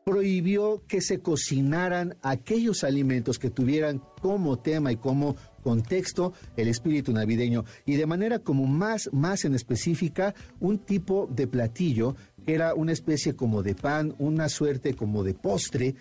prohibió 0.05 0.83
que 0.87 1.01
se 1.01 1.19
cocinaran 1.19 2.17
aquellos 2.23 2.85
alimentos 2.85 3.41
que 3.41 3.51
tuvieran 3.51 4.01
como 4.23 4.59
tema 4.59 4.93
y 4.93 4.97
como 4.97 5.35
contexto 5.63 6.35
el 6.57 6.69
espíritu 6.69 7.13
navideño 7.13 7.65
y 7.87 7.97
de 7.97 8.05
manera 8.05 8.39
como 8.39 8.67
más 8.67 9.09
más 9.13 9.47
en 9.47 9.55
específica 9.55 10.35
un 10.61 10.79
tipo 10.79 11.27
de 11.35 11.47
platillo 11.47 12.17
que 12.45 12.55
era 12.55 12.75
una 12.75 12.93
especie 12.93 13.35
como 13.35 13.63
de 13.63 13.75
pan, 13.75 14.15
una 14.19 14.51
suerte 14.51 14.93
como 14.93 15.25
de 15.25 15.33
postre 15.33 15.95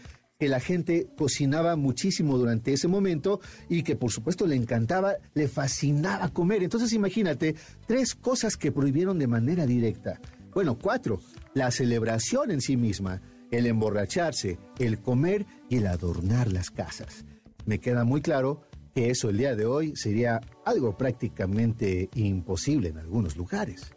que 0.43 0.49
la 0.49 0.59
gente 0.59 1.07
cocinaba 1.15 1.77
muchísimo 1.77 2.37
durante 2.37 2.73
ese 2.73 2.89
momento 2.89 3.39
y 3.69 3.81
que 3.81 3.95
por 3.95 4.11
supuesto 4.11 4.45
le 4.45 4.57
encantaba, 4.57 5.13
le 5.35 5.47
fascinaba 5.47 6.27
comer. 6.33 6.63
Entonces 6.63 6.91
imagínate, 6.91 7.55
tres 7.87 8.13
cosas 8.13 8.57
que 8.57 8.73
prohibieron 8.73 9.17
de 9.17 9.27
manera 9.27 9.65
directa. 9.65 10.19
Bueno, 10.53 10.77
cuatro. 10.77 11.21
La 11.53 11.71
celebración 11.71 12.51
en 12.51 12.59
sí 12.59 12.75
misma, 12.75 13.21
el 13.51 13.67
emborracharse, 13.67 14.59
el 14.79 14.99
comer 14.99 15.45
y 15.69 15.77
el 15.77 15.87
adornar 15.87 16.51
las 16.51 16.71
casas. 16.71 17.23
Me 17.65 17.79
queda 17.79 18.03
muy 18.03 18.19
claro 18.19 18.63
que 18.93 19.11
eso 19.11 19.29
el 19.29 19.37
día 19.37 19.55
de 19.55 19.65
hoy 19.65 19.95
sería 19.95 20.41
algo 20.65 20.97
prácticamente 20.97 22.09
imposible 22.15 22.89
en 22.89 22.97
algunos 22.97 23.37
lugares. 23.37 23.93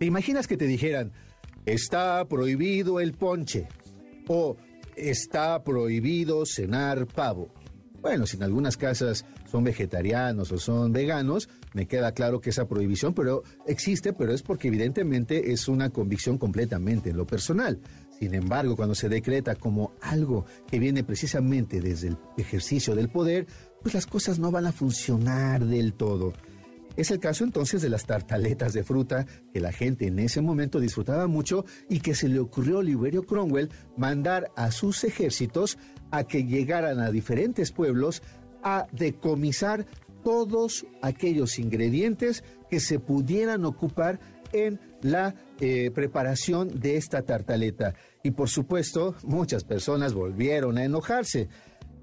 ¿Te 0.00 0.06
imaginas 0.06 0.48
que 0.48 0.56
te 0.56 0.66
dijeran, 0.66 1.12
está 1.66 2.24
prohibido 2.24 2.98
el 2.98 3.12
ponche? 3.12 3.68
O 4.26 4.56
está 4.98 5.62
prohibido 5.62 6.44
cenar 6.46 7.06
pavo. 7.06 7.52
Bueno, 8.00 8.26
si 8.26 8.36
en 8.36 8.44
algunas 8.44 8.76
casas 8.76 9.24
son 9.50 9.64
vegetarianos 9.64 10.52
o 10.52 10.58
son 10.58 10.92
veganos, 10.92 11.48
me 11.74 11.86
queda 11.86 12.12
claro 12.12 12.40
que 12.40 12.50
esa 12.50 12.68
prohibición 12.68 13.12
pero 13.12 13.42
existe, 13.66 14.12
pero 14.12 14.32
es 14.32 14.42
porque 14.42 14.68
evidentemente 14.68 15.52
es 15.52 15.66
una 15.68 15.90
convicción 15.90 16.38
completamente 16.38 17.10
en 17.10 17.16
lo 17.16 17.26
personal. 17.26 17.80
Sin 18.18 18.34
embargo, 18.34 18.76
cuando 18.76 18.94
se 18.94 19.08
decreta 19.08 19.54
como 19.54 19.92
algo 20.00 20.44
que 20.68 20.78
viene 20.78 21.04
precisamente 21.04 21.80
desde 21.80 22.08
el 22.08 22.18
ejercicio 22.36 22.94
del 22.94 23.08
poder, 23.08 23.46
pues 23.82 23.94
las 23.94 24.06
cosas 24.06 24.38
no 24.38 24.50
van 24.50 24.66
a 24.66 24.72
funcionar 24.72 25.64
del 25.64 25.92
todo. 25.92 26.32
Es 26.98 27.12
el 27.12 27.20
caso 27.20 27.44
entonces 27.44 27.80
de 27.80 27.90
las 27.90 28.06
tartaletas 28.06 28.72
de 28.72 28.82
fruta 28.82 29.24
que 29.52 29.60
la 29.60 29.70
gente 29.70 30.08
en 30.08 30.18
ese 30.18 30.40
momento 30.40 30.80
disfrutaba 30.80 31.28
mucho 31.28 31.64
y 31.88 32.00
que 32.00 32.16
se 32.16 32.26
le 32.26 32.40
ocurrió 32.40 32.74
a 32.74 32.78
Oliverio 32.80 33.22
Cromwell 33.22 33.70
mandar 33.96 34.50
a 34.56 34.72
sus 34.72 35.04
ejércitos 35.04 35.78
a 36.10 36.24
que 36.24 36.42
llegaran 36.42 36.98
a 36.98 37.12
diferentes 37.12 37.70
pueblos 37.70 38.20
a 38.64 38.88
decomisar 38.90 39.86
todos 40.24 40.86
aquellos 41.00 41.60
ingredientes 41.60 42.42
que 42.68 42.80
se 42.80 42.98
pudieran 42.98 43.64
ocupar 43.64 44.18
en 44.52 44.80
la 45.00 45.36
eh, 45.60 45.92
preparación 45.94 46.80
de 46.80 46.96
esta 46.96 47.22
tartaleta. 47.22 47.94
Y 48.24 48.32
por 48.32 48.48
supuesto, 48.48 49.14
muchas 49.22 49.62
personas 49.62 50.14
volvieron 50.14 50.78
a 50.78 50.84
enojarse. 50.84 51.48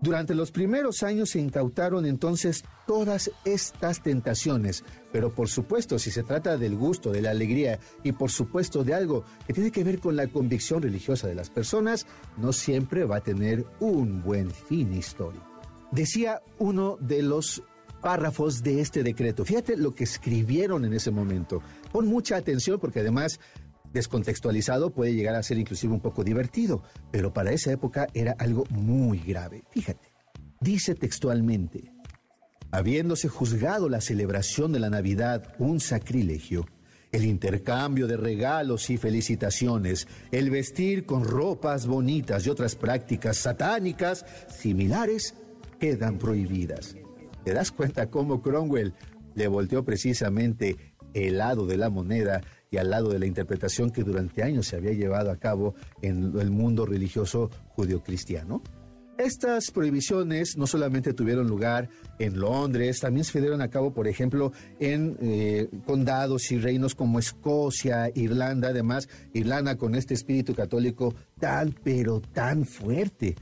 Durante 0.05 0.35
los 0.35 0.51
primeros 0.51 1.01
años 1.01 1.31
se 1.31 1.39
incautaron 1.39 2.05
entonces 2.05 2.63
todas 2.85 3.31
estas 3.43 4.03
tentaciones, 4.03 4.83
pero 5.11 5.33
por 5.33 5.49
supuesto 5.49 5.97
si 5.97 6.11
se 6.11 6.21
trata 6.21 6.57
del 6.57 6.75
gusto, 6.75 7.11
de 7.11 7.23
la 7.23 7.31
alegría 7.31 7.79
y 8.03 8.11
por 8.11 8.29
supuesto 8.29 8.83
de 8.83 8.93
algo 8.93 9.25
que 9.47 9.53
tiene 9.53 9.71
que 9.71 9.83
ver 9.83 9.97
con 9.97 10.15
la 10.15 10.27
convicción 10.27 10.83
religiosa 10.83 11.27
de 11.27 11.33
las 11.33 11.49
personas, 11.49 12.05
no 12.37 12.53
siempre 12.53 13.03
va 13.03 13.15
a 13.15 13.21
tener 13.21 13.65
un 13.79 14.21
buen 14.21 14.51
fin 14.51 14.93
histórico. 14.93 15.43
Decía 15.91 16.39
uno 16.59 16.97
de 17.01 17.23
los 17.23 17.63
párrafos 18.03 18.61
de 18.61 18.81
este 18.81 19.01
decreto. 19.01 19.43
Fíjate 19.43 19.75
lo 19.75 19.95
que 19.95 20.03
escribieron 20.03 20.85
en 20.85 20.93
ese 20.93 21.09
momento. 21.09 21.63
Pon 21.91 22.05
mucha 22.05 22.35
atención 22.35 22.79
porque 22.79 22.99
además 22.99 23.39
descontextualizado 23.95 24.91
puede 24.91 25.15
llegar 25.15 25.35
a 25.35 25.41
ser 25.41 25.57
inclusive 25.57 25.93
un 25.93 26.01
poco 26.01 26.23
divertido, 26.23 26.83
pero 27.11 27.33
para 27.33 27.51
esa 27.51 27.71
época 27.71 28.07
era 28.13 28.33
algo 28.33 28.65
muy 28.69 29.19
grave. 29.19 29.63
Fíjate, 29.71 30.11
dice 30.59 30.93
textualmente, 30.93 31.91
habiéndose 32.71 33.29
juzgado 33.29 33.89
la 33.89 34.01
celebración 34.01 34.73
de 34.73 34.79
la 34.79 34.89
Navidad 34.89 35.55
un 35.59 35.79
sacrilegio, 35.79 36.67
el 37.11 37.23
intercambio 37.23 38.05
de 38.05 38.17
regalos 38.17 38.89
y 38.89 38.97
felicitaciones, 38.97 40.07
el 40.31 40.49
vestir 40.49 41.05
con 41.05 41.23
ropas 41.23 41.87
bonitas 41.87 42.45
y 42.45 42.49
otras 42.49 42.75
prácticas 42.75 43.37
satánicas 43.37 44.25
similares 44.49 45.35
quedan 45.79 46.17
prohibidas. 46.17 46.97
¿Te 47.45 47.53
das 47.53 47.71
cuenta 47.71 48.09
cómo 48.09 48.41
Cromwell 48.41 48.93
le 49.35 49.47
volteó 49.47 49.85
precisamente 49.85 50.95
el 51.13 51.37
lado 51.37 51.65
de 51.65 51.77
la 51.77 51.89
moneda 51.89 52.41
al 52.77 52.89
lado 52.89 53.09
de 53.09 53.19
la 53.19 53.25
interpretación 53.25 53.91
que 53.91 54.03
durante 54.03 54.43
años 54.43 54.67
se 54.67 54.75
había 54.75 54.93
llevado 54.93 55.31
a 55.31 55.37
cabo 55.37 55.75
en 56.01 56.37
el 56.39 56.51
mundo 56.51 56.85
religioso 56.85 57.49
judio-cristiano. 57.69 58.61
Estas 59.17 59.71
prohibiciones 59.71 60.57
no 60.57 60.67
solamente 60.67 61.13
tuvieron 61.13 61.47
lugar 61.47 61.87
en 62.19 62.37
Londres, 62.37 62.99
también 62.99 63.23
se 63.23 63.39
dieron 63.39 63.61
a 63.61 63.69
cabo, 63.69 63.93
por 63.93 64.09
ejemplo, 64.09 64.51
en 64.77 65.17
eh, 65.21 65.69
condados 65.85 66.51
y 66.51 66.59
reinos 66.59 66.95
como 66.95 67.19
Escocia, 67.19 68.11
Irlanda, 68.13 68.69
además, 68.69 69.07
Irlanda 69.33 69.77
con 69.77 69.95
este 69.95 70.13
espíritu 70.15 70.53
católico 70.53 71.15
tan, 71.39 71.73
pero 71.81 72.19
tan 72.19 72.65
fuerte. 72.65 73.35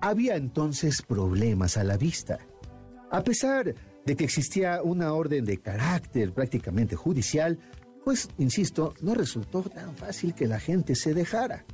Había 0.00 0.36
entonces 0.36 1.02
problemas 1.02 1.76
a 1.76 1.82
la 1.82 1.96
vista. 1.96 2.38
A 3.10 3.24
pesar 3.24 3.74
de 4.06 4.16
que 4.16 4.24
existía 4.24 4.82
una 4.82 5.12
orden 5.14 5.44
de 5.44 5.58
carácter 5.58 6.32
prácticamente 6.32 6.94
judicial, 6.94 7.58
pues, 8.04 8.28
insisto, 8.38 8.94
no 9.00 9.14
resultó 9.14 9.62
tan 9.62 9.94
fácil 9.94 10.34
que 10.34 10.46
la 10.46 10.60
gente 10.60 10.94
se 10.94 11.14
dejara. 11.14 11.64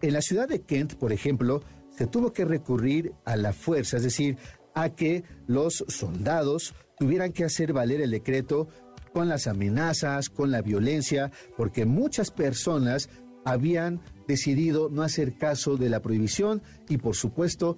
En 0.00 0.12
la 0.12 0.22
ciudad 0.22 0.48
de 0.48 0.62
Kent, 0.62 0.94
por 0.94 1.12
ejemplo, 1.12 1.62
se 1.90 2.06
tuvo 2.06 2.32
que 2.32 2.44
recurrir 2.44 3.12
a 3.24 3.36
la 3.36 3.52
fuerza, 3.52 3.96
es 3.96 4.04
decir, 4.04 4.38
a 4.74 4.90
que 4.90 5.24
los 5.46 5.84
soldados 5.88 6.74
tuvieran 6.98 7.32
que 7.32 7.44
hacer 7.44 7.72
valer 7.72 8.00
el 8.00 8.12
decreto 8.12 8.68
con 9.12 9.28
las 9.28 9.46
amenazas, 9.46 10.28
con 10.28 10.50
la 10.50 10.62
violencia, 10.62 11.32
porque 11.56 11.86
muchas 11.86 12.30
personas 12.30 13.08
habían 13.44 14.00
decidido 14.26 14.88
no 14.90 15.02
hacer 15.02 15.36
caso 15.36 15.76
de 15.76 15.88
la 15.88 16.00
prohibición 16.00 16.62
y, 16.88 16.98
por 16.98 17.16
supuesto, 17.16 17.76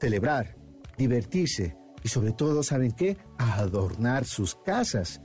celebrar, 0.00 0.56
divertirse 0.96 1.76
y, 2.02 2.08
sobre 2.08 2.32
todo, 2.32 2.62
¿saben 2.62 2.92
qué? 2.92 3.16
Adornar 3.38 4.26
sus 4.26 4.54
casas. 4.54 5.20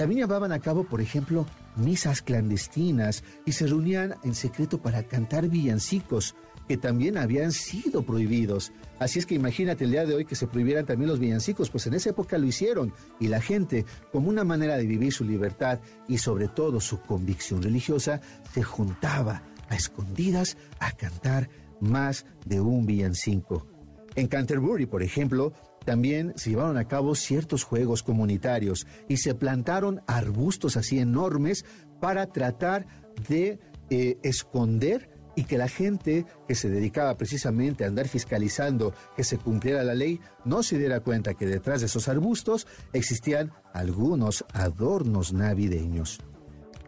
También 0.00 0.20
llevaban 0.20 0.50
a 0.50 0.60
cabo, 0.60 0.84
por 0.84 1.02
ejemplo, 1.02 1.44
misas 1.76 2.22
clandestinas 2.22 3.22
y 3.44 3.52
se 3.52 3.66
reunían 3.66 4.14
en 4.24 4.34
secreto 4.34 4.80
para 4.80 5.02
cantar 5.02 5.50
villancicos 5.50 6.34
que 6.66 6.78
también 6.78 7.18
habían 7.18 7.52
sido 7.52 8.02
prohibidos. 8.02 8.72
Así 8.98 9.18
es 9.18 9.26
que 9.26 9.34
imagínate 9.34 9.84
el 9.84 9.90
día 9.90 10.06
de 10.06 10.14
hoy 10.14 10.24
que 10.24 10.36
se 10.36 10.46
prohibieran 10.46 10.86
también 10.86 11.10
los 11.10 11.18
villancicos, 11.18 11.68
pues 11.68 11.86
en 11.86 11.92
esa 11.92 12.08
época 12.08 12.38
lo 12.38 12.46
hicieron 12.46 12.94
y 13.18 13.28
la 13.28 13.42
gente, 13.42 13.84
como 14.10 14.30
una 14.30 14.42
manera 14.42 14.78
de 14.78 14.86
vivir 14.86 15.12
su 15.12 15.26
libertad 15.26 15.80
y 16.08 16.16
sobre 16.16 16.48
todo 16.48 16.80
su 16.80 17.02
convicción 17.02 17.60
religiosa, 17.60 18.22
se 18.54 18.62
juntaba 18.62 19.42
a 19.68 19.76
escondidas 19.76 20.56
a 20.78 20.92
cantar 20.92 21.50
más 21.78 22.24
de 22.46 22.62
un 22.62 22.86
villancico. 22.86 23.66
En 24.14 24.28
Canterbury, 24.28 24.86
por 24.86 25.02
ejemplo, 25.02 25.52
también 25.90 26.34
se 26.36 26.50
llevaron 26.50 26.76
a 26.78 26.86
cabo 26.86 27.16
ciertos 27.16 27.64
juegos 27.64 28.04
comunitarios 28.04 28.86
y 29.08 29.16
se 29.16 29.34
plantaron 29.34 30.02
arbustos 30.06 30.76
así 30.76 31.00
enormes 31.00 31.64
para 32.00 32.26
tratar 32.26 32.86
de 33.28 33.58
eh, 33.90 34.16
esconder 34.22 35.10
y 35.34 35.42
que 35.46 35.58
la 35.58 35.66
gente 35.66 36.26
que 36.46 36.54
se 36.54 36.70
dedicaba 36.70 37.16
precisamente 37.16 37.82
a 37.82 37.88
andar 37.88 38.06
fiscalizando 38.06 38.94
que 39.16 39.24
se 39.24 39.36
cumpliera 39.36 39.82
la 39.82 39.96
ley 39.96 40.20
no 40.44 40.62
se 40.62 40.78
diera 40.78 41.00
cuenta 41.00 41.34
que 41.34 41.46
detrás 41.46 41.80
de 41.80 41.86
esos 41.86 42.06
arbustos 42.06 42.68
existían 42.92 43.50
algunos 43.74 44.44
adornos 44.52 45.32
navideños. 45.32 46.20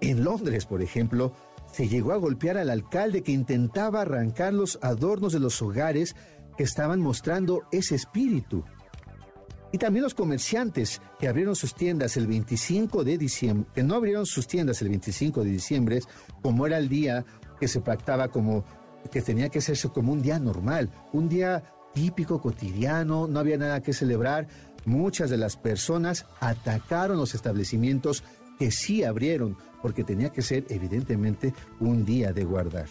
En 0.01 0.23
Londres, 0.23 0.65
por 0.65 0.81
ejemplo, 0.81 1.33
se 1.73 1.89
llegó 1.89 2.13
a 2.13 2.19
golpear 2.19 2.57
al 2.57 2.71
alcalde 2.71 3.25
que 3.25 3.33
intentaba 3.33 4.03
arrancar 4.03 4.55
los 4.55 4.79
adornos 4.81 5.33
de 5.33 5.41
los 5.41 5.61
hogares 5.61 6.15
que 6.57 6.63
estaban 6.63 7.01
mostrando 7.01 7.63
ese 7.73 7.97
espíritu. 7.97 8.65
Y 9.73 9.79
también 9.79 10.05
los 10.05 10.15
comerciantes 10.15 11.01
que 11.19 11.29
abrieron 11.29 11.57
sus 11.57 11.75
tiendas 11.75 12.19
el 12.19 12.27
25 12.27 13.05
de 13.05 13.17
diciembre, 13.17 13.71
que 13.75 13.83
no 13.83 13.95
abrieron 13.95 14.27
sus 14.27 14.47
tiendas 14.47 14.83
el 14.83 14.91
25 14.91 15.43
de 15.43 15.51
diciembre, 15.51 16.01
como 16.43 16.67
era 16.67 16.77
el 16.77 16.91
día 16.91 17.25
que 17.59 17.69
se 17.69 17.81
pactaba 17.81 18.29
como 18.29 18.65
que 19.11 19.23
tenía 19.23 19.49
que 19.49 19.61
hacerse 19.61 19.89
como 19.89 20.13
un 20.13 20.21
día 20.21 20.39
normal, 20.39 20.91
un 21.13 21.29
día 21.29 21.63
típico, 21.95 22.41
cotidiano, 22.41 23.27
no 23.27 23.41
había 23.41 23.57
nada 23.57 23.83
que 23.83 23.93
celebrar, 23.93 24.47
muchas 24.85 25.31
de 25.31 25.39
las 25.39 25.57
personas 25.57 26.27
atacaron 26.41 27.17
los 27.17 27.35
establecimientos 27.35 28.23
que 28.59 28.71
sí 28.71 29.05
abrieron, 29.05 29.57
porque 29.81 30.05
tenía 30.05 30.29
que 30.31 30.43
ser 30.43 30.67
evidentemente 30.69 31.55
un 31.81 32.05
día 32.05 32.33
de 32.33 32.45
guardar. 32.45 32.87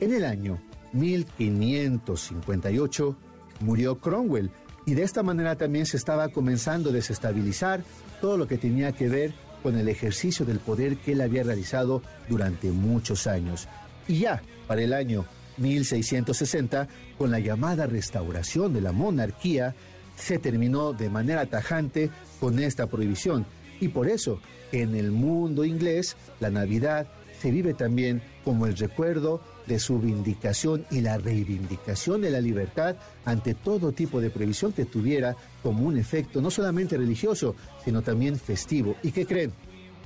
En 0.00 0.12
el 0.12 0.24
año 0.24 0.60
1558 0.92 3.16
murió 3.60 3.98
Cromwell 3.98 4.50
y 4.86 4.94
de 4.94 5.02
esta 5.02 5.22
manera 5.22 5.56
también 5.56 5.86
se 5.86 5.96
estaba 5.96 6.28
comenzando 6.28 6.90
a 6.90 6.92
desestabilizar 6.92 7.82
todo 8.20 8.36
lo 8.36 8.46
que 8.46 8.58
tenía 8.58 8.92
que 8.92 9.08
ver 9.08 9.32
con 9.62 9.78
el 9.78 9.88
ejercicio 9.88 10.44
del 10.44 10.58
poder 10.58 10.98
que 10.98 11.12
él 11.12 11.22
había 11.22 11.42
realizado 11.42 12.02
durante 12.28 12.70
muchos 12.70 13.26
años. 13.26 13.66
Y 14.06 14.18
ya 14.20 14.42
para 14.66 14.82
el 14.82 14.92
año 14.92 15.24
1660, 15.56 16.88
con 17.16 17.30
la 17.30 17.38
llamada 17.38 17.86
restauración 17.86 18.74
de 18.74 18.82
la 18.82 18.92
monarquía, 18.92 19.74
se 20.16 20.38
terminó 20.38 20.92
de 20.92 21.08
manera 21.08 21.46
tajante 21.46 22.10
con 22.40 22.58
esta 22.58 22.86
prohibición. 22.86 23.46
Y 23.80 23.88
por 23.88 24.08
eso, 24.08 24.40
en 24.72 24.94
el 24.94 25.10
mundo 25.10 25.64
inglés, 25.64 26.16
la 26.40 26.50
Navidad 26.50 27.06
se 27.40 27.50
vive 27.50 27.74
también 27.74 28.22
como 28.44 28.66
el 28.66 28.76
recuerdo 28.76 29.40
de 29.66 29.78
su 29.78 29.98
vindicación 29.98 30.86
y 30.90 31.00
la 31.00 31.18
reivindicación 31.18 32.20
de 32.20 32.30
la 32.30 32.40
libertad 32.40 32.96
ante 33.24 33.54
todo 33.54 33.92
tipo 33.92 34.20
de 34.20 34.30
prohibición 34.30 34.72
que 34.72 34.84
tuviera 34.84 35.36
como 35.62 35.86
un 35.86 35.96
efecto 35.98 36.40
no 36.40 36.50
solamente 36.50 36.96
religioso, 36.96 37.54
sino 37.84 38.02
también 38.02 38.38
festivo. 38.38 38.96
¿Y 39.02 39.12
qué 39.12 39.26
creen? 39.26 39.52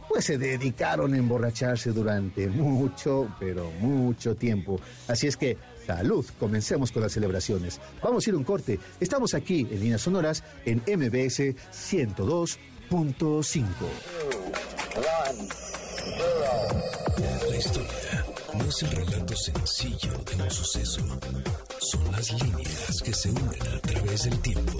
Pues 0.09 0.25
se 0.25 0.39
dedicaron 0.39 1.13
a 1.13 1.19
emborracharse 1.19 1.93
durante 1.93 2.49
mucho, 2.49 3.29
pero 3.39 3.71
mucho 3.81 4.35
tiempo. 4.37 4.81
Así 5.07 5.27
es 5.27 5.37
que, 5.37 5.59
salud, 5.87 6.25
comencemos 6.39 6.91
con 6.93 7.03
las 7.03 7.13
celebraciones. 7.13 7.79
Vamos 8.03 8.27
a 8.27 8.31
ir 8.31 8.37
un 8.37 8.45
corte. 8.45 8.79
Estamos 9.01 9.35
aquí 9.35 9.69
en 9.71 9.81
Líneas 9.81 10.01
Sonoras 10.01 10.43
en 10.65 10.79
MBS 10.79 11.55
102.5. 11.73 13.65
La 17.51 17.57
historia 17.57 18.28
no 18.55 18.65
es 18.65 18.83
el 18.83 18.91
relato 18.91 19.35
sencillo 19.37 20.13
de 20.25 20.43
un 20.43 20.51
suceso. 20.51 21.03
Son 21.81 22.13
las 22.13 22.33
líneas 22.43 23.03
que 23.05 23.13
se 23.13 23.31
unen 23.31 23.69
a 23.77 23.81
través 23.81 24.25
del 24.25 24.39
tiempo. 24.41 24.79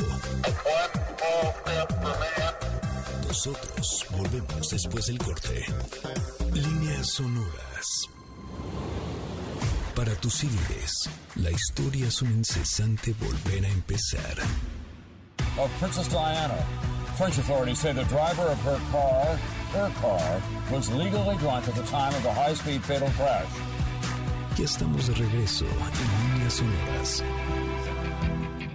Nosotros 3.27 4.07
volvemos 4.11 4.71
después 4.71 5.07
del 5.07 5.19
corte. 5.19 5.65
Líneas 6.53 7.07
sonoras. 7.09 8.09
Para 9.95 10.15
tus 10.17 10.35
CDs, 10.35 11.11
la 11.37 11.51
historia 11.51 12.09
es 12.09 12.23
un 12.23 12.31
incesante 12.33 13.15
volver 13.21 13.65
a 13.65 13.69
empezar. 13.69 14.37
Of 15.59 15.71
Princess 15.81 16.09
Diana. 16.09 16.55
French 17.17 17.37
authorities 17.39 17.81
say 17.81 17.93
the 17.93 18.05
driver 18.05 18.47
of 18.47 18.59
her 18.61 18.79
car, 18.93 19.37
her 19.73 19.91
car, 20.01 20.43
was 20.73 20.91
legally 20.93 21.37
drunk 21.37 21.69
at 21.69 21.75
the 21.75 21.83
time 21.85 22.15
of 22.15 22.23
the 22.23 22.33
high-speed 22.33 22.83
fatal 22.83 23.11
crash. 23.17 23.47
Ya 24.57 24.65
estamos 24.65 25.07
de 25.07 25.15
regreso 25.15 25.65
en 25.67 26.35
Líneas 26.35 26.55
Sonoras. 26.55 27.25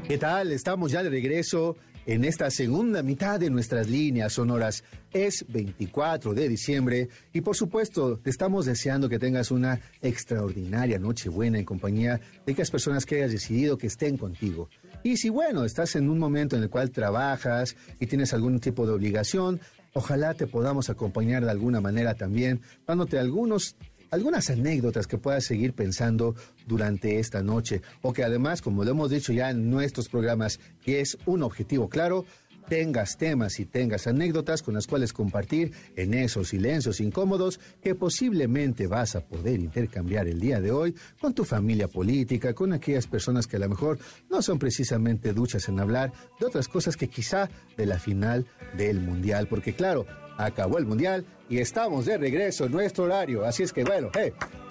¿Qué 0.08 0.18
tal? 0.18 0.52
Estamos 0.52 0.92
ya 0.92 1.04
de 1.04 1.10
regreso 1.10 1.76
en 2.06 2.26
esta 2.26 2.50
segunda 2.52 3.02
mitad 3.04 3.40
de 3.40 3.50
nuestras 3.50 3.90
líneas 3.90 4.34
sonoras. 4.34 4.84
Es 5.12 5.46
24 5.48 6.34
de 6.34 6.50
diciembre 6.50 7.10
y 7.32 7.42
por 7.42 7.56
supuesto 7.56 8.18
te 8.18 8.30
estamos 8.30 8.66
deseando 8.66 9.10
que 9.10 9.20
tengas 9.20 9.52
una 9.52 9.80
extraordinaria 10.02 11.00
noche 11.00 11.30
buena 11.30 11.60
en 11.60 11.66
compañía 11.66 12.20
de 12.46 12.52
aquellas 12.52 12.72
personas 12.72 13.06
que 13.06 13.16
hayas 13.16 13.32
decidido 13.32 13.78
que 13.78 13.88
estén 13.88 14.18
contigo. 14.18 14.70
Y 15.04 15.18
si 15.18 15.30
bueno, 15.30 15.66
estás 15.66 15.96
en 15.96 16.10
un 16.10 16.20
momento 16.20 16.56
en 16.56 16.64
el 16.64 16.70
cual 16.70 16.92
trabajas 16.92 17.76
y 18.00 18.08
tienes 18.08 18.34
algún 18.34 18.60
tipo 18.60 18.86
de 18.86 18.94
obligación, 18.94 19.60
ojalá 19.94 20.34
te 20.34 20.48
podamos 20.48 20.90
acompañar 20.90 21.46
de 21.46 21.52
alguna 21.52 21.82
manera 21.82 22.16
también, 22.16 22.62
dándote 22.86 23.20
algunos 23.20 23.76
algunas 24.14 24.52
anécdotas 24.52 25.08
que 25.08 25.18
puedas 25.18 25.44
seguir 25.44 25.74
pensando 25.74 26.36
durante 26.68 27.18
esta 27.18 27.42
noche. 27.42 27.82
O 28.04 28.14
que 28.14 28.24
además, 28.24 28.62
como 28.62 28.84
lo 28.84 28.92
hemos 28.92 29.10
dicho 29.10 29.34
ya 29.34 29.50
en 29.50 29.72
nuestros 29.72 30.08
programas, 30.08 30.60
que 30.84 31.02
es 31.02 31.18
un 31.26 31.42
objetivo 31.42 31.90
claro, 31.90 32.24
tengas 32.68 33.18
temas 33.18 33.60
y 33.60 33.66
tengas 33.66 34.08
anécdotas 34.08 34.62
con 34.62 34.74
las 34.74 34.88
cuales 34.88 35.14
compartir 35.14 35.72
en 35.96 36.14
esos 36.14 36.50
silencios 36.50 37.00
incómodos 37.00 37.60
que 37.82 37.96
posiblemente 37.96 38.88
vas 38.88 39.16
a 39.16 39.22
poder 39.22 39.60
intercambiar 39.60 40.28
el 40.28 40.40
día 40.40 40.60
de 40.60 40.72
hoy 40.72 40.96
con 41.20 41.34
tu 41.34 41.46
familia 41.46 41.88
política, 41.88 42.54
con 42.54 42.74
aquellas 42.74 43.08
personas 43.08 43.48
que 43.48 43.58
a 43.58 43.60
lo 43.60 43.70
mejor 43.70 44.00
no 44.30 44.42
son 44.42 44.60
precisamente 44.60 45.34
duchas 45.34 45.68
en 45.70 45.80
hablar 45.80 46.12
de 46.40 46.46
otras 46.46 46.68
cosas 46.68 46.98
que 46.98 47.08
quizá 47.08 47.50
de 47.78 47.86
la 47.86 48.00
final 48.00 48.46
del 48.78 49.00
mundial, 49.00 49.48
porque 49.48 49.74
claro, 49.74 50.06
acabó 50.38 50.78
el 50.78 50.86
mundial 50.86 51.26
y 51.50 51.60
estamos 51.60 52.06
de 52.06 52.18
regreso 52.18 52.66
en 52.66 52.72
nuestro 52.72 53.06
horario. 53.06 53.46
Así 53.46 53.64
es 53.64 53.74
que 53.74 53.84
bueno, 53.84 54.10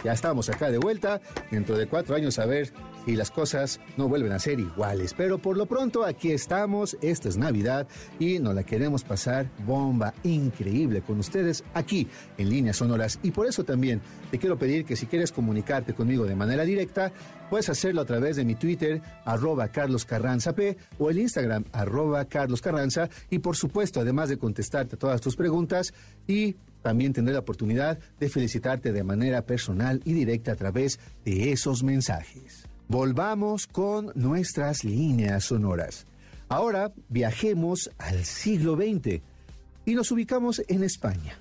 ya 0.04 0.12
estamos 0.12 0.48
acá 0.48 0.70
de 0.70 0.78
vuelta. 0.78 1.20
Dentro 1.50 1.76
de 1.76 1.86
cuatro 1.86 2.14
años 2.14 2.38
a 2.38 2.46
ver 2.46 2.72
si 3.04 3.16
las 3.16 3.30
cosas 3.30 3.80
no 3.96 4.08
vuelven 4.08 4.32
a 4.32 4.38
ser 4.38 4.60
iguales. 4.60 5.14
Pero 5.14 5.38
por 5.38 5.56
lo 5.56 5.66
pronto 5.66 6.04
aquí 6.04 6.30
estamos. 6.30 6.96
Esta 7.00 7.28
es 7.28 7.36
Navidad 7.36 7.86
y 8.18 8.38
nos 8.38 8.54
la 8.54 8.64
queremos 8.64 9.04
pasar 9.04 9.50
bomba 9.66 10.14
increíble 10.22 11.02
con 11.02 11.18
ustedes 11.18 11.64
aquí 11.74 12.08
en 12.38 12.50
líneas 12.50 12.76
sonoras. 12.76 13.18
Y 13.22 13.30
por 13.30 13.46
eso 13.46 13.64
también 13.64 14.00
te 14.30 14.38
quiero 14.38 14.58
pedir 14.58 14.84
que 14.84 14.96
si 14.96 15.06
quieres 15.06 15.32
comunicarte 15.32 15.94
conmigo 15.94 16.24
de 16.24 16.36
manera 16.36 16.64
directa, 16.64 17.12
puedes 17.50 17.68
hacerlo 17.68 18.00
a 18.00 18.04
través 18.04 18.36
de 18.36 18.44
mi 18.44 18.54
Twitter, 18.54 19.00
arroba 19.24 19.68
Carlos 19.68 20.04
Carranza 20.04 20.54
P, 20.54 20.76
o 20.98 21.10
el 21.10 21.18
Instagram, 21.18 21.64
arroba 21.72 22.24
Carlos 22.24 22.62
Carranza. 22.62 23.08
Y 23.30 23.40
por 23.40 23.56
supuesto, 23.56 24.00
además 24.00 24.28
de 24.28 24.38
contestarte 24.38 24.96
todas 24.96 25.20
tus 25.20 25.36
preguntas 25.36 25.92
y 26.26 26.56
también 26.82 27.12
tendré 27.12 27.32
la 27.32 27.40
oportunidad 27.40 27.98
de 28.18 28.28
felicitarte 28.28 28.92
de 28.92 29.04
manera 29.04 29.46
personal 29.46 30.00
y 30.04 30.12
directa 30.12 30.52
a 30.52 30.56
través 30.56 30.98
de 31.24 31.52
esos 31.52 31.82
mensajes. 31.82 32.61
Volvamos 32.92 33.66
con 33.66 34.12
nuestras 34.14 34.84
líneas 34.84 35.44
sonoras. 35.44 36.04
Ahora 36.50 36.92
viajemos 37.08 37.90
al 37.96 38.26
siglo 38.26 38.76
XX 38.76 39.22
y 39.86 39.94
nos 39.94 40.12
ubicamos 40.12 40.62
en 40.68 40.84
España, 40.84 41.38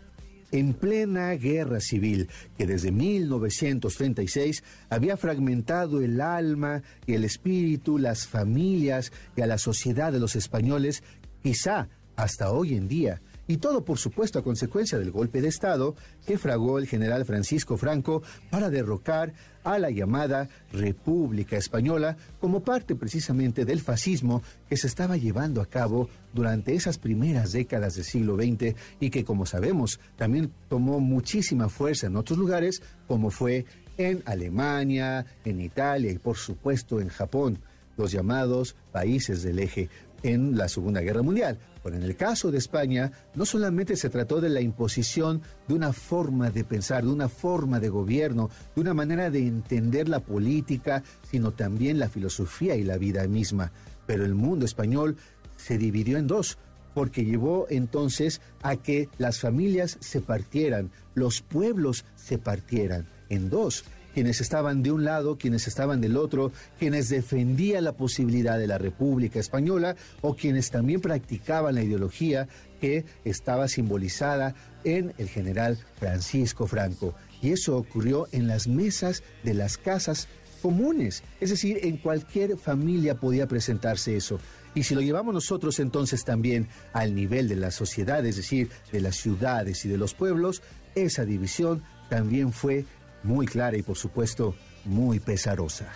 en 0.53 0.73
plena 0.73 1.31
guerra 1.31 1.81
civil 1.81 2.29
que 2.57 2.65
desde 2.65 2.93
1936 2.93 4.63
había 4.89 5.17
fragmentado 5.17 5.99
el 5.99 6.21
alma 6.21 6.83
y 7.05 7.15
el 7.15 7.25
espíritu, 7.25 7.97
las 7.97 8.27
familias 8.27 9.11
y 9.35 9.41
a 9.41 9.45
la 9.45 9.57
sociedad 9.57 10.13
de 10.13 10.21
los 10.21 10.37
españoles, 10.37 11.03
quizá 11.43 11.89
hasta 12.15 12.49
hoy 12.49 12.75
en 12.75 12.87
día 12.87 13.21
y 13.47 13.57
todo 13.57 13.83
por 13.83 13.97
supuesto 13.97 14.39
a 14.39 14.43
consecuencia 14.43 14.97
del 14.97 15.11
golpe 15.11 15.41
de 15.41 15.47
Estado 15.47 15.95
que 16.25 16.37
fragó 16.37 16.77
el 16.77 16.87
general 16.87 17.25
Francisco 17.25 17.77
Franco 17.77 18.21
para 18.49 18.69
derrocar 18.69 19.33
a 19.63 19.77
la 19.77 19.89
llamada 19.89 20.49
República 20.71 21.57
Española 21.57 22.17
como 22.39 22.61
parte 22.61 22.95
precisamente 22.95 23.65
del 23.65 23.81
fascismo 23.81 24.41
que 24.69 24.77
se 24.77 24.87
estaba 24.87 25.17
llevando 25.17 25.61
a 25.61 25.65
cabo 25.65 26.09
durante 26.33 26.73
esas 26.73 26.97
primeras 26.97 27.51
décadas 27.51 27.95
del 27.95 28.05
siglo 28.05 28.35
XX 28.35 28.75
y 28.99 29.09
que 29.09 29.23
como 29.23 29.45
sabemos 29.45 29.99
también 30.15 30.51
tomó 30.69 30.99
muchísima 30.99 31.69
fuerza 31.69 32.07
en 32.07 32.15
otros 32.15 32.39
lugares 32.39 32.81
como 33.07 33.29
fue 33.29 33.65
en 33.97 34.23
Alemania, 34.25 35.25
en 35.45 35.61
Italia 35.61 36.11
y 36.11 36.17
por 36.17 36.37
supuesto 36.37 36.99
en 37.01 37.09
Japón, 37.09 37.59
los 37.97 38.11
llamados 38.11 38.75
países 38.91 39.43
del 39.43 39.59
eje 39.59 39.89
en 40.23 40.57
la 40.57 40.67
Segunda 40.69 41.01
Guerra 41.01 41.21
Mundial. 41.21 41.59
Pero 41.83 41.95
en 41.95 42.03
el 42.03 42.15
caso 42.15 42.51
de 42.51 42.57
España, 42.57 43.11
no 43.35 43.45
solamente 43.45 43.95
se 43.95 44.09
trató 44.09 44.39
de 44.39 44.49
la 44.49 44.61
imposición 44.61 45.41
de 45.67 45.73
una 45.73 45.93
forma 45.93 46.49
de 46.51 46.63
pensar, 46.63 47.03
de 47.03 47.09
una 47.09 47.29
forma 47.29 47.79
de 47.79 47.89
gobierno, 47.89 48.49
de 48.75 48.81
una 48.81 48.93
manera 48.93 49.29
de 49.29 49.47
entender 49.47 50.07
la 50.07 50.19
política, 50.19 51.03
sino 51.29 51.51
también 51.51 51.99
la 51.99 52.09
filosofía 52.09 52.75
y 52.75 52.83
la 52.83 52.97
vida 52.97 53.27
misma. 53.27 53.71
Pero 54.05 54.25
el 54.25 54.35
mundo 54.35 54.65
español 54.65 55.17
se 55.57 55.77
dividió 55.77 56.17
en 56.17 56.27
dos, 56.27 56.57
porque 56.93 57.25
llevó 57.25 57.67
entonces 57.69 58.41
a 58.61 58.75
que 58.75 59.09
las 59.17 59.39
familias 59.39 59.97
se 60.01 60.21
partieran, 60.21 60.91
los 61.15 61.41
pueblos 61.41 62.05
se 62.15 62.37
partieran 62.37 63.07
en 63.29 63.49
dos 63.49 63.85
quienes 64.13 64.41
estaban 64.41 64.83
de 64.83 64.91
un 64.91 65.03
lado, 65.03 65.37
quienes 65.37 65.67
estaban 65.67 66.01
del 66.01 66.17
otro, 66.17 66.51
quienes 66.79 67.09
defendían 67.09 67.83
la 67.83 67.93
posibilidad 67.93 68.57
de 68.57 68.67
la 68.67 68.77
República 68.77 69.39
Española 69.39 69.95
o 70.21 70.35
quienes 70.35 70.71
también 70.71 71.01
practicaban 71.01 71.75
la 71.75 71.83
ideología 71.83 72.47
que 72.79 73.05
estaba 73.25 73.67
simbolizada 73.67 74.55
en 74.83 75.13
el 75.17 75.29
general 75.29 75.77
Francisco 75.99 76.67
Franco. 76.67 77.13
Y 77.41 77.51
eso 77.51 77.77
ocurrió 77.77 78.27
en 78.31 78.47
las 78.47 78.67
mesas 78.67 79.23
de 79.43 79.53
las 79.53 79.77
casas 79.77 80.27
comunes, 80.61 81.23
es 81.39 81.49
decir, 81.49 81.79
en 81.83 81.97
cualquier 81.97 82.57
familia 82.57 83.15
podía 83.15 83.47
presentarse 83.47 84.15
eso. 84.15 84.39
Y 84.73 84.83
si 84.83 84.95
lo 84.95 85.01
llevamos 85.01 85.33
nosotros 85.33 85.79
entonces 85.79 86.23
también 86.23 86.67
al 86.93 87.13
nivel 87.13 87.49
de 87.49 87.55
la 87.55 87.71
sociedad, 87.71 88.25
es 88.25 88.37
decir, 88.37 88.69
de 88.91 89.01
las 89.01 89.17
ciudades 89.17 89.83
y 89.85 89.89
de 89.89 89.97
los 89.97 90.13
pueblos, 90.13 90.61
esa 90.95 91.25
división 91.25 91.83
también 92.09 92.53
fue 92.53 92.85
muy 93.23 93.45
clara 93.45 93.77
y 93.77 93.81
por 93.81 93.97
supuesto 93.97 94.55
muy 94.85 95.19
pesarosa. 95.19 95.91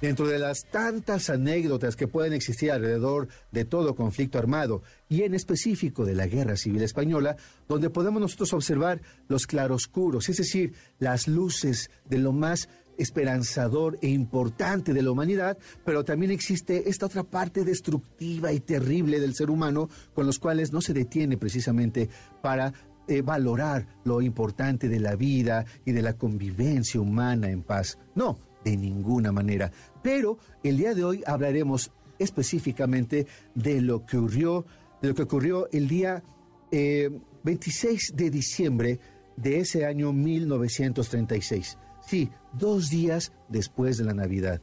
Dentro 0.00 0.28
de 0.28 0.38
las 0.38 0.66
tantas 0.66 1.30
anécdotas 1.30 1.96
que 1.96 2.06
pueden 2.06 2.34
existir 2.34 2.70
alrededor 2.70 3.28
de 3.50 3.64
todo 3.64 3.94
conflicto 3.94 4.38
armado 4.38 4.82
y 5.08 5.22
en 5.22 5.34
específico 5.34 6.04
de 6.04 6.14
la 6.14 6.26
Guerra 6.26 6.56
Civil 6.56 6.82
Española, 6.82 7.36
donde 7.66 7.88
podemos 7.88 8.20
nosotros 8.20 8.52
observar 8.52 9.00
los 9.28 9.46
claroscuros, 9.46 10.28
es 10.28 10.36
decir, 10.36 10.74
las 10.98 11.28
luces 11.28 11.90
de 12.04 12.18
lo 12.18 12.32
más 12.32 12.68
esperanzador 12.98 13.98
e 14.02 14.08
importante 14.08 14.92
de 14.92 15.02
la 15.02 15.10
humanidad, 15.10 15.58
pero 15.84 16.04
también 16.04 16.30
existe 16.30 16.88
esta 16.88 17.06
otra 17.06 17.24
parte 17.24 17.64
destructiva 17.64 18.52
y 18.52 18.60
terrible 18.60 19.20
del 19.20 19.34
ser 19.34 19.50
humano 19.50 19.88
con 20.14 20.26
los 20.26 20.38
cuales 20.38 20.72
no 20.72 20.80
se 20.80 20.92
detiene 20.92 21.36
precisamente 21.36 22.08
para 22.42 22.72
eh, 23.08 23.22
valorar 23.22 23.86
lo 24.04 24.20
importante 24.20 24.88
de 24.88 25.00
la 25.00 25.16
vida 25.16 25.64
y 25.84 25.92
de 25.92 26.02
la 26.02 26.14
convivencia 26.14 27.00
humana 27.00 27.50
en 27.50 27.62
paz. 27.62 27.98
No, 28.14 28.38
de 28.64 28.76
ninguna 28.76 29.32
manera. 29.32 29.70
Pero 30.02 30.38
el 30.62 30.76
día 30.76 30.94
de 30.94 31.04
hoy 31.04 31.22
hablaremos 31.26 31.92
específicamente 32.18 33.26
de 33.54 33.80
lo 33.80 34.04
que 34.04 34.16
ocurrió, 34.16 34.66
de 35.00 35.08
lo 35.08 35.14
que 35.14 35.22
ocurrió 35.22 35.68
el 35.70 35.88
día 35.88 36.22
26 36.70 38.10
eh, 38.10 38.14
de 38.14 38.30
diciembre 38.30 39.00
de 39.36 39.60
ese 39.60 39.86
año 39.86 40.12
1936. 40.12 41.78
Sí, 42.06 42.30
dos 42.52 42.90
días 42.90 43.32
después 43.48 43.98
de 43.98 44.04
la 44.04 44.14
Navidad. 44.14 44.60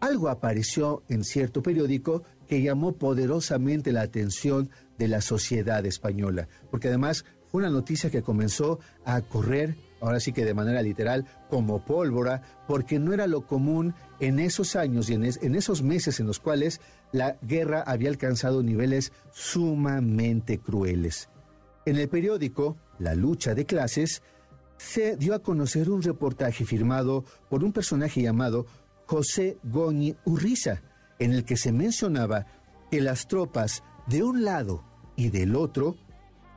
Algo 0.00 0.28
apareció 0.28 1.04
en 1.08 1.22
cierto 1.22 1.62
periódico 1.62 2.24
que 2.48 2.62
llamó 2.62 2.92
poderosamente 2.92 3.92
la 3.92 4.02
atención 4.02 4.68
de 4.98 5.08
la 5.08 5.20
sociedad 5.20 5.86
española, 5.86 6.48
porque 6.70 6.88
además 6.88 7.24
una 7.52 7.70
noticia 7.70 8.10
que 8.10 8.22
comenzó 8.22 8.80
a 9.04 9.20
correr 9.20 9.76
ahora 10.02 10.20
sí 10.20 10.32
que 10.32 10.44
de 10.44 10.52
manera 10.52 10.82
literal, 10.82 11.26
como 11.48 11.84
pólvora, 11.84 12.42
porque 12.66 12.98
no 12.98 13.14
era 13.14 13.26
lo 13.28 13.46
común 13.46 13.94
en 14.18 14.40
esos 14.40 14.76
años 14.76 15.08
y 15.08 15.14
en, 15.14 15.54
esos 15.54 15.82
meses 15.82 16.18
en 16.18 16.26
los 16.26 16.40
cuales 16.40 16.80
la 17.12 17.38
guerra 17.40 17.82
había 17.86 18.10
alcanzado 18.10 18.62
niveles 18.62 19.12
sumamente 19.30 20.58
crueles. 20.58 21.28
En 21.86 21.96
el 21.96 22.08
periódico 22.08 22.76
La 22.98 23.14
lucha 23.14 23.54
de 23.54 23.64
clases 23.64 24.22
se 24.76 25.16
dio 25.16 25.34
a 25.34 25.42
conocer 25.42 25.88
un 25.88 26.02
reportaje 26.02 26.64
firmado 26.64 27.24
por 27.48 27.62
un 27.62 27.72
personaje 27.72 28.22
llamado 28.22 28.66
José 29.06 29.58
Goñi 29.62 30.16
Urriza, 30.24 30.82
en 31.20 31.32
el 31.32 31.44
que 31.44 31.56
se 31.56 31.70
mencionaba 31.70 32.46
que 32.90 33.00
las 33.00 33.28
tropas 33.28 33.84
de 34.08 34.24
un 34.24 34.44
lado 34.44 34.84
y 35.14 35.30
del 35.30 35.54
otro 35.54 35.96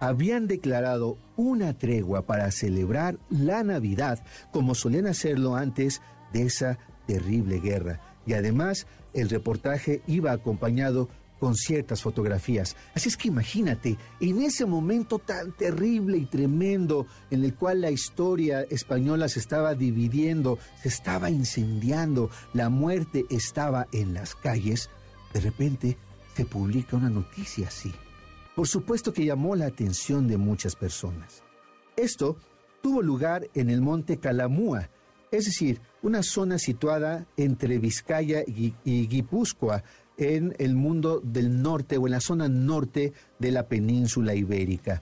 habían 0.08 0.48
declarado 0.48 1.18
una 1.36 1.78
tregua 1.78 2.26
para 2.26 2.52
celebrar 2.52 3.18
la 3.30 3.64
Navidad, 3.64 4.24
como 4.52 4.76
solían 4.76 5.08
hacerlo 5.08 5.56
antes 5.56 6.02
de 6.34 6.44
esa 6.44 6.78
terrible 7.08 7.60
guerra. 7.60 8.02
Y 8.26 8.34
además, 8.34 8.88
el 9.14 9.30
reportaje 9.30 10.02
iba 10.08 10.32
acompañado 10.32 11.10
con 11.40 11.56
ciertas 11.56 12.02
fotografías. 12.02 12.76
Así 12.94 13.10
es 13.10 13.18
que 13.18 13.28
imagínate, 13.28 13.98
en 14.20 14.42
ese 14.42 14.66
momento 14.66 15.20
tan 15.20 15.52
terrible 15.52 16.18
y 16.18 16.26
tremendo 16.26 17.08
en 17.30 17.44
el 17.44 17.54
cual 17.54 17.82
la 17.82 17.92
historia 17.92 18.62
española 18.62 19.28
se 19.28 19.40
estaba 19.40 19.76
dividiendo, 19.76 20.58
se 20.82 20.90
estaba 20.90 21.30
incendiando, 21.30 22.30
la 22.54 22.70
muerte 22.70 23.26
estaba 23.30 23.88
en 23.92 24.14
las 24.14 24.34
calles, 24.34 24.90
de 25.34 25.42
repente 25.42 25.98
se 26.36 26.46
publica 26.46 26.96
una 26.96 27.10
noticia 27.10 27.68
así 27.68 27.94
por 28.56 28.68
supuesto 28.68 29.12
que 29.12 29.26
llamó 29.26 29.56
la 29.56 29.66
atención 29.66 30.28
de 30.28 30.38
muchas 30.38 30.76
personas. 30.76 31.44
Esto 31.98 32.38
tuvo 32.82 33.02
lugar 33.02 33.48
en 33.54 33.70
el 33.70 33.82
monte 33.82 34.18
Calamúa, 34.18 34.90
es 35.32 35.46
decir, 35.46 35.82
una 36.02 36.24
zona 36.24 36.58
situada 36.58 37.28
entre 37.36 37.78
Vizcaya 37.80 38.44
y, 38.48 38.74
Guipúzcoa, 39.08 39.84
en 40.18 40.56
el 40.60 40.76
mundo 40.76 41.20
del 41.22 41.62
norte 41.62 41.98
o 41.98 42.08
en 42.08 42.12
la 42.12 42.22
zona 42.22 42.48
norte 42.48 43.12
de 43.40 43.52
la 43.52 43.68
península 43.68 44.34
ibérica. 44.34 45.02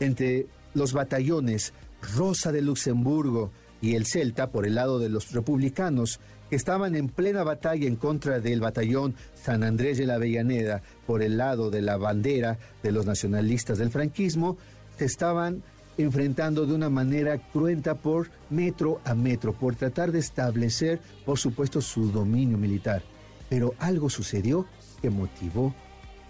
Entre 0.00 0.46
los 0.72 0.94
batallones 0.94 1.74
Rosa 2.16 2.52
de 2.52 2.62
Luxemburgo 2.62 3.50
y 3.82 3.96
el 3.96 4.06
Celta, 4.06 4.50
por 4.50 4.66
el 4.66 4.76
lado 4.76 4.98
de 4.98 5.10
los 5.10 5.32
republicanos, 5.32 6.20
estaban 6.50 6.94
en 6.94 7.08
plena 7.08 7.42
batalla 7.42 7.86
en 7.86 7.96
contra 7.96 8.40
del 8.40 8.60
batallón 8.60 9.14
San 9.34 9.62
Andrés 9.62 9.98
de 9.98 10.06
la 10.06 10.14
Avellaneda 10.14 10.82
por 11.06 11.22
el 11.22 11.36
lado 11.36 11.70
de 11.70 11.82
la 11.82 11.96
bandera 11.96 12.58
de 12.82 12.92
los 12.92 13.06
nacionalistas 13.06 13.78
del 13.78 13.90
franquismo, 13.90 14.56
se 14.98 15.04
estaban 15.04 15.62
enfrentando 15.98 16.66
de 16.66 16.74
una 16.74 16.90
manera 16.90 17.38
cruenta 17.38 17.94
por 17.94 18.30
metro 18.50 19.00
a 19.04 19.14
metro, 19.14 19.52
por 19.52 19.76
tratar 19.76 20.12
de 20.12 20.18
establecer, 20.18 21.00
por 21.24 21.38
supuesto, 21.38 21.80
su 21.80 22.12
dominio 22.12 22.58
militar. 22.58 23.02
Pero 23.48 23.74
algo 23.78 24.10
sucedió 24.10 24.66
que 25.00 25.10
motivó 25.10 25.74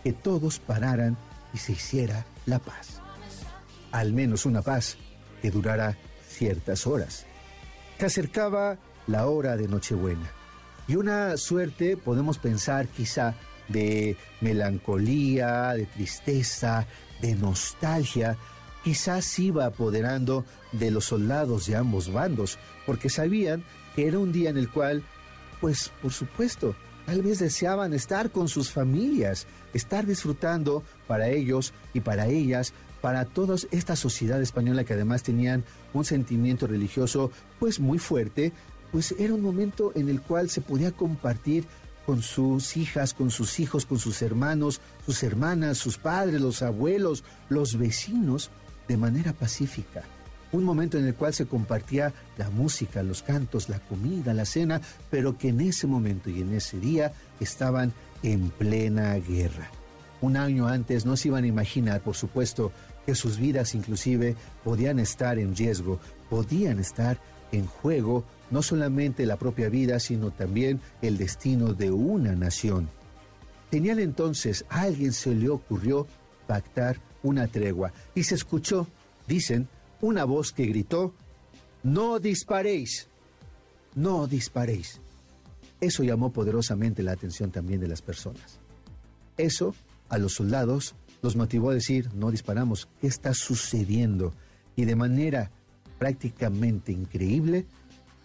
que 0.04 0.12
todos 0.12 0.60
pararan 0.60 1.16
y 1.52 1.58
se 1.58 1.72
hiciera 1.72 2.24
la 2.46 2.58
paz. 2.58 3.00
Al 3.90 4.12
menos 4.12 4.46
una 4.46 4.62
paz 4.62 4.96
que 5.42 5.50
durara 5.50 5.96
ciertas 6.28 6.86
horas. 6.86 7.26
Se 7.98 8.06
acercaba 8.06 8.78
la 9.06 9.26
hora 9.26 9.56
de 9.56 9.68
Nochebuena. 9.68 10.30
Y 10.88 10.96
una 10.96 11.36
suerte, 11.36 11.96
podemos 11.96 12.38
pensar 12.38 12.88
quizá, 12.88 13.34
de 13.68 14.16
melancolía, 14.40 15.72
de 15.72 15.86
tristeza, 15.86 16.86
de 17.20 17.34
nostalgia, 17.34 18.36
quizás 18.84 19.36
iba 19.38 19.66
apoderando 19.66 20.44
de 20.70 20.92
los 20.92 21.06
soldados 21.06 21.66
de 21.66 21.76
ambos 21.76 22.12
bandos, 22.12 22.58
porque 22.86 23.10
sabían 23.10 23.64
que 23.96 24.06
era 24.06 24.18
un 24.18 24.30
día 24.30 24.50
en 24.50 24.58
el 24.58 24.70
cual, 24.70 25.02
pues 25.60 25.90
por 26.00 26.12
supuesto, 26.12 26.76
tal 27.04 27.22
vez 27.22 27.40
deseaban 27.40 27.92
estar 27.92 28.30
con 28.30 28.48
sus 28.48 28.70
familias, 28.70 29.46
estar 29.74 30.06
disfrutando 30.06 30.84
para 31.08 31.28
ellos 31.28 31.72
y 31.94 32.00
para 32.00 32.28
ellas, 32.28 32.72
para 33.00 33.24
toda 33.24 33.56
esta 33.70 33.96
sociedad 33.96 34.40
española 34.40 34.84
que 34.84 34.94
además 34.94 35.22
tenían 35.22 35.64
un 35.92 36.04
sentimiento 36.04 36.66
religioso 36.66 37.30
pues 37.58 37.80
muy 37.80 37.98
fuerte, 37.98 38.52
pues 38.92 39.14
era 39.18 39.34
un 39.34 39.42
momento 39.42 39.92
en 39.94 40.08
el 40.08 40.20
cual 40.20 40.50
se 40.50 40.60
podía 40.60 40.92
compartir 40.92 41.64
con 42.06 42.22
sus 42.22 42.76
hijas, 42.76 43.14
con 43.14 43.30
sus 43.30 43.58
hijos, 43.58 43.84
con 43.84 43.98
sus 43.98 44.22
hermanos, 44.22 44.80
sus 45.04 45.22
hermanas, 45.24 45.78
sus 45.78 45.98
padres, 45.98 46.40
los 46.40 46.62
abuelos, 46.62 47.24
los 47.48 47.76
vecinos, 47.76 48.50
de 48.86 48.96
manera 48.96 49.32
pacífica. 49.32 50.04
Un 50.52 50.62
momento 50.62 50.96
en 50.96 51.06
el 51.06 51.14
cual 51.14 51.34
se 51.34 51.46
compartía 51.46 52.14
la 52.38 52.48
música, 52.50 53.02
los 53.02 53.22
cantos, 53.22 53.68
la 53.68 53.80
comida, 53.80 54.32
la 54.32 54.44
cena, 54.44 54.80
pero 55.10 55.36
que 55.36 55.48
en 55.48 55.60
ese 55.60 55.88
momento 55.88 56.30
y 56.30 56.40
en 56.40 56.54
ese 56.54 56.78
día 56.78 57.12
estaban 57.40 57.92
en 58.22 58.50
plena 58.50 59.14
guerra. 59.14 59.68
Un 60.20 60.36
año 60.36 60.68
antes 60.68 61.04
no 61.04 61.16
se 61.16 61.28
iban 61.28 61.44
a 61.44 61.48
imaginar, 61.48 62.00
por 62.00 62.14
supuesto, 62.14 62.72
que 63.04 63.14
sus 63.14 63.38
vidas 63.38 63.74
inclusive 63.74 64.36
podían 64.64 64.98
estar 65.00 65.38
en 65.38 65.54
riesgo, 65.54 65.98
podían 66.30 66.78
estar 66.78 67.18
en 67.52 67.66
juego 67.66 68.24
no 68.50 68.62
solamente 68.62 69.26
la 69.26 69.36
propia 69.36 69.68
vida, 69.68 69.98
sino 70.00 70.30
también 70.30 70.80
el 71.02 71.18
destino 71.18 71.74
de 71.74 71.90
una 71.90 72.34
nación. 72.34 72.88
Tenían 73.70 73.98
entonces, 73.98 74.64
a 74.68 74.82
alguien 74.82 75.12
se 75.12 75.34
le 75.34 75.48
ocurrió 75.48 76.06
pactar 76.46 77.00
una 77.22 77.48
tregua 77.48 77.92
y 78.14 78.22
se 78.22 78.36
escuchó, 78.36 78.86
dicen, 79.26 79.68
una 80.00 80.24
voz 80.24 80.52
que 80.52 80.66
gritó, 80.66 81.14
no 81.82 82.18
disparéis, 82.18 83.08
no 83.94 84.26
disparéis. 84.26 85.00
Eso 85.80 86.04
llamó 86.04 86.32
poderosamente 86.32 87.02
la 87.02 87.12
atención 87.12 87.50
también 87.50 87.80
de 87.80 87.88
las 87.88 88.02
personas. 88.02 88.60
Eso 89.36 89.74
a 90.08 90.18
los 90.18 90.34
soldados 90.34 90.94
los 91.22 91.36
motivó 91.36 91.70
a 91.70 91.74
decir, 91.74 92.10
no 92.14 92.30
disparamos, 92.30 92.88
¿qué 93.00 93.08
está 93.08 93.34
sucediendo? 93.34 94.32
Y 94.76 94.84
de 94.84 94.96
manera 94.96 95.50
prácticamente 95.98 96.92
increíble, 96.92 97.66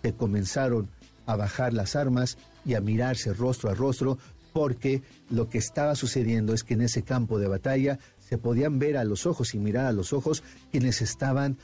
se 0.02 0.14
comenzaron 0.14 0.90
a 1.26 1.36
bajar 1.36 1.74
las 1.74 1.96
armas 1.96 2.38
y 2.66 2.74
a 2.76 2.82
mirarse 2.82 3.34
rostro 3.34 3.70
a 3.70 3.76
rostro 3.76 4.18
porque 4.54 5.02
lo 5.30 5.50
que 5.50 5.58
estaba 5.58 5.96
sucediendo 5.96 6.54
es 6.54 6.64
que 6.64 6.74
en 6.74 6.82
ese 6.82 7.04
campo 7.04 7.40
de 7.40 7.48
batalla 7.48 8.00
se 8.20 8.38
podían 8.38 8.80
ver 8.80 8.98
a 8.98 9.04
los 9.04 9.26
ojos 9.26 9.54
y 9.54 9.60
mirar 9.60 9.86
a 9.86 9.92
los 9.92 10.14
ojos 10.14 10.44
quienes 10.72 11.02
estaban 11.02 11.58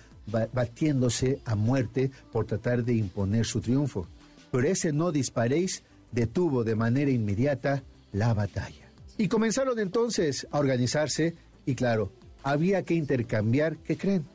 batiéndose 0.54 1.40
a 1.46 1.56
muerte 1.56 2.12
por 2.32 2.46
tratar 2.46 2.84
de 2.84 2.94
imponer 2.94 3.46
su 3.46 3.62
triunfo. 3.62 4.08
Pero 4.52 4.68
ese 4.68 4.92
no 4.92 5.12
disparéis 5.12 5.84
detuvo 6.12 6.64
de 6.64 6.76
manera 6.76 7.12
inmediata 7.12 7.84
la 8.12 8.34
batalla. 8.34 8.90
Y 9.18 9.28
comenzaron 9.28 9.80
entonces 9.80 10.48
a 10.52 10.60
organizarse 10.60 11.36
y 11.66 11.76
claro, 11.76 12.12
había 12.44 12.84
que 12.84 12.94
intercambiar, 12.94 13.78
¿qué 13.78 13.98
creen? 13.98 14.26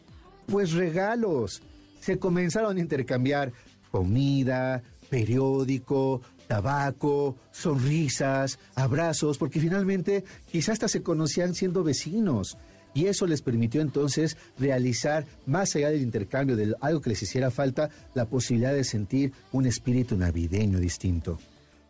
Pues 0.47 0.73
regalos. 0.73 1.63
Se 2.01 2.19
comenzaron 2.19 2.77
a 2.77 2.81
intercambiar 2.81 3.53
comida, 3.93 4.83
periódico, 5.09 6.23
tabaco, 6.49 7.37
sonrisas, 7.53 8.59
abrazos, 8.75 9.39
porque 9.39 9.61
finalmente 9.61 10.25
quizás 10.51 10.73
hasta 10.73 10.89
se 10.89 11.03
conocían 11.03 11.55
siendo 11.55 11.85
vecinos. 11.85 12.57
Y 12.95 13.07
eso 13.07 13.27
les 13.27 13.41
permitió 13.41 13.81
entonces 13.81 14.37
realizar, 14.59 15.25
más 15.47 15.77
allá 15.77 15.91
del 15.91 16.03
intercambio 16.03 16.57
de 16.57 16.75
algo 16.81 17.01
que 17.01 17.11
les 17.11 17.23
hiciera 17.23 17.51
falta, 17.51 17.91
la 18.15 18.27
posibilidad 18.27 18.75
de 18.75 18.85
sentir 18.85 19.33
un 19.53 19.67
espíritu 19.67 20.17
navideño 20.17 20.79
distinto. 20.79 21.39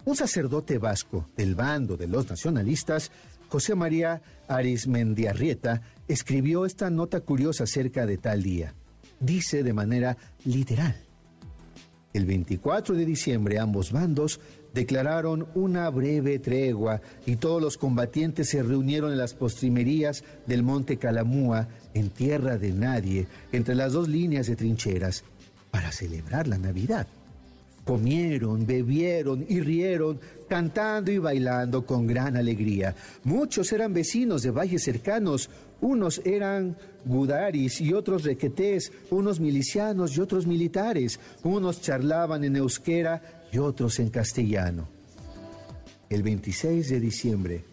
Un 0.05 0.17
sacerdote 0.17 0.79
vasco 0.79 1.29
del 1.37 1.55
bando 1.55 1.97
de 1.97 2.09
los 2.09 2.29
nacionalistas, 2.29 3.11
José 3.49 3.75
María 3.75 4.21
Arismendiarrieta, 4.49 5.83
escribió 6.09 6.67
esta 6.67 6.91
nota 6.91 7.21
curiosa 7.21 7.65
acerca 7.65 8.07
de 8.07 8.19
tal 8.19 8.43
día. 8.43 8.75
Dice 9.21 9.63
de 9.63 9.73
manera 9.73 10.17
literal. 10.45 10.97
El 12.13 12.27
24 12.27 12.95
de 12.95 13.07
diciembre 13.07 13.59
ambos 13.59 13.91
bandos 13.91 14.41
declararon 14.75 15.47
una 15.55 15.89
breve 15.91 16.39
tregua 16.39 17.01
y 17.27 17.37
todos 17.37 17.61
los 17.63 17.79
combatientes 17.79 18.51
se 18.51 18.63
reunieron 18.63 19.13
en 19.13 19.19
las 19.19 19.35
postrimerías 19.35 20.25
del 20.47 20.63
monte 20.63 20.99
Calamúa, 20.99 21.69
en 21.95 22.11
tierra 22.11 22.59
de 22.59 22.73
nadie, 22.73 23.27
entre 23.53 23.75
las 23.75 23.93
dos 23.93 24.09
líneas 24.09 24.47
de 24.47 24.57
trincheras, 24.57 25.25
para 25.71 25.91
celebrar 25.91 26.49
la 26.49 26.59
Navidad. 26.59 27.07
Comieron, 27.85 28.65
bebieron 28.65 29.45
y 29.49 29.61
rieron, 29.61 30.21
cantando 30.49 31.11
y 31.11 31.19
bailando 31.19 31.85
con 31.85 32.07
gran 32.07 32.37
alegría. 32.37 32.95
Muchos 33.25 33.73
eran 33.73 33.93
vecinos 33.93 34.43
de 34.43 34.53
valles 34.53 34.85
cercanos, 34.85 35.51
unos 35.81 36.21
eran 36.25 36.77
gudaris 37.05 37.81
y 37.81 37.93
otros 37.93 38.23
requetés, 38.23 38.93
unos 39.11 39.41
milicianos 39.41 40.17
y 40.17 40.21
otros 40.21 40.47
militares, 40.47 41.19
unos 41.43 41.81
charlaban 41.81 42.45
en 42.45 42.57
euskera 42.57 43.21
y 43.51 43.59
otros 43.59 43.99
en 43.99 44.11
castellano. 44.11 44.87
El 46.09 46.23
26 46.23 46.89
de 46.89 47.01
diciembre, 47.01 47.65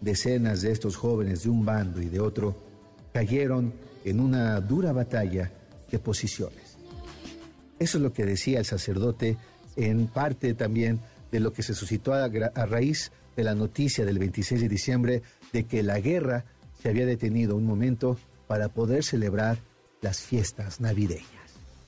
decenas 0.00 0.62
de 0.62 0.70
estos 0.70 0.96
jóvenes 0.96 1.42
de 1.42 1.50
un 1.50 1.64
bando 1.64 2.00
y 2.00 2.08
de 2.08 2.20
otro 2.20 2.54
cayeron 3.12 3.72
en 4.04 4.20
una 4.20 4.60
dura 4.60 4.92
batalla 4.92 5.50
de 5.90 5.98
posiciones. 5.98 6.76
Eso 7.78 7.98
es 7.98 8.02
lo 8.02 8.12
que 8.12 8.24
decía 8.24 8.58
el 8.58 8.64
sacerdote 8.64 9.36
en 9.76 10.06
parte 10.06 10.54
también 10.54 11.00
de 11.30 11.40
lo 11.40 11.52
que 11.52 11.62
se 11.62 11.74
suscitó 11.74 12.14
a, 12.14 12.28
raíz 12.66 13.12
de 13.36 13.44
la 13.44 13.54
noticia 13.54 14.04
del 14.04 14.18
26 14.18 14.60
de 14.62 14.68
diciembre 14.68 15.22
de 15.52 15.64
que 15.64 15.82
la 15.82 16.00
guerra 16.00 16.44
se 16.82 16.88
había 16.88 17.06
detenido 17.06 17.56
un 17.56 17.66
momento 17.66 18.18
para 18.46 18.68
poder 18.68 19.04
celebrar 19.04 19.58
las 20.00 20.20
fiestas 20.20 20.80
navideñas. 20.80 21.26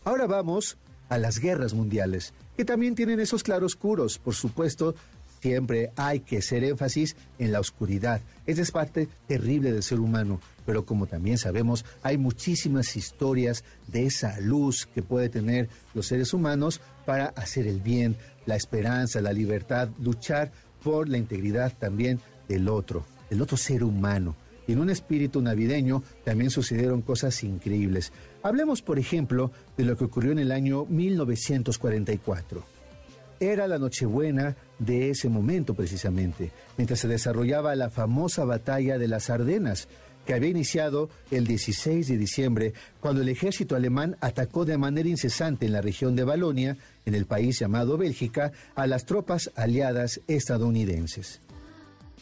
Ahora 0.05 0.27
vamos 0.27 0.77
a 1.09 1.19
las 1.19 1.39
guerras 1.39 1.73
mundiales, 1.73 2.35
que 2.57 2.65
también 2.65 2.95
tienen 2.95 3.21
esos 3.21 3.43
claroscuros, 3.43 4.19
por 4.19 4.35
supuesto, 4.35 4.95
siempre 5.41 5.91
hay 5.97 6.21
que 6.21 6.39
hacer 6.39 6.65
énfasis 6.65 7.17
en 7.39 7.53
la 7.53 7.61
oscuridad. 7.61 8.21
Esa 8.47 8.63
es 8.63 8.71
parte 8.71 9.09
terrible 9.27 9.73
del 9.73 9.83
ser 9.83 10.01
humano, 10.01 10.41
pero 10.67 10.85
como 10.85 11.07
también 11.07 11.39
sabemos, 11.39 11.85
hay 12.03 12.19
muchísimas 12.19 12.97
historias 12.97 13.65
de 13.87 14.07
esa 14.07 14.41
luz 14.41 14.87
que 14.87 15.03
puede 15.03 15.29
tener 15.29 15.69
los 15.95 16.07
seres 16.07 16.33
humanos 16.33 16.81
para 17.07 17.27
hacer 17.27 17.67
el 17.67 17.81
bien, 17.81 18.17
la 18.47 18.57
esperanza, 18.57 19.21
la 19.21 19.33
libertad, 19.33 19.89
luchar 20.01 20.53
por 20.83 21.09
la 21.09 21.19
integridad 21.19 21.73
también 21.79 22.21
del 22.49 22.69
otro, 22.69 23.05
del 23.31 23.43
otro 23.43 23.57
ser 23.57 23.85
humano. 23.85 24.37
En 24.67 24.81
un 24.81 24.91
espíritu 24.91 25.41
navideño 25.41 26.03
también 26.25 26.51
sucedieron 26.51 27.01
cosas 27.01 27.43
increíbles. 27.43 28.13
Hablemos, 28.43 28.83
por 28.83 28.99
ejemplo, 28.99 29.51
de 29.79 29.85
lo 29.85 29.97
que 29.97 30.05
ocurrió 30.05 30.33
en 30.33 30.39
el 30.39 30.53
año 30.53 30.85
1944. 30.85 32.78
Era 33.41 33.69
la 33.69 33.79
Nochebuena 33.79 34.57
de 34.79 35.11
ese 35.11 35.29
momento 35.29 35.75
precisamente, 35.75 36.51
mientras 36.77 37.01
se 37.01 37.09
desarrollaba 37.09 37.75
la 37.77 37.91
famosa 37.91 38.45
batalla 38.45 38.99
de 38.99 39.09
las 39.09 39.31
Ardenas, 39.31 39.89
que 40.27 40.35
había 40.35 40.51
iniciado 40.51 41.09
el 41.31 41.47
16 41.47 42.07
de 42.07 42.19
diciembre, 42.19 42.75
cuando 43.01 43.23
el 43.23 43.31
ejército 43.31 43.77
alemán 43.77 44.17
atacó 44.21 44.67
de 44.67 44.77
manera 44.77 45.09
incesante 45.09 45.65
en 45.65 45.73
la 45.73 45.81
región 45.81 46.17
de 46.17 46.25
Balonia, 46.25 46.77
en 47.07 47.15
el 47.15 47.25
país 47.25 47.59
llamado 47.59 47.97
Bélgica, 47.97 48.53
a 48.75 48.87
las 48.87 49.07
tropas 49.07 49.51
aliadas 49.57 50.21
estadounidenses. 50.27 51.41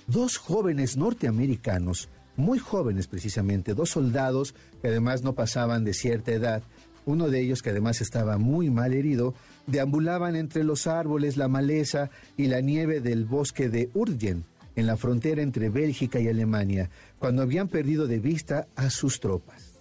Dos 0.07 0.37
jóvenes 0.37 0.97
norteamericanos, 0.97 2.09
muy 2.37 2.61
jóvenes 2.61 3.09
precisamente, 3.09 3.75
dos 3.75 3.91
soldados 3.91 4.55
que 4.81 4.89
además 4.89 5.23
no 5.23 5.33
pasaban 5.33 5.85
de 5.85 5.93
cierta 5.93 6.31
edad, 6.31 6.62
uno 7.07 7.29
de 7.29 7.41
ellos 7.41 7.62
que 7.62 7.71
además 7.71 8.01
estaba 8.01 8.39
muy 8.39 8.71
mal 8.71 8.93
herido, 8.93 9.35
deambulaban 9.67 10.37
entre 10.37 10.64
los 10.64 10.87
árboles, 10.87 11.37
la 11.37 11.49
maleza 11.49 12.11
y 12.37 12.47
la 12.47 12.61
nieve 12.61 13.01
del 13.01 13.25
bosque 13.25 13.69
de 13.69 13.91
Urgen, 13.95 14.45
en 14.77 14.87
la 14.87 14.97
frontera 14.97 15.43
entre 15.43 15.71
Bélgica 15.71 16.21
y 16.21 16.29
Alemania, 16.29 16.91
cuando 17.19 17.43
habían 17.43 17.69
perdido 17.69 18.07
de 18.07 18.21
vista 18.21 18.69
a 18.77 18.91
sus 18.91 19.21
tropas. 19.21 19.73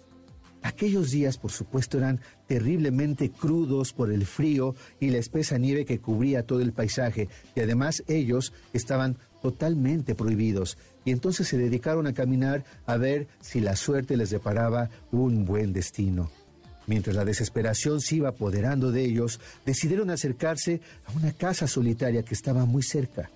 Aquellos 0.62 1.12
días, 1.12 1.38
por 1.38 1.52
supuesto, 1.52 1.98
eran 1.98 2.20
terriblemente 2.48 3.30
crudos 3.30 3.92
por 3.92 4.10
el 4.10 4.26
frío 4.26 4.74
y 4.98 5.10
la 5.10 5.18
espesa 5.18 5.58
nieve 5.58 5.84
que 5.84 6.00
cubría 6.00 6.44
todo 6.44 6.60
el 6.60 6.72
paisaje, 6.72 7.28
y 7.54 7.60
además 7.60 8.02
ellos 8.08 8.52
estaban 8.72 9.16
totalmente 9.42 10.16
prohibidos, 10.16 10.76
y 11.04 11.12
entonces 11.12 11.46
se 11.46 11.58
dedicaron 11.58 12.08
a 12.08 12.14
caminar 12.14 12.64
a 12.86 12.96
ver 12.96 13.28
si 13.40 13.60
la 13.60 13.76
suerte 13.76 14.16
les 14.16 14.30
deparaba 14.30 14.90
un 15.12 15.44
buen 15.44 15.72
destino. 15.72 16.30
Mientras 16.86 17.16
la 17.16 17.24
desesperación 17.24 18.00
se 18.00 18.16
iba 18.16 18.28
apoderando 18.28 18.92
de 18.92 19.04
ellos, 19.04 19.40
decidieron 19.64 20.10
acercarse 20.10 20.80
a 21.06 21.12
una 21.12 21.32
casa 21.32 21.66
solitaria 21.66 22.22
que 22.22 22.34
estaba 22.34 22.64
muy 22.64 22.82
cerca. 22.82 23.30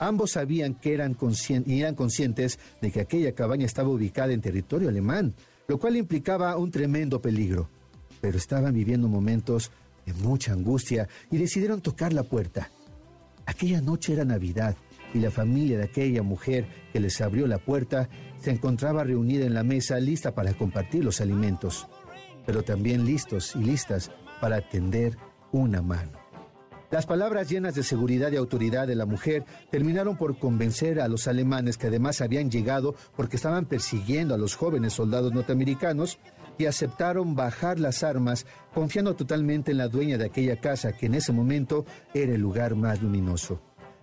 Ambos 0.00 0.32
sabían 0.32 0.74
que 0.74 0.94
eran, 0.94 1.16
y 1.66 1.80
eran 1.80 1.94
conscientes 1.94 2.58
de 2.80 2.90
que 2.90 3.00
aquella 3.00 3.32
cabaña 3.32 3.66
estaba 3.66 3.88
ubicada 3.88 4.32
en 4.32 4.40
territorio 4.40 4.88
alemán, 4.88 5.34
lo 5.66 5.78
cual 5.78 5.96
implicaba 5.96 6.56
un 6.56 6.70
tremendo 6.70 7.20
peligro. 7.20 7.68
Pero 8.20 8.36
estaban 8.36 8.74
viviendo 8.74 9.08
momentos 9.08 9.70
de 10.06 10.12
mucha 10.14 10.52
angustia 10.52 11.08
y 11.30 11.38
decidieron 11.38 11.80
tocar 11.80 12.12
la 12.12 12.24
puerta. 12.24 12.70
Aquella 13.46 13.80
noche 13.80 14.12
era 14.12 14.24
Navidad 14.24 14.76
y 15.14 15.18
la 15.20 15.30
familia 15.30 15.78
de 15.78 15.84
aquella 15.84 16.22
mujer 16.22 16.66
que 16.92 17.00
les 17.00 17.20
abrió 17.20 17.46
la 17.46 17.58
puerta 17.58 18.08
se 18.40 18.50
encontraba 18.50 19.04
reunida 19.04 19.46
en 19.46 19.54
la 19.54 19.62
mesa 19.62 19.98
lista 20.00 20.34
para 20.34 20.54
compartir 20.54 21.04
los 21.04 21.20
alimentos 21.20 21.86
pero 22.48 22.62
también 22.62 23.04
listos 23.04 23.54
y 23.56 23.58
listas 23.58 24.10
para 24.40 24.66
tender 24.66 25.18
una 25.52 25.82
mano. 25.82 26.12
Las 26.90 27.04
palabras 27.04 27.50
llenas 27.50 27.74
de 27.74 27.82
seguridad 27.82 28.32
y 28.32 28.36
autoridad 28.36 28.86
de 28.86 28.94
la 28.94 29.04
mujer 29.04 29.44
terminaron 29.70 30.16
por 30.16 30.38
convencer 30.38 30.98
a 31.02 31.08
los 31.08 31.28
alemanes 31.28 31.76
que 31.76 31.88
además 31.88 32.22
habían 32.22 32.50
llegado 32.50 32.94
porque 33.14 33.36
estaban 33.36 33.66
persiguiendo 33.66 34.34
a 34.34 34.38
los 34.38 34.56
jóvenes 34.56 34.94
soldados 34.94 35.34
norteamericanos 35.34 36.18
y 36.56 36.64
aceptaron 36.64 37.34
bajar 37.34 37.78
las 37.78 38.02
armas 38.02 38.46
confiando 38.72 39.14
totalmente 39.14 39.72
en 39.72 39.76
la 39.76 39.88
dueña 39.88 40.16
de 40.16 40.24
aquella 40.24 40.58
casa 40.58 40.92
que 40.92 41.04
en 41.04 41.16
ese 41.16 41.34
momento 41.34 41.84
era 42.14 42.32
el 42.32 42.40
lugar 42.40 42.76
más 42.76 43.02
luminoso. 43.02 43.60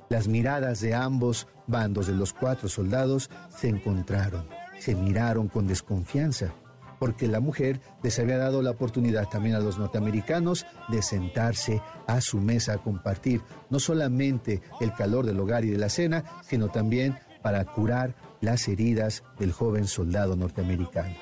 Las 0.08 0.28
miradas 0.28 0.82
de 0.82 0.94
ambos 0.94 1.48
bandos 1.66 2.06
de 2.06 2.14
los 2.14 2.32
cuatro 2.32 2.70
soldados 2.70 3.32
se 3.58 3.70
encontraron, 3.70 4.46
se 4.78 4.94
miraron 4.94 5.48
con 5.48 5.66
desconfianza 5.66 6.54
porque 7.00 7.28
la 7.28 7.40
mujer 7.40 7.80
les 8.04 8.18
había 8.20 8.38
dado 8.38 8.62
la 8.62 8.72
oportunidad 8.72 9.28
también 9.30 9.56
a 9.56 9.60
los 9.60 9.78
norteamericanos 9.78 10.66
de 10.90 11.02
sentarse 11.02 11.82
a 12.08 12.22
su 12.22 12.40
mesa 12.40 12.74
a 12.74 12.78
compartir 12.78 13.42
no 13.70 13.80
solamente 13.80 14.62
el 14.80 14.94
calor 14.94 15.26
del 15.26 15.40
hogar 15.40 15.66
y 15.66 15.70
de 15.72 15.78
la 15.78 15.90
cena, 15.90 16.24
sino 16.44 16.70
también 16.70 17.18
para 17.42 17.64
curar 17.66 18.16
las 18.42 18.68
heridas 18.68 19.24
del 19.40 19.52
joven 19.52 19.88
soldado 19.88 20.36
norteamericano. 20.36 21.16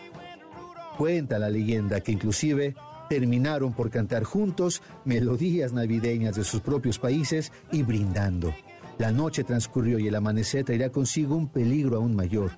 Cuenta 0.97 1.39
la 1.39 1.49
leyenda 1.49 2.01
que 2.01 2.11
inclusive 2.11 2.75
terminaron 3.09 3.73
por 3.73 3.89
cantar 3.89 4.23
juntos 4.23 4.81
melodías 5.05 5.73
navideñas 5.73 6.35
de 6.35 6.43
sus 6.43 6.61
propios 6.61 6.99
países 6.99 7.51
y 7.71 7.83
brindando. 7.83 8.53
La 8.97 9.11
noche 9.11 9.43
transcurrió 9.43 9.99
y 9.99 10.07
el 10.07 10.15
amanecer 10.15 10.65
traerá 10.65 10.89
consigo 10.89 11.35
un 11.35 11.47
peligro 11.47 11.97
aún 11.97 12.15
mayor. 12.15 12.51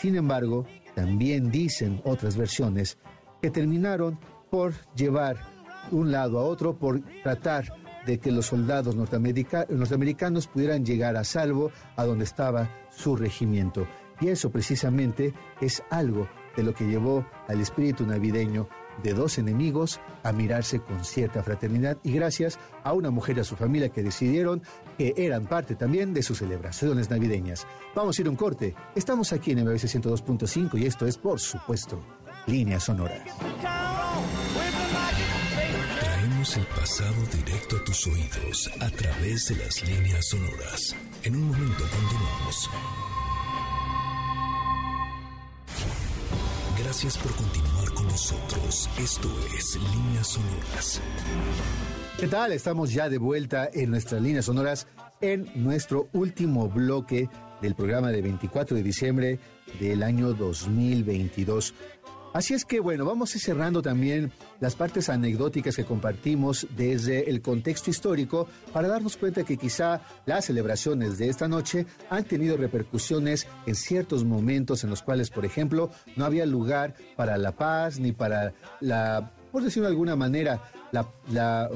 Sin 0.00 0.14
embargo, 0.16 0.66
también 0.98 1.48
dicen 1.52 2.02
otras 2.04 2.36
versiones 2.36 2.98
que 3.40 3.52
terminaron 3.52 4.18
por 4.50 4.74
llevar 4.96 5.36
un 5.92 6.10
lado 6.10 6.40
a 6.40 6.42
otro, 6.42 6.76
por 6.76 7.00
tratar 7.22 7.72
de 8.04 8.18
que 8.18 8.32
los 8.32 8.46
soldados 8.46 8.96
norteamericanos 8.96 10.48
pudieran 10.48 10.84
llegar 10.84 11.16
a 11.16 11.22
salvo 11.22 11.70
a 11.94 12.04
donde 12.04 12.24
estaba 12.24 12.68
su 12.90 13.14
regimiento. 13.14 13.86
Y 14.20 14.26
eso 14.26 14.50
precisamente 14.50 15.32
es 15.60 15.84
algo 15.88 16.28
de 16.56 16.64
lo 16.64 16.74
que 16.74 16.88
llevó 16.88 17.24
al 17.46 17.60
espíritu 17.60 18.04
navideño 18.04 18.68
de 19.02 19.14
dos 19.14 19.38
enemigos 19.38 20.00
a 20.22 20.32
mirarse 20.32 20.80
con 20.80 21.04
cierta 21.04 21.42
fraternidad 21.42 21.98
y 22.02 22.12
gracias 22.12 22.58
a 22.84 22.92
una 22.92 23.10
mujer 23.10 23.36
y 23.36 23.40
a 23.40 23.44
su 23.44 23.56
familia 23.56 23.88
que 23.90 24.02
decidieron 24.02 24.62
que 24.96 25.14
eran 25.16 25.46
parte 25.46 25.74
también 25.74 26.14
de 26.14 26.22
sus 26.22 26.38
celebraciones 26.38 27.10
navideñas. 27.10 27.66
Vamos 27.94 28.18
a 28.18 28.22
ir 28.22 28.28
a 28.28 28.30
un 28.30 28.36
corte. 28.36 28.74
Estamos 28.94 29.32
aquí 29.32 29.52
en 29.52 29.64
MBC 29.64 29.84
102.5 29.84 30.78
y 30.78 30.86
esto 30.86 31.06
es, 31.06 31.16
por 31.16 31.40
supuesto, 31.40 32.00
Líneas 32.46 32.84
Sonoras. 32.84 33.22
Traemos 36.00 36.56
el 36.56 36.66
pasado 36.66 37.14
directo 37.32 37.76
a 37.76 37.84
tus 37.84 38.06
oídos 38.06 38.70
a 38.80 38.90
través 38.90 39.48
de 39.48 39.56
las 39.56 39.86
líneas 39.86 40.28
sonoras. 40.28 40.96
En 41.22 41.36
un 41.36 41.48
momento 41.48 41.84
continuamos. 41.90 42.70
Gracias 46.78 47.18
por 47.18 47.32
continuar 47.32 47.58
con 47.62 47.67
Esto 48.18 49.28
es 49.56 49.76
Líneas 49.76 50.26
Sonoras. 50.26 51.00
¿Qué 52.18 52.26
tal? 52.26 52.50
Estamos 52.50 52.92
ya 52.92 53.08
de 53.08 53.16
vuelta 53.16 53.70
en 53.72 53.92
nuestras 53.92 54.20
líneas 54.20 54.46
sonoras 54.46 54.88
en 55.20 55.48
nuestro 55.54 56.08
último 56.12 56.68
bloque 56.68 57.28
del 57.62 57.76
programa 57.76 58.10
de 58.10 58.20
24 58.20 58.76
de 58.76 58.82
diciembre 58.82 59.38
del 59.78 60.02
año 60.02 60.32
2022. 60.32 61.74
Así 62.32 62.54
es 62.54 62.64
que 62.64 62.80
bueno, 62.80 63.04
vamos 63.04 63.32
a 63.32 63.38
ir 63.38 63.42
cerrando 63.42 63.80
también 63.82 64.32
las 64.60 64.76
partes 64.76 65.08
anecdóticas 65.08 65.76
que 65.76 65.84
compartimos 65.84 66.66
desde 66.76 67.30
el 67.30 67.40
contexto 67.40 67.90
histórico 67.90 68.46
para 68.72 68.88
darnos 68.88 69.16
cuenta 69.16 69.44
que 69.44 69.56
quizá 69.56 70.02
las 70.26 70.44
celebraciones 70.44 71.18
de 71.18 71.28
esta 71.28 71.48
noche 71.48 71.86
han 72.10 72.24
tenido 72.24 72.56
repercusiones 72.56 73.46
en 73.66 73.74
ciertos 73.74 74.24
momentos 74.24 74.84
en 74.84 74.90
los 74.90 75.02
cuales, 75.02 75.30
por 75.30 75.46
ejemplo, 75.46 75.90
no 76.16 76.24
había 76.24 76.44
lugar 76.44 76.94
para 77.16 77.38
la 77.38 77.52
paz 77.52 77.98
ni 77.98 78.12
para 78.12 78.52
la, 78.80 79.32
por 79.50 79.62
decirlo 79.62 79.88
de 79.88 79.92
alguna 79.92 80.16
manera, 80.16 80.62
la, 80.92 81.70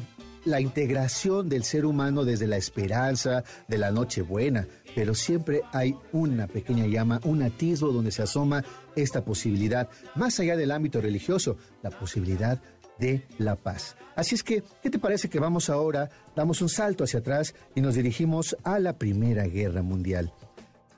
la 0.45 0.61
integración 0.61 1.49
del 1.49 1.65
ser 1.65 1.87
humano 1.87 2.25
desde 2.25 2.47
la 2.47 2.57
esperanza 2.57 3.45
de 3.69 3.79
la 3.79 3.91
noche 3.91 4.23
buena, 4.23 4.67
pero 4.95 5.15
siempre 5.15 5.63
hay 5.73 5.95
una 6.13 6.47
pequeña 6.47 6.87
llama, 6.87 7.21
un 7.25 7.43
atisbo 7.43 7.93
donde 7.93 8.13
se 8.13 8.23
asoma 8.23 8.65
esta 8.97 9.25
posibilidad, 9.25 9.89
más 10.15 10.39
allá 10.41 10.57
del 10.57 10.71
ámbito 10.71 11.01
religioso, 11.01 11.57
la 11.83 11.91
posibilidad 11.91 12.61
de 12.99 13.27
la 13.39 13.57
paz. 13.57 13.97
Así 14.15 14.35
es 14.35 14.43
que, 14.43 14.63
¿qué 14.83 14.91
te 14.91 14.99
parece 14.99 15.29
que 15.29 15.41
vamos 15.41 15.71
ahora, 15.71 16.11
damos 16.37 16.61
un 16.61 16.69
salto 16.69 17.05
hacia 17.05 17.21
atrás 17.21 17.55
y 17.75 17.81
nos 17.81 17.95
dirigimos 17.95 18.57
a 18.63 18.79
la 18.79 18.99
Primera 18.99 19.45
Guerra 19.47 19.83
Mundial? 19.83 20.33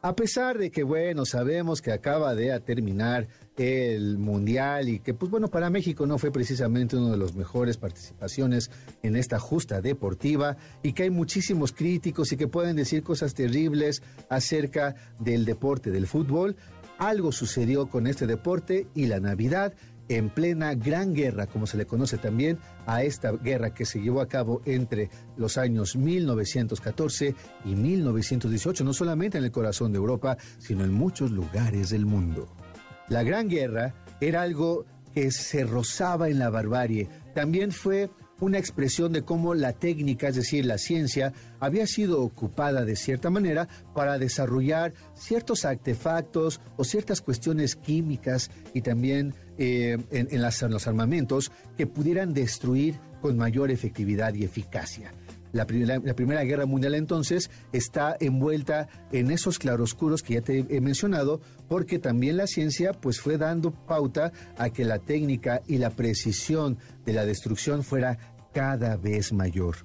A 0.04 0.14
pesar 0.14 0.58
de 0.58 0.70
que, 0.70 0.82
bueno, 0.82 1.24
sabemos 1.24 1.80
que 1.80 1.90
acaba 1.90 2.34
de 2.34 2.60
terminar 2.60 3.26
el 3.56 4.18
Mundial 4.18 4.90
y 4.90 4.98
que, 4.98 5.14
pues 5.14 5.30
bueno, 5.30 5.48
para 5.48 5.70
México 5.70 6.06
no 6.06 6.18
fue 6.18 6.30
precisamente 6.30 6.94
una 6.94 7.12
de 7.12 7.16
las 7.16 7.34
mejores 7.34 7.78
participaciones 7.78 8.70
en 9.02 9.16
esta 9.16 9.38
justa 9.38 9.80
deportiva 9.80 10.58
y 10.82 10.92
que 10.92 11.04
hay 11.04 11.10
muchísimos 11.10 11.72
críticos 11.72 12.30
y 12.32 12.36
que 12.36 12.48
pueden 12.48 12.76
decir 12.76 13.02
cosas 13.02 13.32
terribles 13.32 14.02
acerca 14.28 14.94
del 15.20 15.46
deporte 15.46 15.90
del 15.90 16.06
fútbol, 16.06 16.54
algo 16.98 17.32
sucedió 17.32 17.88
con 17.88 18.06
este 18.06 18.26
deporte 18.26 18.86
y 18.94 19.06
la 19.06 19.20
Navidad 19.20 19.72
en 20.08 20.30
plena 20.30 20.74
Gran 20.74 21.14
Guerra, 21.14 21.46
como 21.46 21.66
se 21.66 21.76
le 21.76 21.86
conoce 21.86 22.18
también 22.18 22.58
a 22.86 23.02
esta 23.02 23.32
guerra 23.32 23.72
que 23.72 23.84
se 23.84 24.00
llevó 24.00 24.20
a 24.20 24.28
cabo 24.28 24.60
entre 24.64 25.10
los 25.36 25.58
años 25.58 25.96
1914 25.96 27.34
y 27.64 27.74
1918, 27.74 28.84
no 28.84 28.92
solamente 28.92 29.38
en 29.38 29.44
el 29.44 29.50
corazón 29.50 29.92
de 29.92 29.98
Europa, 29.98 30.36
sino 30.58 30.84
en 30.84 30.92
muchos 30.92 31.30
lugares 31.30 31.90
del 31.90 32.06
mundo. 32.06 32.48
La 33.08 33.22
Gran 33.22 33.48
Guerra 33.48 33.94
era 34.20 34.42
algo 34.42 34.86
que 35.14 35.30
se 35.30 35.64
rozaba 35.64 36.28
en 36.28 36.38
la 36.38 36.50
barbarie. 36.50 37.08
También 37.34 37.70
fue 37.70 38.10
una 38.40 38.58
expresión 38.58 39.12
de 39.12 39.22
cómo 39.22 39.54
la 39.54 39.72
técnica, 39.72 40.28
es 40.28 40.36
decir, 40.36 40.66
la 40.66 40.78
ciencia, 40.78 41.32
había 41.60 41.86
sido 41.86 42.22
ocupada 42.22 42.84
de 42.84 42.96
cierta 42.96 43.30
manera 43.30 43.68
para 43.94 44.18
desarrollar 44.18 44.92
ciertos 45.14 45.64
artefactos 45.64 46.60
o 46.76 46.84
ciertas 46.84 47.20
cuestiones 47.20 47.76
químicas 47.76 48.50
y 48.72 48.82
también 48.82 49.34
eh, 49.58 49.96
en, 50.10 50.42
los 50.42 50.86
armamentos 50.86 51.52
que 51.76 51.86
pudieran 51.86 52.34
destruir 52.34 52.98
con 53.20 53.36
mayor 53.36 53.70
efectividad 53.70 54.34
y 54.34 54.44
eficacia. 54.44 55.12
La, 55.54 55.66
la, 55.68 56.14
Primera 56.14 56.42
Guerra 56.42 56.66
Mundial 56.66 56.94
entonces 56.96 57.48
está 57.72 58.16
envuelta 58.18 58.88
en 59.12 59.30
esos 59.30 59.58
claroscuros 59.58 60.22
que 60.22 60.34
ya 60.34 60.40
te 60.42 60.66
he 60.68 60.80
mencionado, 60.80 61.40
porque 61.68 61.98
también 61.98 62.36
la 62.36 62.48
ciencia 62.48 62.92
pues 62.92 63.20
fue 63.20 63.38
dando 63.38 63.70
pauta 63.70 64.32
a 64.58 64.70
que 64.70 64.84
la 64.84 64.98
técnica 64.98 65.62
y 65.66 65.78
la 65.78 65.90
precisión 65.90 66.76
de 67.06 67.12
la 67.12 67.24
destrucción 67.24 67.84
fuera 67.84 68.18
cada 68.52 68.96
vez 68.96 69.32
mayor. 69.32 69.76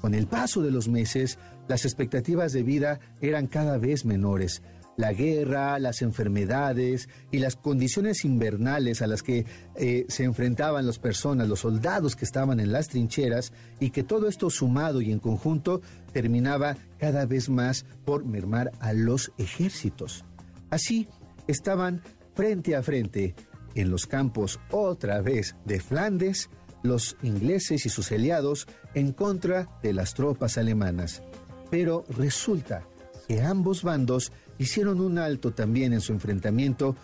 Con 0.00 0.14
el 0.14 0.28
paso 0.28 0.62
de 0.62 0.70
los 0.70 0.88
meses, 0.88 1.38
las 1.66 1.84
expectativas 1.84 2.52
de 2.52 2.62
vida 2.62 3.00
eran 3.20 3.48
cada 3.48 3.76
vez 3.76 4.04
menores 4.04 4.62
la 4.98 5.12
guerra, 5.12 5.78
las 5.78 6.02
enfermedades 6.02 7.08
y 7.30 7.38
las 7.38 7.54
condiciones 7.54 8.24
invernales 8.24 9.00
a 9.00 9.06
las 9.06 9.22
que 9.22 9.46
eh, 9.76 10.04
se 10.08 10.24
enfrentaban 10.24 10.86
las 10.86 10.98
personas, 10.98 11.48
los 11.48 11.60
soldados 11.60 12.16
que 12.16 12.24
estaban 12.24 12.58
en 12.58 12.72
las 12.72 12.88
trincheras, 12.88 13.52
y 13.78 13.90
que 13.90 14.02
todo 14.02 14.28
esto 14.28 14.50
sumado 14.50 15.00
y 15.00 15.12
en 15.12 15.20
conjunto 15.20 15.80
terminaba 16.12 16.76
cada 16.98 17.26
vez 17.26 17.48
más 17.48 17.86
por 18.04 18.24
mermar 18.24 18.72
a 18.80 18.92
los 18.92 19.32
ejércitos. 19.38 20.24
Así 20.68 21.06
estaban 21.46 22.02
frente 22.34 22.74
a 22.74 22.82
frente 22.82 23.36
en 23.76 23.90
los 23.92 24.06
campos 24.06 24.58
otra 24.72 25.22
vez 25.22 25.54
de 25.64 25.78
Flandes, 25.78 26.50
los 26.82 27.16
ingleses 27.22 27.86
y 27.86 27.88
sus 27.88 28.10
aliados 28.10 28.66
en 28.94 29.12
contra 29.12 29.68
de 29.80 29.92
las 29.92 30.14
tropas 30.14 30.58
alemanas. 30.58 31.22
Pero 31.70 32.04
resulta 32.08 32.82
que 33.28 33.42
ambos 33.42 33.84
bandos 33.84 34.32
hicieron 34.58 35.00
un 35.00 35.18
alto 35.18 35.52
también 35.52 35.92
en 35.92 36.00
su 36.00 36.12
enfrentamiento 36.12 36.96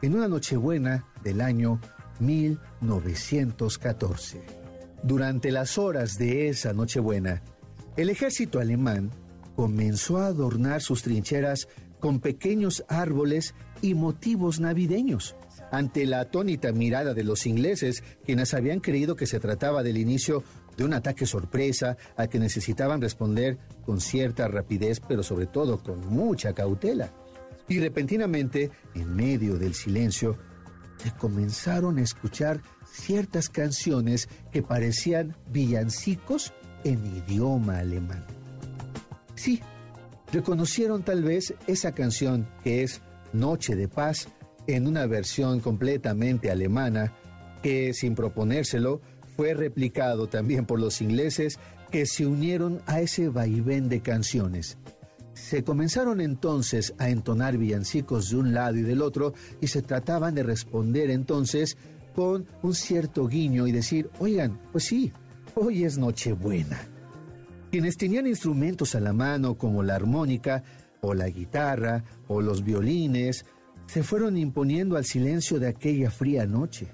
en 0.00 0.14
una 0.14 0.28
Nochebuena 0.28 1.04
del 1.22 1.40
año 1.40 1.80
1914. 2.20 4.42
Durante 5.02 5.50
las 5.50 5.78
horas 5.78 6.18
de 6.18 6.48
esa 6.48 6.72
Nochebuena, 6.72 7.42
el 7.96 8.10
ejército 8.10 8.60
alemán 8.60 9.10
comenzó 9.56 10.18
a 10.18 10.26
adornar 10.26 10.80
sus 10.80 11.02
trincheras 11.02 11.66
con 12.00 12.20
pequeños 12.20 12.84
árboles 12.88 13.54
y 13.80 13.94
motivos 13.94 14.60
navideños 14.60 15.36
ante 15.72 16.04
la 16.04 16.20
atónita 16.20 16.70
mirada 16.72 17.14
de 17.14 17.24
los 17.24 17.46
ingleses, 17.46 18.04
quienes 18.24 18.52
habían 18.52 18.80
creído 18.80 19.16
que 19.16 19.26
se 19.26 19.40
trataba 19.40 19.82
del 19.82 19.96
inicio 19.96 20.44
de 20.76 20.84
un 20.84 20.94
ataque 20.94 21.26
sorpresa 21.26 21.96
al 22.16 22.28
que 22.28 22.38
necesitaban 22.38 23.00
responder 23.00 23.58
con 23.84 24.00
cierta 24.00 24.48
rapidez, 24.48 25.00
pero 25.00 25.22
sobre 25.22 25.46
todo 25.46 25.82
con 25.82 26.00
mucha 26.08 26.52
cautela. 26.52 27.10
Y 27.68 27.80
repentinamente, 27.80 28.70
en 28.94 29.14
medio 29.14 29.56
del 29.56 29.74
silencio, 29.74 30.36
se 30.96 31.10
comenzaron 31.12 31.98
a 31.98 32.02
escuchar 32.02 32.60
ciertas 32.90 33.48
canciones 33.48 34.28
que 34.52 34.62
parecían 34.62 35.36
villancicos 35.50 36.52
en 36.84 37.04
idioma 37.06 37.78
alemán. 37.78 38.24
Sí, 39.34 39.60
reconocieron 40.32 41.02
tal 41.02 41.22
vez 41.22 41.54
esa 41.66 41.92
canción 41.92 42.48
que 42.62 42.82
es 42.82 43.00
Noche 43.32 43.74
de 43.76 43.88
Paz 43.88 44.28
en 44.66 44.86
una 44.86 45.06
versión 45.06 45.60
completamente 45.60 46.50
alemana 46.50 47.12
que 47.62 47.94
sin 47.94 48.14
proponérselo 48.14 49.00
fue 49.36 49.54
replicado 49.54 50.26
también 50.26 50.66
por 50.66 50.80
los 50.80 51.00
ingleses 51.00 51.58
que 51.90 52.06
se 52.06 52.26
unieron 52.26 52.80
a 52.86 53.00
ese 53.00 53.28
vaivén 53.28 53.88
de 53.88 54.00
canciones. 54.00 54.78
Se 55.34 55.62
comenzaron 55.64 56.20
entonces 56.20 56.94
a 56.98 57.08
entonar 57.08 57.56
villancicos 57.56 58.30
de 58.30 58.36
un 58.36 58.54
lado 58.54 58.76
y 58.76 58.82
del 58.82 59.02
otro 59.02 59.34
y 59.60 59.66
se 59.68 59.82
trataban 59.82 60.34
de 60.34 60.42
responder 60.42 61.10
entonces 61.10 61.76
con 62.14 62.46
un 62.62 62.74
cierto 62.74 63.26
guiño 63.26 63.66
y 63.66 63.72
decir, 63.72 64.10
oigan, 64.18 64.60
pues 64.72 64.84
sí, 64.84 65.12
hoy 65.54 65.84
es 65.84 65.98
Nochebuena. 65.98 66.80
Quienes 67.70 67.96
tenían 67.96 68.26
instrumentos 68.26 68.94
a 68.94 69.00
la 69.00 69.14
mano 69.14 69.56
como 69.56 69.82
la 69.82 69.94
armónica 69.94 70.62
o 71.00 71.14
la 71.14 71.28
guitarra 71.28 72.04
o 72.28 72.40
los 72.40 72.62
violines, 72.62 73.44
se 73.86 74.02
fueron 74.02 74.36
imponiendo 74.36 74.96
al 74.96 75.04
silencio 75.04 75.58
de 75.58 75.68
aquella 75.68 76.10
fría 76.10 76.46
noche. 76.46 76.88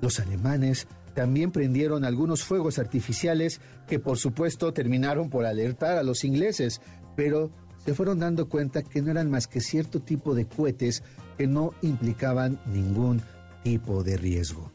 Los 0.00 0.18
alemanes 0.20 0.86
también 1.14 1.50
prendieron 1.50 2.04
algunos 2.04 2.42
fuegos 2.42 2.78
artificiales 2.78 3.60
que 3.86 3.98
por 3.98 4.18
supuesto 4.18 4.72
terminaron 4.72 5.30
por 5.30 5.44
alertar 5.44 5.98
a 5.98 6.02
los 6.02 6.24
ingleses, 6.24 6.80
pero 7.16 7.50
se 7.84 7.94
fueron 7.94 8.18
dando 8.18 8.48
cuenta 8.48 8.82
que 8.82 9.02
no 9.02 9.10
eran 9.10 9.30
más 9.30 9.46
que 9.46 9.60
cierto 9.60 10.00
tipo 10.00 10.34
de 10.34 10.46
cohetes 10.46 11.02
que 11.36 11.46
no 11.46 11.74
implicaban 11.82 12.60
ningún 12.66 13.20
tipo 13.62 14.02
de 14.02 14.16
riesgo. 14.16 14.72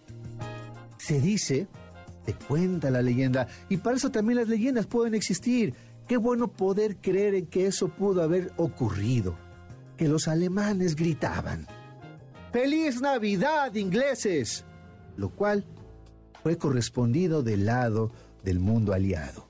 Se 0.97 1.21
dice, 1.21 1.67
te 2.25 2.33
cuenta 2.33 2.91
la 2.91 3.01
leyenda, 3.01 3.47
y 3.69 3.77
para 3.77 3.95
eso 3.95 4.11
también 4.11 4.39
las 4.39 4.49
leyendas 4.49 4.85
pueden 4.87 5.15
existir. 5.15 5.73
Qué 6.07 6.17
bueno 6.17 6.49
poder 6.49 6.97
creer 6.97 7.35
en 7.35 7.47
que 7.47 7.67
eso 7.67 7.89
pudo 7.89 8.21
haber 8.21 8.51
ocurrido. 8.57 9.35
Que 9.97 10.07
los 10.07 10.27
alemanes 10.27 10.95
gritaban, 10.95 11.65
¡Feliz 12.51 13.01
Navidad, 13.01 13.73
ingleses! 13.75 14.63
Lo 15.17 15.29
cual 15.29 15.65
fue 16.47 16.57
correspondido 16.57 17.43
del 17.43 17.65
lado 17.65 18.09
del 18.41 18.61
mundo 18.61 18.93
aliado. 18.93 19.49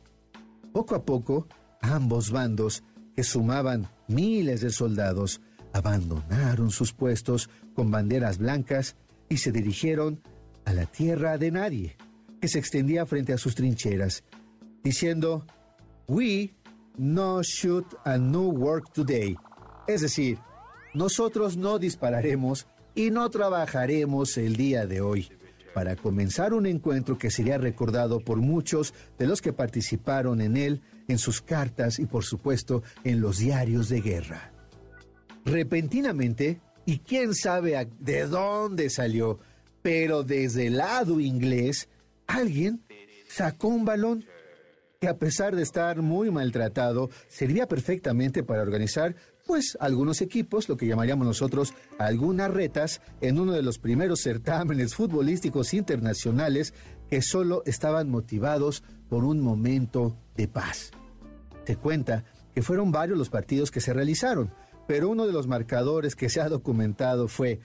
Poco 0.73 0.95
a 0.95 1.05
poco, 1.05 1.47
ambos 1.79 2.31
bandos, 2.31 2.83
que 3.15 3.21
sumaban 3.21 3.87
miles 4.07 4.61
de 4.61 4.71
soldados, 4.71 5.39
abandonaron 5.73 6.71
sus 6.71 6.93
puestos 6.93 7.51
con 7.75 7.91
banderas 7.91 8.39
blancas 8.39 8.95
y 9.29 9.37
se 9.37 9.51
dirigieron 9.51 10.23
a 10.65 10.73
la 10.73 10.87
tierra 10.87 11.37
de 11.37 11.51
nadie, 11.51 11.97
que 12.41 12.47
se 12.47 12.57
extendía 12.57 13.05
frente 13.05 13.31
a 13.31 13.37
sus 13.37 13.53
trincheras, 13.53 14.23
diciendo, 14.83 15.45
We 16.07 16.55
no 16.97 17.43
shoot 17.43 17.85
and 18.05 18.31
no 18.31 18.47
work 18.47 18.91
today. 18.91 19.37
Es 19.87 20.01
decir, 20.01 20.39
nosotros 20.95 21.57
no 21.57 21.77
dispararemos 21.77 22.65
y 22.95 23.11
no 23.11 23.29
trabajaremos 23.29 24.35
el 24.39 24.55
día 24.55 24.87
de 24.87 25.01
hoy 25.01 25.29
para 25.77 25.95
comenzar 25.95 26.55
un 26.55 26.65
encuentro 26.65 27.19
que 27.19 27.29
sería 27.29 27.59
recordado 27.59 28.19
por 28.19 28.39
muchos 28.39 28.95
de 29.19 29.27
los 29.27 29.43
que 29.43 29.53
participaron 29.53 30.41
en 30.41 30.57
él, 30.57 30.81
en 31.07 31.19
sus 31.19 31.39
cartas 31.39 31.99
y 31.99 32.07
por 32.07 32.25
supuesto 32.25 32.81
en 33.03 33.21
los 33.21 33.37
diarios 33.37 33.87
de 33.87 34.01
guerra. 34.01 34.51
Repentinamente, 35.45 36.61
y 36.83 36.97
quién 36.97 37.35
sabe 37.35 37.87
de 37.99 38.25
dónde 38.25 38.89
salió, 38.89 39.37
pero 39.83 40.23
desde 40.23 40.65
el 40.65 40.77
lado 40.77 41.19
inglés, 41.19 41.89
alguien 42.25 42.81
sacó 43.29 43.67
un 43.67 43.85
balón 43.85 44.25
que 44.99 45.07
a 45.07 45.19
pesar 45.19 45.55
de 45.55 45.61
estar 45.61 46.01
muy 46.01 46.31
maltratado, 46.31 47.11
servía 47.27 47.67
perfectamente 47.67 48.41
para 48.41 48.63
organizar 48.63 49.15
pues 49.47 49.77
algunos 49.79 50.21
equipos, 50.21 50.69
lo 50.69 50.77
que 50.77 50.85
llamaríamos 50.85 51.25
nosotros 51.25 51.73
algunas 51.97 52.51
retas, 52.51 53.01
en 53.21 53.39
uno 53.39 53.53
de 53.53 53.63
los 53.63 53.79
primeros 53.79 54.21
certámenes 54.21 54.93
futbolísticos 54.93 55.73
internacionales 55.73 56.73
que 57.09 57.21
solo 57.21 57.63
estaban 57.65 58.09
motivados 58.09 58.83
por 59.09 59.23
un 59.23 59.39
momento 59.39 60.17
de 60.35 60.47
paz. 60.47 60.91
Se 61.65 61.77
cuenta 61.77 62.25
que 62.53 62.61
fueron 62.61 62.91
varios 62.91 63.17
los 63.17 63.29
partidos 63.29 63.71
que 63.71 63.81
se 63.81 63.93
realizaron, 63.93 64.51
pero 64.87 65.09
uno 65.09 65.25
de 65.25 65.33
los 65.33 65.47
marcadores 65.47 66.15
que 66.15 66.29
se 66.29 66.41
ha 66.41 66.49
documentado 66.49 67.27
fue 67.27 67.59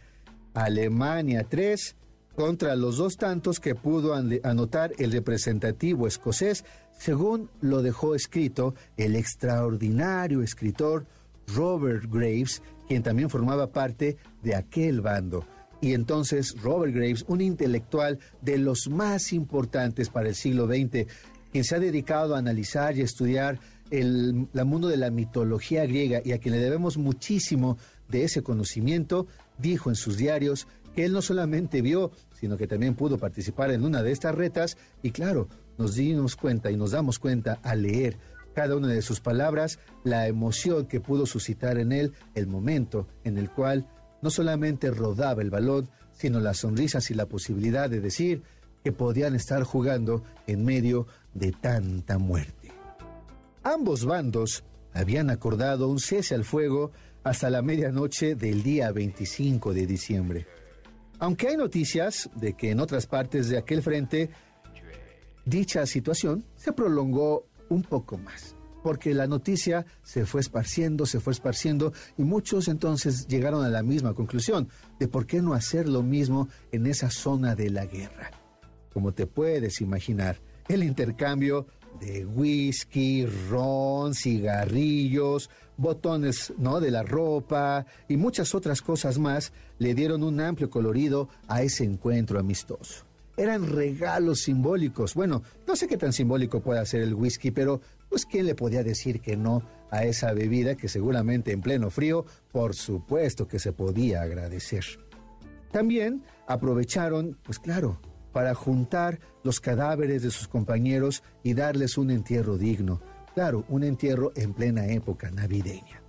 Alemania 0.55 1.47
3 1.49 1.97
contra 2.37 2.77
los 2.77 2.97
dos 2.97 3.17
tantos 3.17 3.61
que 3.61 3.75
pudo 3.75 4.15
anotar 4.15 4.93
el 4.99 5.13
representativo 5.13 6.07
escocés, 6.07 6.65
según 6.99 7.51
lo 7.61 7.83
dejó 7.83 8.15
escrito 8.15 8.75
el 8.97 9.17
extraordinario 9.17 10.43
escritor 10.43 11.07
Robert 11.55 12.05
Graves, 12.11 12.63
quien 12.89 13.03
también 13.03 13.31
formaba 13.31 13.73
parte 13.73 14.17
de 14.43 14.55
aquel 14.55 15.01
bando. 15.01 15.47
Y 15.81 15.95
entonces 15.95 16.55
Robert 16.63 16.95
Graves, 16.95 17.25
un 17.27 17.41
intelectual 17.41 18.19
de 18.41 18.59
los 18.59 18.89
más 18.89 19.33
importantes 19.33 20.11
para 20.11 20.29
el 20.29 20.35
siglo 20.35 20.67
XX, 20.67 21.07
quien 21.51 21.65
se 21.65 21.75
ha 21.75 21.81
dedicado 21.81 22.35
a 22.35 22.39
analizar 22.39 22.97
y 22.97 23.03
estudiar 23.03 23.59
el, 23.91 24.49
mundo 24.65 24.89
de 24.89 24.97
la 24.97 25.11
mitología 25.11 25.85
griega 25.85 26.23
y 26.25 26.33
a 26.33 26.39
quien 26.39 26.55
le 26.55 26.61
debemos 26.61 26.97
muchísimo 26.97 27.77
de 28.09 28.25
ese 28.25 28.43
conocimiento, 28.43 29.27
dijo 29.59 29.91
en 29.91 29.97
sus 29.97 30.17
diarios 30.17 30.67
que 30.95 31.05
él 31.05 31.13
no 31.13 31.21
solamente 31.21 31.83
vio, 31.83 32.11
sino 32.39 32.57
que 32.57 32.67
también 32.67 32.95
pudo 32.95 33.19
participar 33.19 33.71
en 33.71 33.85
una 33.85 34.03
de 34.03 34.13
estas 34.13 34.35
retas 34.35 34.77
y 35.03 35.11
claro, 35.11 35.49
nos 35.79 35.95
dimos 35.95 36.37
cuenta 36.37 36.71
y 36.71 36.77
nos 36.77 36.93
damos 36.93 37.19
cuenta 37.19 37.59
al 37.63 37.83
leer 37.83 38.17
cada 38.53 38.77
una 38.77 38.89
de 38.89 39.03
sus 39.03 39.21
palabras, 39.21 39.79
la 40.05 40.27
emoción 40.29 40.87
que 40.87 41.01
pudo 41.01 41.27
suscitar 41.27 41.79
en 41.79 41.93
él 41.93 42.13
el 42.35 42.47
momento 42.47 43.07
en 43.25 43.39
el 43.39 43.51
cual 43.51 43.89
no 44.21 44.31
solamente 44.31 44.91
rodaba 44.91 45.43
el 45.43 45.51
balón, 45.51 45.89
sino 46.13 46.41
las 46.41 46.59
sonrisas 46.59 47.11
y 47.11 47.15
la 47.15 47.27
posibilidad 47.27 47.91
de 47.91 48.01
decir 48.01 48.43
que 48.85 48.93
podían 48.93 49.35
estar 49.35 49.63
jugando 49.65 50.23
en 50.47 50.65
medio 50.65 51.07
de 51.35 51.53
tanta 51.53 52.19
muerte. 52.19 52.73
Ambos 53.63 54.05
bandos 54.05 54.65
habían 54.93 55.31
acordado 55.31 55.89
un 55.89 55.99
cese 55.99 56.35
al 56.35 56.45
fuego 56.45 56.91
hasta 57.25 57.51
la 57.51 57.63
medianoche 57.63 58.35
del 58.35 58.63
día 58.63 58.91
25 58.91 59.73
de 59.73 59.87
diciembre. 59.87 60.47
Aunque 61.19 61.49
hay 61.49 61.57
noticias 61.57 62.29
de 62.35 62.55
que 62.55 62.71
en 62.71 62.81
otras 62.81 63.07
partes 63.07 63.49
de 63.49 63.59
aquel 63.59 63.83
frente 63.83 64.31
dicha 65.45 65.87
situación 65.87 66.45
se 66.57 66.73
prolongó 66.73 67.47
un 67.73 67.83
poco 67.83 68.19
más, 68.19 68.55
porque 68.83 69.15
la 69.15 69.27
noticia 69.27 69.87
se 70.03 70.27
fue 70.27 70.41
esparciendo, 70.41 71.07
se 71.07 71.21
fue 71.21 71.33
esparciendo 71.33 71.93
y 72.19 72.23
muchos 72.23 72.69
entonces 72.69 73.27
llegaron 73.27 73.65
a 73.65 73.69
la 73.69 73.83
misma 73.83 74.15
conclusión 74.15 74.69
de 74.99 75.09
por 75.09 75.27
qué 75.27 75.41
no 75.41 75.55
hacer 75.55 75.89
lo 75.89 76.03
mismo 76.03 76.49
en 76.71 76.87
esa 76.87 77.11
zona 77.11 77.55
de 77.55 77.71
la 77.71 77.87
guerra. 77.87 78.31
Como 78.93 79.13
te 79.13 79.27
puedes 79.27 79.81
imaginar, 79.81 80.41
el 80.69 80.85
intercambio 80.85 81.67
de 81.99 82.25
whisky, 82.27 83.27
ron, 83.51 84.15
cigarrillos, 84.15 85.51
botones 85.77 86.53
¿no? 86.59 86.81
de 86.81 86.91
la 86.91 87.03
ropa 87.03 87.87
y 88.09 88.17
muchas 88.17 88.55
otras 88.55 88.83
cosas 88.83 89.19
más 89.19 89.53
le 89.79 89.95
dieron 89.95 90.23
un 90.23 90.41
amplio 90.41 90.71
colorido 90.71 91.29
a 91.49 91.63
ese 91.63 91.85
encuentro 91.85 92.39
amistoso 92.39 93.12
eran 93.37 93.69
regalos 93.69 94.41
simbólicos. 94.41 95.15
Bueno, 95.15 95.43
no 95.67 95.77
sé 95.77 95.87
qué 95.87 95.97
tan 95.97 96.13
simbólico 96.13 96.61
puede 96.61 96.85
ser 96.87 97.03
el 97.03 97.15
whisky, 97.15 97.51
pero 97.51 97.81
pues 98.09 98.27
quién 98.27 98.47
le 98.47 98.55
podía 98.55 98.83
decir 98.83 99.21
que 99.21 99.37
no 99.37 99.63
a 99.91 100.05
esa 100.05 100.33
bebida 100.33 100.77
que 100.77 100.89
seguramente 100.89 101.53
en 101.53 101.61
pleno 101.61 101.91
frío, 101.91 102.25
por 102.51 102.75
supuesto 102.75 103.49
que 103.49 103.59
se 103.59 103.73
podía 103.73 104.23
agradecer. 104.23 104.85
También 105.71 106.23
aprovecharon, 106.47 107.39
pues 107.43 107.59
claro, 107.59 107.99
para 108.33 108.55
juntar 108.55 109.21
los 109.43 109.61
cadáveres 109.61 110.23
de 110.23 110.31
sus 110.31 110.49
compañeros 110.49 111.23
y 111.43 111.55
darles 111.55 111.99
un 111.99 112.11
entierro 112.11 112.59
digno. 112.59 113.01
Claro, 113.35 113.65
un 113.69 113.83
entierro 113.83 114.33
en 114.35 114.53
plena 114.53 114.87
época 114.89 115.31
navideña. 115.31 116.03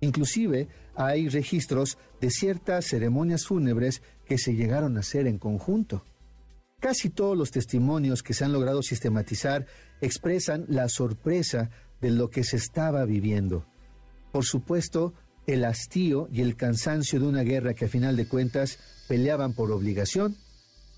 Inclusive 0.00 0.68
hay 0.94 1.28
registros 1.28 1.98
de 2.20 2.30
ciertas 2.30 2.86
ceremonias 2.86 3.46
fúnebres 3.46 4.02
que 4.26 4.38
se 4.38 4.54
llegaron 4.54 4.96
a 4.96 5.00
hacer 5.00 5.26
en 5.26 5.38
conjunto. 5.38 6.04
Casi 6.80 7.10
todos 7.10 7.36
los 7.36 7.50
testimonios 7.50 8.22
que 8.22 8.32
se 8.32 8.44
han 8.44 8.52
logrado 8.52 8.82
sistematizar 8.82 9.66
expresan 10.00 10.64
la 10.68 10.88
sorpresa 10.88 11.70
de 12.00 12.10
lo 12.10 12.30
que 12.30 12.42
se 12.42 12.56
estaba 12.56 13.04
viviendo. 13.04 13.66
Por 14.32 14.46
supuesto, 14.46 15.12
el 15.46 15.64
hastío 15.66 16.28
y 16.32 16.40
el 16.40 16.56
cansancio 16.56 17.20
de 17.20 17.26
una 17.26 17.42
guerra 17.42 17.74
que 17.74 17.84
a 17.84 17.88
final 17.88 18.16
de 18.16 18.26
cuentas 18.26 18.78
peleaban 19.08 19.52
por 19.52 19.70
obligación, 19.72 20.36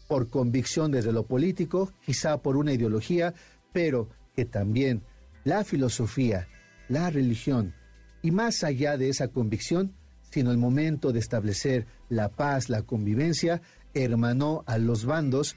por 0.07 0.31
convicción 0.31 0.93
desde 0.93 1.13
lo 1.13 1.27
político, 1.27 1.93
quizá 2.05 2.39
por 2.39 2.57
una 2.57 2.73
ideología, 2.73 3.35
pero 3.73 4.09
que 4.37 4.45
también 4.45 5.03
la 5.43 5.65
filosofía, 5.65 6.47
la 6.89 7.11
religión 7.11 7.75
y 8.23 8.31
más 8.31 8.63
allá 8.63 8.97
de 8.97 9.09
esa 9.09 9.29
convicción, 9.29 9.95
sino 10.31 10.53
el 10.53 10.59
momento 10.59 11.13
de 11.13 11.19
establecer 11.19 11.87
la 12.09 12.29
paz, 12.29 12.69
la 12.69 12.83
convivencia, 12.83 13.63
hermanó 13.95 14.63
a 14.67 14.79
los 14.79 15.05
bandos 15.05 15.57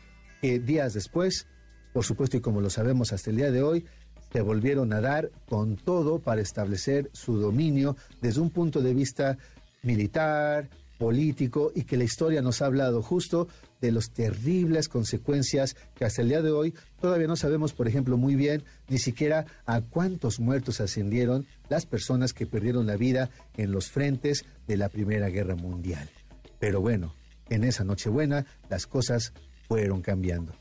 días 0.66 0.94
después, 0.94 1.48
por 1.94 2.04
supuesto 2.04 2.38
y 2.38 2.42
como 2.42 2.62
lo 2.62 2.70
sabemos 2.70 3.14
hasta 3.14 3.30
el 3.30 3.38
día 3.38 3.52
de 3.52 3.64
hoy, 3.64 3.86
se 4.32 4.42
volvieron 4.42 4.92
a 4.92 5.02
dar 5.02 5.32
con 5.48 5.78
todo 5.78 6.20
para 6.20 6.42
establecer 6.42 7.10
su 7.14 7.38
dominio 7.38 7.96
desde 8.22 8.42
un 8.42 8.50
punto 8.50 8.82
de 8.82 8.94
vista 8.94 9.38
militar, 9.82 10.70
político 10.98 11.72
y 11.76 11.84
que 11.84 11.98
la 11.98 12.04
historia 12.04 12.42
nos 12.42 12.62
ha 12.62 12.66
hablado 12.66 13.02
justo 13.02 13.48
de 13.82 13.92
las 13.92 14.12
terribles 14.12 14.90
consecuencias 14.90 15.76
que 15.96 16.06
hasta 16.06 16.22
el 16.22 16.30
día 16.30 16.42
de 16.42 16.52
hoy 16.52 16.74
todavía 17.00 17.28
no 17.28 17.36
sabemos, 17.36 17.74
por 17.74 17.88
ejemplo, 17.88 18.18
muy 18.18 18.36
bien 18.36 18.64
ni 18.88 18.98
siquiera 18.98 19.46
a 19.66 19.82
cuántos 19.82 20.40
muertos 20.40 20.82
ascendieron 20.82 21.46
las 21.70 21.86
personas 21.86 22.34
que 22.34 22.46
perdieron 22.46 22.88
la 22.88 22.98
vida 22.98 23.30
en 23.58 23.72
los 23.72 23.90
frentes 23.90 24.46
de 24.68 24.78
la 24.78 24.90
Primera 24.90 25.30
Guerra 25.30 25.56
Mundial. 25.56 26.10
Pero 26.60 26.82
bueno, 26.82 27.14
en 27.50 27.64
esa 27.64 27.84
Nochebuena 27.84 28.46
las 28.70 28.88
cosas 28.88 29.34
fueron 29.68 30.02
cambiando. 30.02 30.54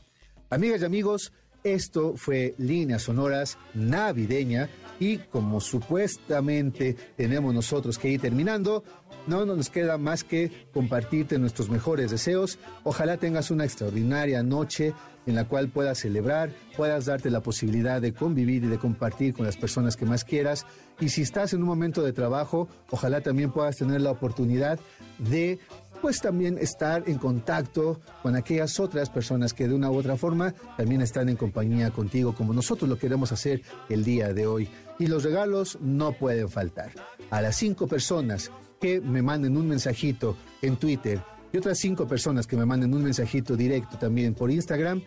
Amigas 0.49 0.81
y 0.81 0.85
amigos, 0.85 1.33
esto 1.63 2.13
fue 2.15 2.53
Líneas 2.57 3.03
Sonoras 3.03 3.57
Navideña 3.73 4.69
y 4.99 5.17
como 5.17 5.59
supuestamente 5.59 6.95
tenemos 7.17 7.53
nosotros 7.53 7.97
que 7.97 8.09
ir 8.09 8.21
terminando, 8.21 8.83
no 9.27 9.45
nos 9.45 9.69
queda 9.69 9.97
más 9.97 10.23
que 10.23 10.67
compartirte 10.71 11.39
nuestros 11.39 11.69
mejores 11.69 12.11
deseos. 12.11 12.59
Ojalá 12.83 13.17
tengas 13.17 13.49
una 13.51 13.65
extraordinaria 13.65 14.43
noche 14.43 14.93
en 15.25 15.35
la 15.35 15.45
cual 15.45 15.69
puedas 15.69 15.97
celebrar, 15.97 16.51
puedas 16.77 17.05
darte 17.05 17.31
la 17.31 17.41
posibilidad 17.41 17.99
de 17.99 18.13
convivir 18.13 18.63
y 18.63 18.67
de 18.67 18.77
compartir 18.77 19.33
con 19.33 19.45
las 19.45 19.57
personas 19.57 19.97
que 19.97 20.05
más 20.05 20.23
quieras. 20.23 20.65
Y 20.99 21.09
si 21.09 21.23
estás 21.23 21.53
en 21.53 21.63
un 21.63 21.67
momento 21.67 22.03
de 22.03 22.13
trabajo, 22.13 22.67
ojalá 22.91 23.21
también 23.21 23.51
puedas 23.51 23.77
tener 23.77 24.01
la 24.01 24.11
oportunidad 24.11 24.79
de 25.17 25.59
pues 26.05 26.21
también 26.21 26.59
estar 26.59 27.01
en 27.07 27.17
contacto 27.17 27.99
con 28.21 28.35
aquellas 28.35 28.79
otras 28.79 29.09
personas 29.09 29.55
que 29.55 29.67
de 29.67 29.73
una 29.73 29.89
u 29.89 29.95
otra 29.95 30.17
forma 30.17 30.53
también 30.77 31.01
están 31.01 31.29
en 31.29 31.35
compañía 31.35 31.89
contigo, 31.89 32.35
como 32.35 32.53
nosotros 32.53 32.87
lo 32.87 32.99
queremos 32.99 33.31
hacer 33.31 33.63
el 33.89 34.03
día 34.03 34.31
de 34.31 34.45
hoy. 34.45 34.69
Y 34.99 35.07
los 35.07 35.23
regalos 35.23 35.79
no 35.81 36.11
pueden 36.11 36.47
faltar. 36.47 36.91
A 37.31 37.41
las 37.41 37.55
cinco 37.55 37.87
personas 37.87 38.51
que 38.79 39.01
me 39.01 39.23
manden 39.23 39.57
un 39.57 39.67
mensajito 39.67 40.37
en 40.61 40.77
Twitter 40.77 41.23
y 41.51 41.57
otras 41.57 41.79
cinco 41.79 42.07
personas 42.07 42.45
que 42.45 42.55
me 42.55 42.67
manden 42.67 42.93
un 42.93 43.03
mensajito 43.03 43.55
directo 43.55 43.97
también 43.97 44.35
por 44.35 44.51
Instagram, 44.51 45.01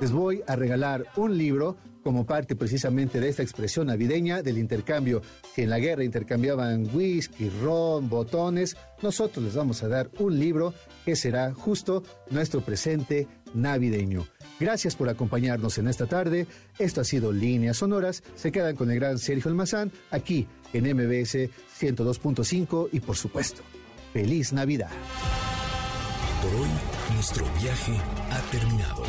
les 0.00 0.12
voy 0.12 0.42
a 0.46 0.56
regalar 0.56 1.06
un 1.16 1.36
libro 1.36 1.76
como 2.02 2.24
parte 2.24 2.56
precisamente 2.56 3.20
de 3.20 3.28
esta 3.28 3.42
expresión 3.42 3.88
navideña 3.88 4.42
del 4.42 4.58
intercambio. 4.58 5.20
Si 5.54 5.62
en 5.62 5.70
la 5.70 5.78
guerra 5.78 6.02
intercambiaban 6.02 6.88
whisky, 6.94 7.50
ron, 7.62 8.08
botones, 8.08 8.76
nosotros 9.02 9.44
les 9.44 9.54
vamos 9.54 9.82
a 9.82 9.88
dar 9.88 10.10
un 10.18 10.38
libro 10.38 10.72
que 11.04 11.14
será 11.14 11.52
justo 11.52 12.02
nuestro 12.30 12.62
presente 12.62 13.28
navideño. 13.52 14.26
Gracias 14.58 14.96
por 14.96 15.08
acompañarnos 15.08 15.76
en 15.78 15.88
esta 15.88 16.06
tarde. 16.06 16.46
Esto 16.78 17.02
ha 17.02 17.04
sido 17.04 17.32
Líneas 17.32 17.78
Sonoras. 17.78 18.22
Se 18.34 18.50
quedan 18.50 18.76
con 18.76 18.90
el 18.90 18.98
gran 18.98 19.18
Sergio 19.18 19.50
Almazán 19.50 19.92
aquí 20.10 20.46
en 20.72 20.84
MBS 20.84 21.50
102.5 21.78 22.88
y 22.92 23.00
por 23.00 23.16
supuesto, 23.16 23.62
feliz 24.12 24.52
Navidad. 24.52 24.90
Por 26.42 26.54
hoy 26.54 26.68
Nuestro 27.14 27.44
viaje 27.60 27.92
ha 28.30 28.40
terminado. 28.50 29.02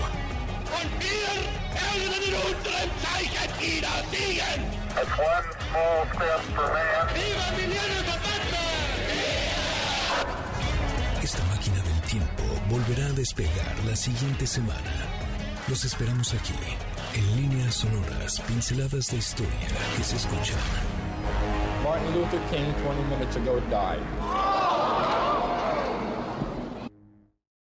Esta 11.24 11.44
máquina 11.46 11.78
del 11.84 12.02
tiempo 12.02 12.44
volverá 12.70 13.06
a 13.06 13.14
despegar 13.14 13.76
la 13.86 13.96
siguiente 13.96 14.46
semana. 14.48 14.92
Los 15.68 15.86
esperamos 15.86 16.34
aquí, 16.34 16.56
en 17.14 17.36
líneas 17.36 17.76
sonoras, 17.76 18.42
pinceladas 18.42 19.08
de 19.08 19.18
historia 19.18 19.68
que 19.96 20.04
se 20.04 20.16
escuchan. 20.16 20.58
Martin 21.84 22.14
Luther 22.14 22.40
King 22.50 22.74
20 22.84 23.04
minutes 23.10 23.36
ago 23.38 23.62
died. 23.70 24.81